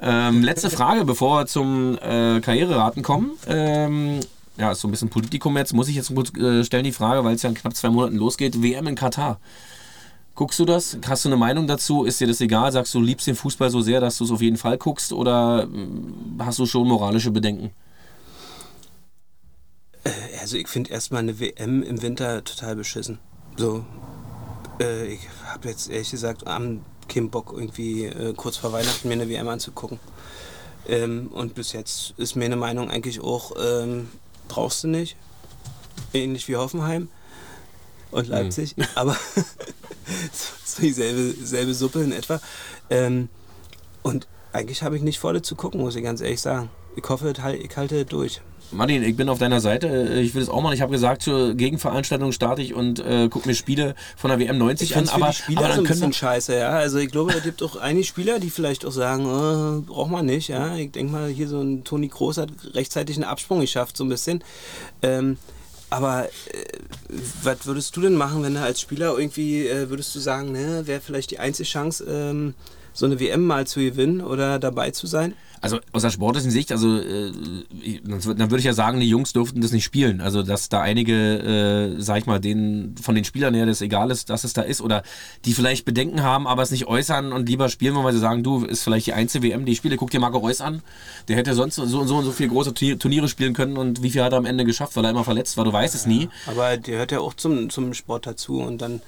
[0.00, 3.32] Ähm, letzte Frage, bevor wir zum äh, Karriereraten kommen.
[3.48, 4.20] Ähm,
[4.58, 5.72] ja, ist so ein bisschen Politikum jetzt.
[5.72, 8.16] Muss ich jetzt kurz äh, stellen die Frage, weil es ja in knapp zwei Monaten
[8.16, 8.62] losgeht.
[8.62, 9.40] WM in Katar.
[10.34, 10.98] Guckst du das?
[11.08, 12.04] Hast du eine Meinung dazu?
[12.04, 12.70] Ist dir das egal?
[12.70, 15.12] Sagst du, liebst den Fußball so sehr, dass du es auf jeden Fall guckst?
[15.12, 17.70] Oder äh, hast du schon moralische Bedenken?
[20.04, 20.10] Äh,
[20.40, 23.18] also ich finde erstmal eine WM im Winter total beschissen.
[23.56, 23.86] So,
[24.80, 29.14] äh, ich habe jetzt ehrlich gesagt am keinen Bock, irgendwie äh, kurz vor Weihnachten mir
[29.14, 29.98] eine WM anzugucken.
[30.86, 34.08] Ähm, und bis jetzt ist meine Meinung eigentlich auch, ähm,
[34.48, 35.16] brauchst du nicht.
[36.14, 37.08] Ähnlich wie Hoffenheim
[38.10, 38.32] und mhm.
[38.32, 38.84] Leipzig, mhm.
[38.94, 39.14] aber
[40.32, 42.40] so dieselbe selbe Suppe in etwa.
[42.90, 43.28] Ähm,
[44.02, 46.70] und eigentlich habe ich nicht vor, das zu gucken, muss ich ganz ehrlich sagen.
[46.96, 48.40] Ich hoffe, ich halte durch.
[48.70, 50.20] Martin, ich bin auf deiner Seite.
[50.20, 50.74] Ich will es auch mal.
[50.74, 54.58] Ich habe gesagt, zur Gegenveranstaltung starte ich und äh, gucke mir Spiele von der WM
[54.58, 55.08] 90 ich an.
[55.08, 56.70] Aber, die Spieler aber dann so ein bisschen scheiße, ja.
[56.70, 60.26] Also ich glaube, es gibt auch einige Spieler, die vielleicht auch sagen, oh, braucht man
[60.26, 60.76] nicht, ja.
[60.76, 64.10] Ich denke mal, hier so ein Toni Kroos hat rechtzeitig einen Absprung geschafft, so ein
[64.10, 64.44] bisschen.
[65.02, 65.38] Ähm,
[65.90, 66.28] aber äh,
[67.42, 70.86] was würdest du denn machen, wenn du als Spieler irgendwie, äh, würdest du sagen, ne,
[70.86, 72.54] wäre vielleicht die einzige Chance, ähm,
[72.98, 75.34] so eine WM mal zu gewinnen oder dabei zu sein?
[75.60, 77.32] Also aus der sportlichen Sicht, also äh,
[78.04, 80.20] dann würde ich ja sagen, die Jungs durften das nicht spielen.
[80.20, 81.14] Also dass da einige,
[81.96, 84.62] äh, sag ich mal, denen von den Spielern her das egal ist, dass es da
[84.62, 85.04] ist oder
[85.44, 88.64] die vielleicht Bedenken haben, aber es nicht äußern und lieber spielen, weil sie sagen, du,
[88.64, 89.96] ist vielleicht die einzige WM, die ich spiele.
[89.96, 90.82] Guck dir Marco Reus an,
[91.28, 94.10] der hätte sonst so und so, und so viele große Turniere spielen können und wie
[94.10, 96.06] viel hat er am Ende geschafft, weil er immer verletzt war, du weißt ja, es
[96.06, 96.28] nie.
[96.46, 99.00] Aber der gehört ja auch zum, zum Sport dazu und dann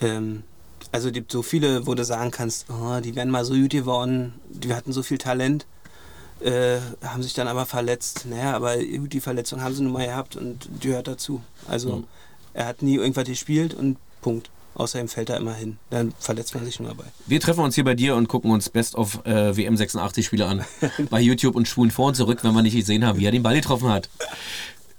[0.00, 0.44] ähm,
[0.92, 4.34] also gibt so viele, wo du sagen kannst, oh, die wären mal so gut geworden,
[4.48, 5.66] die hatten so viel Talent,
[6.40, 8.26] äh, haben sich dann aber verletzt.
[8.26, 11.42] Naja, aber die Verletzung haben sie nun mal gehabt und die gehört dazu.
[11.66, 12.04] Also mhm.
[12.54, 14.50] er hat nie irgendwas gespielt und Punkt.
[14.74, 15.76] Außerdem fällt er immer hin.
[15.90, 17.04] Dann verletzt man sich nur dabei.
[17.26, 20.46] Wir treffen uns hier bei dir und gucken uns Best of äh, WM 86 Spiele
[20.46, 20.64] an.
[21.10, 23.42] bei YouTube und spulen vor und zurück, wenn wir nicht gesehen haben, wie er den
[23.42, 24.08] Ball getroffen hat.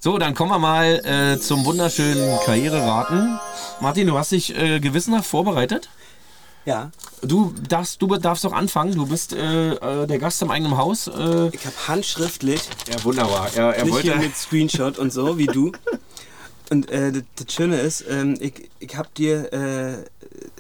[0.02, 3.38] So, dann kommen wir mal äh, zum wunderschönen Karriereraten.
[3.82, 5.90] Martin, du hast dich äh, gewissenhaft vorbereitet.
[6.64, 6.92] Ja.
[7.22, 8.96] Du darfst, du darfst auch anfangen.
[8.96, 11.08] Du bist äh, äh der Gast im eigenen Haus.
[11.08, 11.50] Äh.
[11.50, 12.62] Ich habe handschriftlich.
[12.90, 13.50] Ja, wunderbar.
[13.54, 15.74] Er, er nicht wollte hier mit Screenshot und so wie du.
[16.70, 20.06] Und äh, das, Schöne ist, ähm, ich, ich habe dir, äh,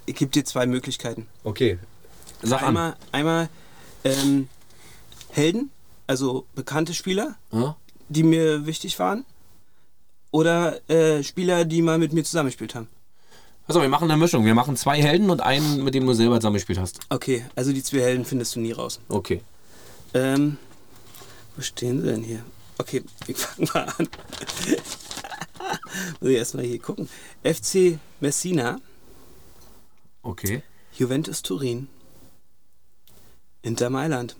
[0.06, 1.28] ich gebe dir zwei Möglichkeiten.
[1.46, 1.80] Okay.
[2.42, 2.98] Sag einmal, an.
[3.14, 3.50] einmal
[4.04, 4.50] ähm,
[5.30, 5.72] Helden,
[6.08, 7.36] also bekannte Spieler.
[7.54, 7.78] Ja
[8.10, 9.26] die mir wichtig waren.
[10.32, 12.88] Oder äh, Spieler, die mal mit mir zusammengespielt haben.
[13.68, 14.46] Also wir machen eine Mischung.
[14.46, 17.00] Wir machen zwei Helden und einen, mit dem du selber zusammengespielt hast.
[17.10, 19.00] Okay, also die zwei Helden findest du nie raus.
[19.10, 19.42] Okay.
[20.14, 20.58] Ähm,
[21.56, 22.44] wo stehen sie denn hier?
[22.80, 24.10] Okay, ich fange mal an.
[26.20, 27.08] Muss ich erstmal hier gucken.
[27.44, 28.80] FC Messina.
[30.24, 30.64] Okay.
[30.94, 31.88] Juventus Turin.
[33.62, 34.36] Inter Mailand.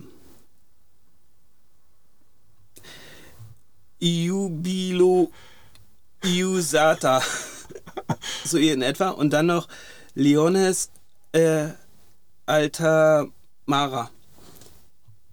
[4.00, 5.30] Iubilo
[6.24, 7.22] Iusata.
[8.44, 9.10] so in etwa.
[9.10, 9.68] Und dann noch
[10.14, 10.90] Leones
[11.32, 11.68] äh,
[12.46, 14.10] Altamara.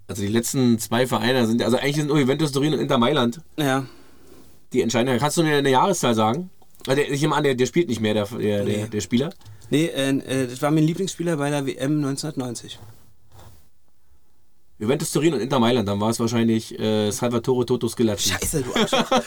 [0.08, 3.42] Also die letzten zwei Vereine sind, also eigentlich sind nur Juventus Turin und Inter Mailand.
[3.58, 3.86] Ja.
[4.72, 5.18] Die entscheiden.
[5.20, 6.50] Kannst du mir eine Jahreszahl sagen?
[6.88, 8.88] Also ich nehme an, der, der spielt nicht mehr, der, der, nee.
[8.88, 9.34] der, Spieler.
[9.70, 12.80] Nee, äh, äh, das war mein Lieblingsspieler bei der WM 1990.
[14.80, 18.30] Juventus Turin und Inter Mailand, dann war es wahrscheinlich äh, Salvatore Toto Schillaci.
[18.30, 19.12] Scheiße, du Arschloch.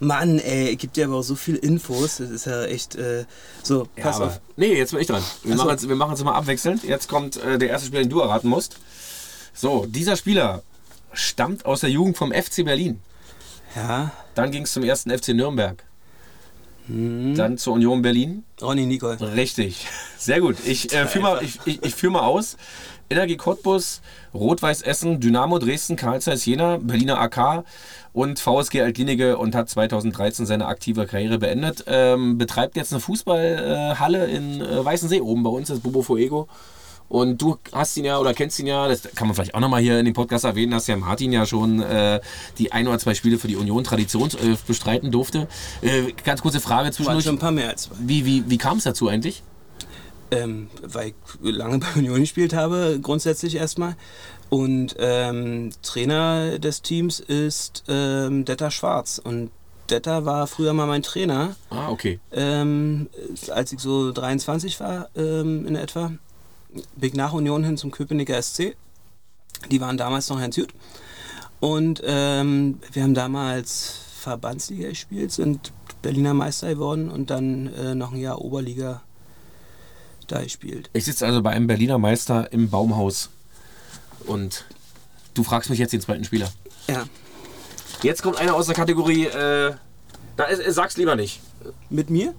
[0.00, 2.18] Mann, ey, gebe dir aber auch so viel Infos.
[2.18, 3.24] Das ist ja echt äh,
[3.62, 3.88] so.
[3.96, 4.40] Pass ja, auf.
[4.56, 5.22] Nee, jetzt bin ich dran.
[5.42, 6.84] Wir machen es wir machen's mal abwechselnd.
[6.84, 8.76] Jetzt kommt äh, der erste Spieler, den du erraten musst.
[9.54, 10.62] So, dieser Spieler
[11.12, 13.00] stammt aus der Jugend vom FC Berlin.
[13.74, 14.12] Ja.
[14.34, 15.82] Dann ging es zum ersten FC Nürnberg.
[16.88, 17.34] Mhm.
[17.34, 18.44] Dann zur Union Berlin.
[18.60, 19.18] Ronny Nicole.
[19.34, 19.86] Richtig.
[20.18, 20.56] Sehr gut.
[20.66, 22.56] Ich äh, führe mal, ich, ich, ich führ mal aus.
[23.08, 24.00] Energie Cottbus,
[24.34, 27.64] Rot-Weiß Essen, Dynamo Dresden, Karl Zeiss Jena, Berliner AK
[28.12, 31.84] und VSG Altlinige und hat 2013 seine aktive Karriere beendet.
[31.86, 36.48] Ähm, betreibt jetzt eine Fußballhalle in äh, Weißensee oben bei uns, das Bobo Fuego.
[37.08, 39.80] Und du hast ihn ja oder kennst ihn ja, das kann man vielleicht auch nochmal
[39.80, 42.20] hier in dem Podcast erwähnen, dass ja Martin ja schon äh,
[42.58, 45.48] die ein oder zwei Spiele für die Union Traditionself bestreiten durfte.
[45.82, 47.24] Äh, ganz kurze Frage zwischendurch.
[47.24, 47.94] Schon ein paar mehr als zwei.
[48.00, 49.42] Wie, wie, wie kam es dazu eigentlich?
[50.30, 51.14] Ähm, weil ich
[51.52, 53.94] lange bei Union gespielt habe, grundsätzlich erstmal.
[54.48, 59.20] Und ähm, Trainer des Teams ist ähm, Detta Schwarz.
[59.22, 59.50] Und
[59.90, 61.56] Detta war früher mal mein Trainer.
[61.70, 62.20] Ah, okay.
[62.32, 63.08] Ähm,
[63.50, 66.12] als ich so 23 war ähm, in etwa
[66.96, 68.76] bin nach Union hin zum Köpenicker SC.
[69.70, 70.72] Die waren damals noch Heinz Jüt.
[71.60, 78.12] Und ähm, wir haben damals Verbandsliga gespielt, sind Berliner Meister geworden und dann äh, noch
[78.12, 79.02] ein Jahr Oberliga
[80.26, 80.90] da gespielt.
[80.92, 83.30] Ich sitze also bei einem Berliner Meister im Baumhaus
[84.26, 84.64] und
[85.34, 86.50] du fragst mich jetzt den zweiten Spieler.
[86.88, 87.04] Ja.
[88.02, 89.74] Jetzt kommt einer aus der Kategorie, äh,
[90.36, 91.40] da, äh, sag's lieber nicht.
[91.88, 92.34] Mit mir?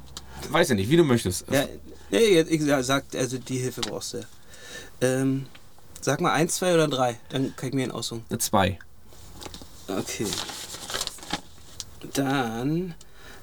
[0.51, 1.45] Weiß ich nicht, wie du möchtest.
[1.51, 1.65] Ja,
[2.09, 4.27] Nee, ich sag, also die Hilfe brauchst du.
[5.01, 5.47] Ähm,
[6.01, 8.25] sag mal eins, zwei oder drei, dann kann ich mir einen aussuchen.
[8.29, 8.79] Eine zwei.
[9.87, 10.27] Okay.
[12.13, 12.95] Dann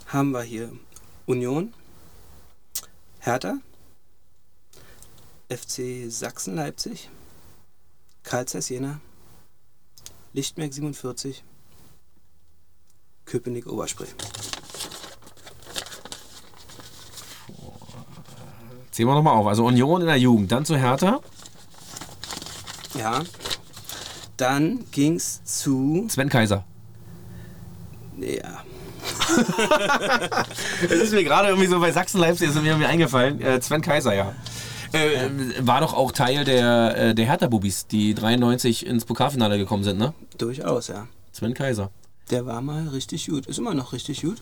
[0.07, 0.73] haben wir hier
[1.27, 1.75] Union,
[3.19, 3.59] Hertha,
[5.49, 7.11] FC Sachsen Leipzig,
[8.23, 9.01] Karl Zeiss Jena,
[10.33, 11.45] Lichtmerk 47,
[13.25, 14.07] Köpenick Oberspree.
[18.95, 19.49] Zählen wir nochmal auf.
[19.49, 21.19] Also Union in der Jugend, dann zu Hertha.
[22.97, 23.23] Ja.
[24.37, 26.07] Dann ging es zu.
[26.09, 26.65] Sven Kaiser.
[28.21, 28.63] Ja.
[30.85, 33.41] Es ist mir gerade irgendwie so bei Sachsen-Leipzig ist mir eingefallen.
[33.41, 34.33] Äh, Sven Kaiser, ja.
[34.93, 35.29] Äh.
[35.59, 40.15] War doch auch Teil der, äh, der Hertha-Bubis, die 93 ins Pokalfinale gekommen sind, ne?
[40.39, 41.09] Durchaus, ja.
[41.33, 41.91] Sven Kaiser.
[42.31, 43.47] Der war mal richtig gut.
[43.47, 44.41] Ist immer noch richtig gut.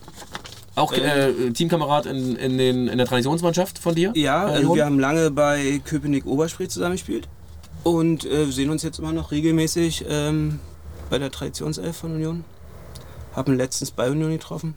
[0.75, 4.11] Auch äh, Teamkamerad in, in, den, in der Traditionsmannschaft von dir?
[4.15, 7.27] Ja, Bei also wir haben lange bei Köpenick Oberspree zusammengespielt
[7.83, 10.59] und äh, sehen uns jetzt immer noch regelmäßig ähm,
[11.09, 12.43] bei der Traditionself von Union.
[13.35, 14.73] Haben letztens bei Union getroffen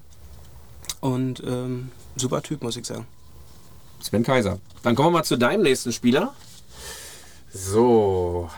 [1.00, 3.06] und ähm, super Typ, muss ich sagen.
[4.02, 4.58] Sven Kaiser.
[4.82, 6.34] Dann kommen wir mal zu deinem nächsten Spieler.
[7.52, 8.50] So.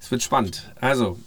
[0.00, 0.70] Es wird spannend.
[0.80, 1.18] Also,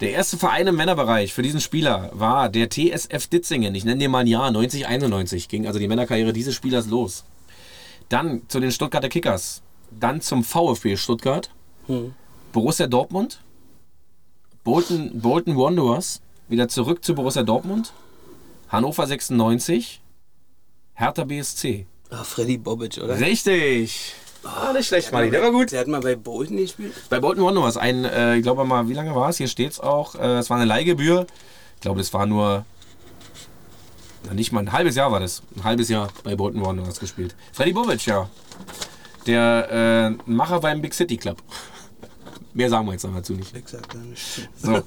[0.00, 3.74] der erste Verein im Männerbereich für diesen Spieler war der TSF Ditzingen.
[3.74, 7.24] Ich nenne dir mal ein Jahr, 9091 ging also die Männerkarriere dieses Spielers los.
[8.08, 9.62] Dann zu den Stuttgarter Kickers.
[9.90, 11.50] Dann zum VfB Stuttgart.
[12.52, 13.40] Borussia Dortmund.
[14.64, 16.20] Bolton, Bolton Wanderers.
[16.48, 17.92] Wieder zurück zu Borussia Dortmund.
[18.68, 20.00] Hannover 96.
[20.94, 21.86] Hertha BSC.
[22.10, 23.20] Ah, Freddy Bobic, oder?
[23.20, 24.14] Richtig.
[24.44, 25.30] Ah, nicht schlecht, Mali.
[25.30, 25.72] Der war gut.
[25.72, 26.94] Der hat mal bei Bolton gespielt.
[27.10, 29.36] Bei Bolton Wanderers ein, äh, ich glaube mal, wie lange war es?
[29.38, 30.14] Hier steht es auch.
[30.14, 31.26] Äh, es war eine Leihgebühr.
[31.76, 32.64] Ich glaube, das war nur.
[34.24, 35.42] Na, nicht mal ein halbes Jahr war das.
[35.56, 37.34] Ein halbes Jahr bei Bolton Wanderers gespielt.
[37.52, 38.28] Freddy Bobic, ja.
[39.26, 41.42] Der äh, Macher beim Big City Club.
[42.54, 43.54] Mehr sagen wir jetzt noch dazu nicht.
[43.54, 44.48] Ich sag da nicht.
[44.56, 44.82] So.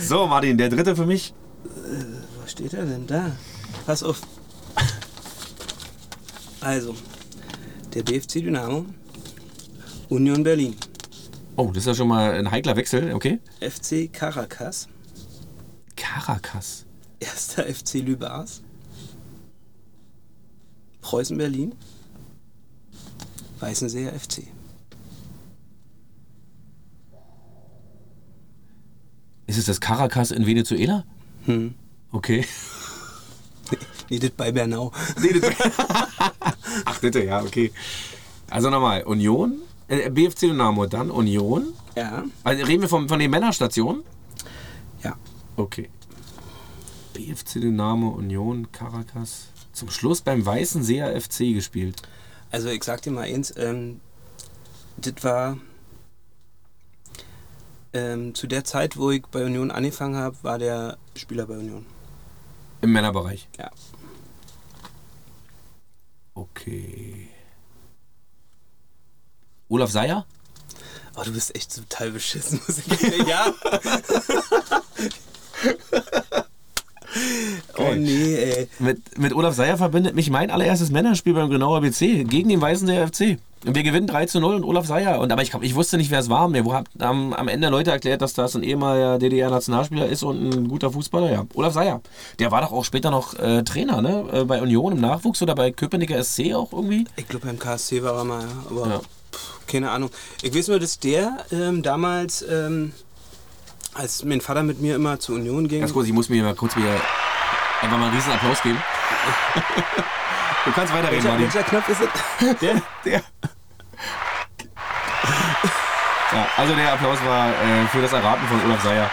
[0.00, 1.34] so, Martin, der dritte für mich.
[1.64, 3.32] Wo steht er denn da?
[3.86, 4.20] Pass auf.
[6.60, 6.94] Also,
[7.94, 8.86] der BFC Dynamo,
[10.08, 10.76] Union Berlin,
[11.56, 13.38] Oh, das ist ja schon mal ein heikler Wechsel, okay?
[13.60, 14.88] FC Caracas,
[15.96, 16.86] Caracas.
[17.18, 18.62] erster FC Lübars,
[21.02, 21.74] Preußen Berlin,
[23.58, 24.44] Weißenseer FC.
[29.46, 31.04] Ist es das Caracas in Venezuela?
[31.46, 31.74] Hm.
[32.12, 32.44] Okay.
[34.12, 34.90] Nee, das bei Bernau.
[35.22, 35.52] Nee, das
[36.84, 37.72] Ach, bitte, ja, okay.
[38.48, 41.72] Also nochmal, Union, äh, BFC Dynamo, dann Union.
[41.96, 44.02] Ja, Also reden wir von, von den Männerstationen?
[45.02, 45.16] ja.
[45.56, 45.90] Okay.
[47.14, 49.48] BFC Dynamo, Union, Caracas.
[49.72, 52.02] Zum Schluss beim Weißen Seer FC gespielt.
[52.50, 54.00] Also ich sag dir mal eins, ähm,
[54.96, 55.56] das war
[57.92, 61.84] ähm, zu der Zeit, wo ich bei Union angefangen habe, war der Spieler bei Union.
[62.82, 63.48] Im Männerbereich.
[63.58, 63.70] Ja.
[66.40, 67.28] Okay.
[69.68, 70.24] Olaf Seyer?
[71.16, 73.28] Oh, du bist echt total beschissen, muss ich sagen.
[73.28, 73.52] Ja.
[77.76, 77.98] oh Geil.
[77.98, 78.68] nee, ey.
[78.78, 82.86] Mit, mit Olaf Seyer verbindet mich mein allererstes Männerspiel beim Grünauer BC gegen den Weißen
[82.86, 83.38] Seer FC.
[83.62, 85.20] Wir gewinnen 3 zu 0 und Olaf Seyer.
[85.20, 86.48] Und, aber ich, glaub, ich wusste nicht, wer es war.
[86.48, 86.64] Mir
[86.98, 91.30] haben am Ende Leute erklärt, dass das ein ehemaliger DDR-Nationalspieler ist und ein guter Fußballer.
[91.30, 92.00] Ja, Olaf Seyer.
[92.38, 94.24] Der war doch auch später noch äh, Trainer, ne?
[94.32, 97.06] Äh, Bei Union im Nachwuchs oder bei Köpenicker SC auch irgendwie.
[97.16, 98.48] Ich glaube, beim KSC war er mal, ja.
[98.70, 98.98] aber Ja.
[98.98, 100.10] pff, keine Ahnung.
[100.42, 102.92] Ich weiß nur, dass der ähm, damals, ähm,
[103.92, 106.54] als mein Vater mit mir immer zur Union ging, Ganz kurz, ich muss mir mal
[106.54, 106.94] kurz wieder
[107.82, 108.78] einfach mal einen riesen Applaus geben.
[110.64, 111.44] du kannst weiterreden, Martin.
[111.52, 112.56] welcher Knopf ist es?
[112.60, 113.22] Der, der.
[116.32, 119.10] Ja, also der Applaus war äh, für das Erraten von Olaf Seyer.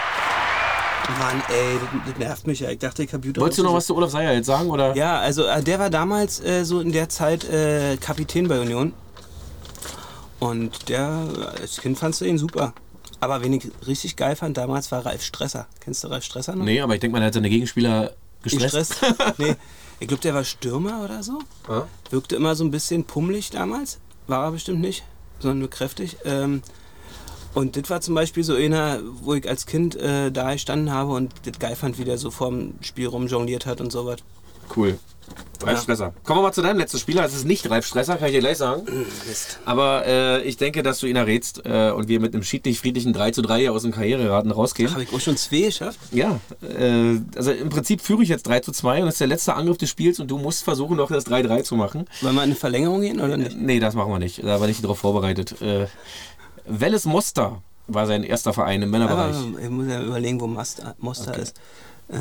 [1.18, 2.70] Mann, ey, das, das nervt mich ja.
[2.70, 3.40] Ich dachte, Computer.
[3.40, 4.70] Wolltest du noch was zu Olaf Seyer jetzt sagen?
[4.70, 4.94] Oder?
[4.94, 8.92] Ja, also äh, der war damals äh, so in der Zeit äh, Kapitän bei Union.
[10.38, 11.26] Und der,
[11.60, 12.72] als Kind fandst du ihn super.
[13.20, 15.66] Aber wen ich richtig geil fand damals war Ralf Stresser.
[15.80, 16.64] Kennst du Ralf Stresser noch?
[16.64, 19.00] Nee, aber ich denke mal, der hat seine Gegenspieler gestresst.
[19.00, 19.38] Gestresst?
[19.38, 19.56] nee.
[20.00, 21.40] Ich glaube, der war Stürmer oder so.
[21.68, 21.86] Ja.
[22.10, 23.98] Wirkte immer so ein bisschen pummelig damals.
[24.26, 25.04] War er bestimmt nicht,
[25.40, 26.16] sondern nur kräftig.
[26.24, 26.62] Ähm,
[27.54, 31.12] und das war zum Beispiel so einer, wo ich als Kind äh, da gestanden habe
[31.12, 34.18] und das geil fand, wie der so vorm Spiel rumjongliert hat und sowas.
[34.74, 34.98] Cool.
[35.60, 35.82] Ralf Ja.
[35.82, 36.14] Stresser.
[36.24, 37.24] Kommen wir mal zu deinem letzten Spieler.
[37.24, 38.82] Es ist nicht Ralf Stresser, kann ich dir gleich sagen.
[39.26, 39.58] Mist.
[39.64, 43.32] Aber äh, ich denke, dass du ihn errätst äh, und wir mit einem schiedlich-friedlichen 3
[43.32, 44.90] zu 3 hier aus dem Karriereraten rausgehen.
[44.92, 45.98] Habe ich auch schon zwei geschafft?
[46.12, 49.26] Ja, äh, also im Prinzip führe ich jetzt 3 zu 2 und das ist der
[49.26, 52.06] letzte Angriff des Spiels und du musst versuchen, noch das 3-3 zu machen.
[52.20, 53.56] Wollen wir in eine Verlängerung gehen oder nicht?
[53.58, 54.42] Nee, das machen wir nicht.
[54.44, 55.60] Da war ich nicht darauf vorbereitet.
[55.60, 55.86] Äh,
[56.66, 59.34] Welles Moster war sein erster Verein im Männerbereich.
[59.34, 61.40] Aber ich muss ja überlegen, wo Moster, Moster Okay.
[61.42, 61.56] ist.
[62.10, 62.16] Äh,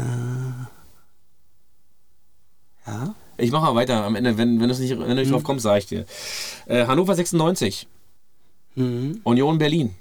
[2.87, 3.15] ja?
[3.37, 5.63] Ich mache mal weiter am Ende, wenn, wenn, du nicht, wenn du nicht drauf kommst,
[5.63, 6.05] sage ich dir.
[6.65, 7.87] Äh, Hannover 96,
[8.75, 9.21] Mhm.
[9.23, 9.95] Union Berlin.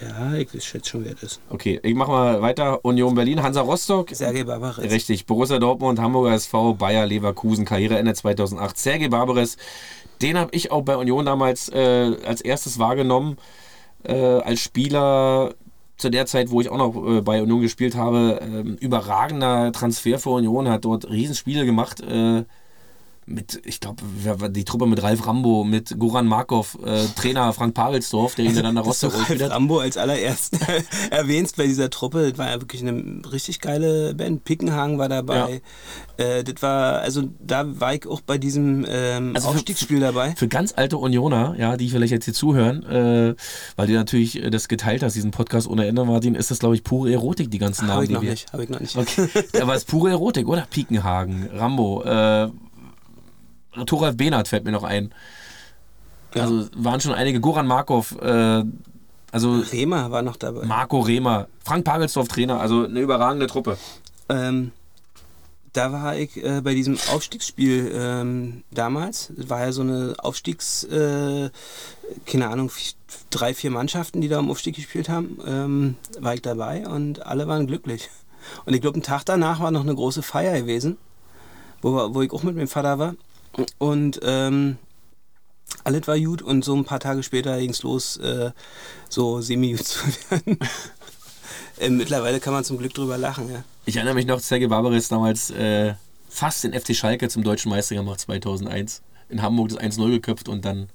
[0.00, 1.40] Ja, ich schätze schon, wer das ist.
[1.50, 2.84] Okay, ich mache mal weiter.
[2.84, 4.08] Union Berlin, Hansa Rostock.
[4.10, 4.90] Sergei Barbares.
[4.90, 8.76] Richtig, Borussia Dortmund, Hamburger SV, Bayer Leverkusen, Karriereende 2008.
[8.76, 9.56] Sergei Barbares,
[10.20, 13.36] den habe ich auch bei Union damals äh, als erstes wahrgenommen,
[14.02, 15.54] äh, als Spieler
[16.04, 18.38] zu der Zeit, wo ich auch noch äh, bei Union gespielt habe.
[18.42, 22.02] ähm, überragender Transfer für Union, hat dort Riesenspiele gemacht.
[22.02, 22.44] Äh,
[23.26, 24.02] mit, ich glaube,
[24.50, 28.74] die Truppe mit Ralf Rambo, mit Goran Markov, äh, Trainer Frank Pavelsdorf, der ihn dann
[28.74, 29.50] nach Rostock Ralf hat.
[29.50, 30.58] Rambo als allererst
[31.10, 32.30] erwähnst bei dieser Truppe.
[32.30, 34.44] Das war ja wirklich eine richtig geile Band.
[34.44, 35.62] Pickenhagen war dabei.
[36.18, 36.24] Ja.
[36.24, 40.34] Äh, das war, also da war ich auch bei diesem ähm, also Aufstiegsspiel für, dabei.
[40.36, 43.34] Für ganz alte Unioner, ja, die vielleicht jetzt hier zuhören, äh,
[43.76, 46.74] weil du natürlich äh, das geteilt hast, diesen Podcast ohne Ende, Martin, ist das, glaube
[46.74, 47.94] ich, pure Erotik, die ganzen Namen.
[47.94, 48.96] Habe ich noch nicht, habe ich noch nicht.
[48.96, 49.28] Okay.
[49.60, 50.66] Aber es ist pure Erotik, oder?
[50.70, 52.50] Pickenhagen, Rambo, äh,
[53.86, 55.12] Thoralf Behnert fällt mir noch ein.
[56.34, 56.42] Ja.
[56.42, 57.40] Also waren schon einige.
[57.40, 58.64] Goran Markov, äh,
[59.32, 59.64] also.
[59.72, 60.64] Rehmer war noch dabei.
[60.64, 61.48] Marco Rehmer.
[61.64, 63.78] Frank Pagelsdorf Trainer, also eine überragende Truppe.
[64.28, 64.72] Ähm,
[65.72, 69.32] da war ich äh, bei diesem Aufstiegsspiel ähm, damals.
[69.36, 71.50] War ja so eine Aufstiegs, äh,
[72.26, 72.70] keine Ahnung,
[73.30, 75.38] drei, vier Mannschaften, die da im Aufstieg gespielt haben.
[75.44, 78.08] Ähm, war ich dabei und alle waren glücklich.
[78.66, 80.96] Und ich glaube, einen Tag danach war noch eine große Feier gewesen,
[81.82, 83.14] wo, wo ich auch mit meinem Vater war.
[83.78, 84.78] Und ähm,
[85.84, 88.52] alles war gut und so ein paar Tage später ging es los, äh,
[89.08, 90.00] so semi-gut zu
[90.30, 90.58] werden.
[91.78, 93.64] äh, mittlerweile kann man zum Glück drüber lachen, ja.
[93.86, 95.94] Ich erinnere mich noch, Sergei Barbares damals äh,
[96.28, 99.02] fast den FC Schalke zum deutschen Meister gemacht, 2001.
[99.28, 100.88] In Hamburg das 1-0 geköpft und dann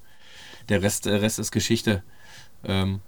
[0.68, 2.02] der Rest, der Rest ist Geschichte.
[2.64, 3.00] Ähm,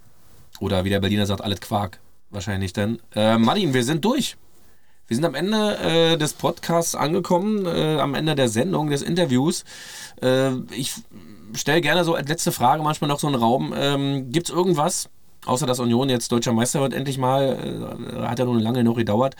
[0.59, 1.99] oder wie der Berliner sagt, alles Quark.
[2.29, 2.99] Wahrscheinlich dann.
[3.13, 4.37] Äh, Martin, wir sind durch.
[5.07, 9.65] Wir sind am Ende äh, des Podcasts angekommen, äh, am Ende der Sendung, des Interviews.
[10.21, 10.93] Äh, ich
[11.53, 13.73] stelle gerne so als letzte Frage manchmal noch so einen Raum.
[13.75, 15.09] Ähm, Gibt es irgendwas,
[15.45, 18.95] außer dass Union jetzt deutscher Meister wird, endlich mal, äh, hat ja nun lange noch
[18.95, 19.35] gedauert.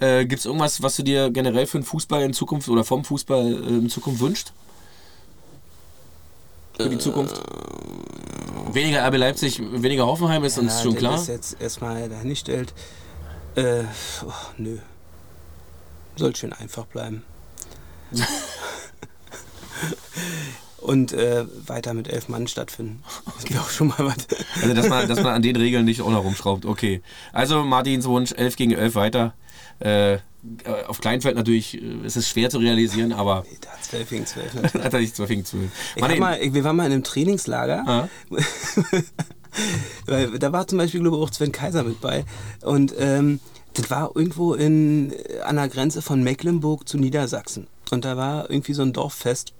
[0.00, 3.02] Äh, Gibt es irgendwas, was du dir generell für den Fußball in Zukunft oder vom
[3.02, 4.52] Fußball äh, in Zukunft wünscht?
[6.76, 7.40] Für die Zukunft?
[8.70, 11.12] Weniger RB Leipzig, weniger Hoffenheim ist ja, uns schon klar.
[11.12, 12.74] Das jetzt erstmal dahingestellt.
[13.54, 13.84] Äh,
[14.26, 14.76] oh, nö
[16.16, 17.22] soll schön einfach bleiben.
[20.78, 23.02] und äh, weiter mit elf Mann stattfinden.
[23.24, 24.16] Das wäre auch schon mal was.
[24.62, 26.64] Also, dass man, dass man an den Regeln nicht auch noch rumschraubt.
[26.64, 27.02] Okay.
[27.32, 29.34] Also, Martins Wunsch: 11 gegen 11 weiter.
[29.80, 30.18] Äh,
[30.86, 33.44] auf Kleinfeld natürlich äh, ist es schwer zu realisieren, aber.
[33.50, 34.54] Nee, da hat 12 gegen 12.
[34.74, 35.70] hat er nicht 12 gegen 12.
[35.96, 37.84] Ich mal, wir waren mal in einem Trainingslager.
[37.86, 38.08] Ah.
[40.06, 42.24] Weil, da war zum Beispiel, glaube ich, auch Sven Kaiser mit bei.
[42.62, 43.40] Und ähm,
[43.76, 47.66] das war irgendwo in, äh, an der Grenze von Mecklenburg zu Niedersachsen.
[47.90, 49.52] Und da war irgendwie so ein Dorffest,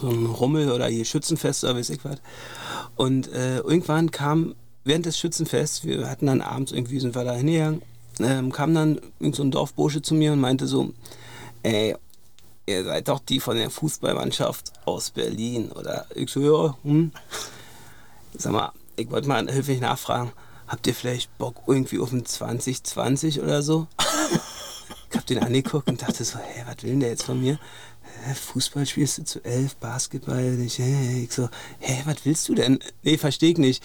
[0.00, 2.18] so ein Rummel oder hier Schützenfest oder weiß ich was.
[2.96, 4.54] Und äh, irgendwann kam
[4.84, 7.82] während des Schützenfests, wir hatten dann abends irgendwie, sind wir da hingegangen,
[8.20, 9.00] ähm, kam dann
[9.32, 10.92] so ein Dorfbursche zu mir und meinte so,
[11.62, 11.94] ey,
[12.66, 15.70] ihr seid doch die von der Fußballmannschaft aus Berlin.
[15.72, 17.12] Oder ich so, ja, hm.
[18.36, 20.32] Sag mal, ich wollte mal höflich nachfragen,
[20.70, 23.88] habt ihr vielleicht Bock irgendwie auf ein 2020 oder so?
[25.10, 27.58] ich hab den angeguckt und dachte so, hä, was will denn der jetzt von mir?
[28.34, 30.78] Fußball spielst du zu elf, Basketball nicht.
[30.78, 31.48] Ich so,
[31.80, 32.78] hä, was willst du denn?
[33.02, 33.82] Nee, versteh ich nicht.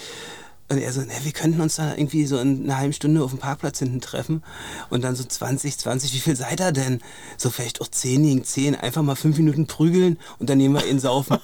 [0.69, 3.31] Und er so, ne, wir könnten uns da irgendwie so in einer halben Stunde auf
[3.31, 4.43] dem Parkplatz hinten treffen
[4.89, 7.01] und dann so 20, 20, wie viel seid ihr denn?
[7.37, 10.85] So vielleicht auch 10 gegen 10, einfach mal fünf Minuten prügeln und dann nehmen wir
[10.85, 11.37] ihn saufen.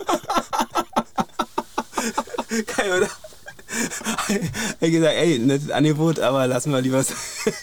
[2.78, 3.10] Geil, oder?
[4.80, 7.04] ich gesagt, ey, nettes Angebot, aber lassen wir lieber.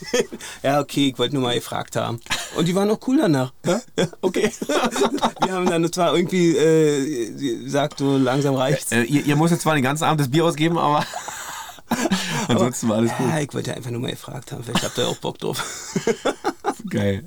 [0.63, 2.21] ja, okay, ich wollte nur mal gefragt haben.
[2.57, 3.53] Und die waren auch cool danach.
[3.65, 3.81] Ja?
[4.21, 4.51] okay.
[5.45, 8.93] wir haben dann zwar irgendwie äh, gesagt, so langsam reicht's.
[8.93, 11.05] Äh, ihr, ihr musstet zwar den ganzen Abend das Bier ausgeben, aber.
[12.49, 13.29] Ansonsten war alles gut.
[13.29, 14.63] Ja, ich wollte ja einfach nur mal gefragt haben.
[14.63, 15.63] Vielleicht habt ihr auch Bock drauf.
[16.89, 17.25] Geil.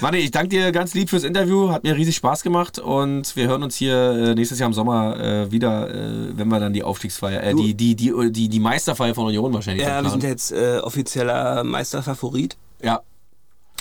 [0.00, 1.70] Manni, ich danke dir ganz lieb fürs Interview.
[1.70, 5.18] Hat mir riesig Spaß gemacht und wir hören uns hier äh, nächstes Jahr im Sommer
[5.18, 9.14] äh, wieder, äh, wenn wir dann die Aufstiegsfeier, äh, die, die, die, die, die Meisterfeier
[9.14, 12.56] von Union wahrscheinlich Ja, wir sind jetzt offizieller Meisterfavorit.
[12.82, 13.02] Ja.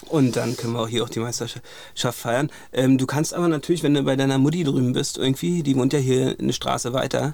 [0.09, 1.63] Und dann können wir auch hier auch die Meisterschaft
[1.95, 2.49] feiern.
[2.73, 5.93] Ähm, du kannst aber natürlich, wenn du bei deiner Mutti drüben bist, irgendwie, die wohnt
[5.93, 7.33] ja hier eine Straße weiter,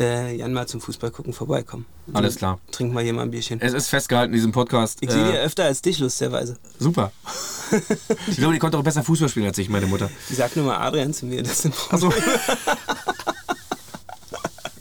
[0.00, 1.86] äh, Jan mal zum Fußball gucken vorbeikommen.
[2.12, 2.58] Alles klar.
[2.70, 3.60] Trink mal hier mal ein Bierchen.
[3.60, 4.98] Es ist festgehalten in diesem Podcast.
[5.02, 6.56] Ich sehe äh, dir öfter als dich, lustigerweise.
[6.78, 7.12] Super.
[8.28, 10.10] ich glaube, die konnte auch besser Fußball spielen als ich, meine Mutter.
[10.30, 12.14] Die sagt nur mal Adrian zu mir, das sind Probleme.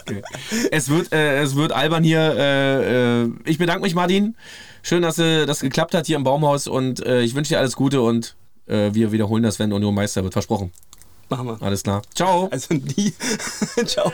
[0.02, 0.22] okay.
[0.72, 2.20] Es wird, äh, es wird albern hier.
[2.20, 4.36] Äh, äh, ich bedanke mich, Martin.
[4.88, 7.76] Schön, dass äh, das geklappt hat hier im Baumhaus und äh, ich wünsche dir alles
[7.76, 8.36] Gute und
[8.68, 10.34] äh, wir wiederholen das, wenn Union Meister wird.
[10.34, 10.72] Versprochen.
[11.28, 11.58] Machen wir.
[11.60, 12.04] Alles klar.
[12.14, 12.50] Ciao.
[12.52, 13.12] Also nie.
[13.88, 14.12] Ciao.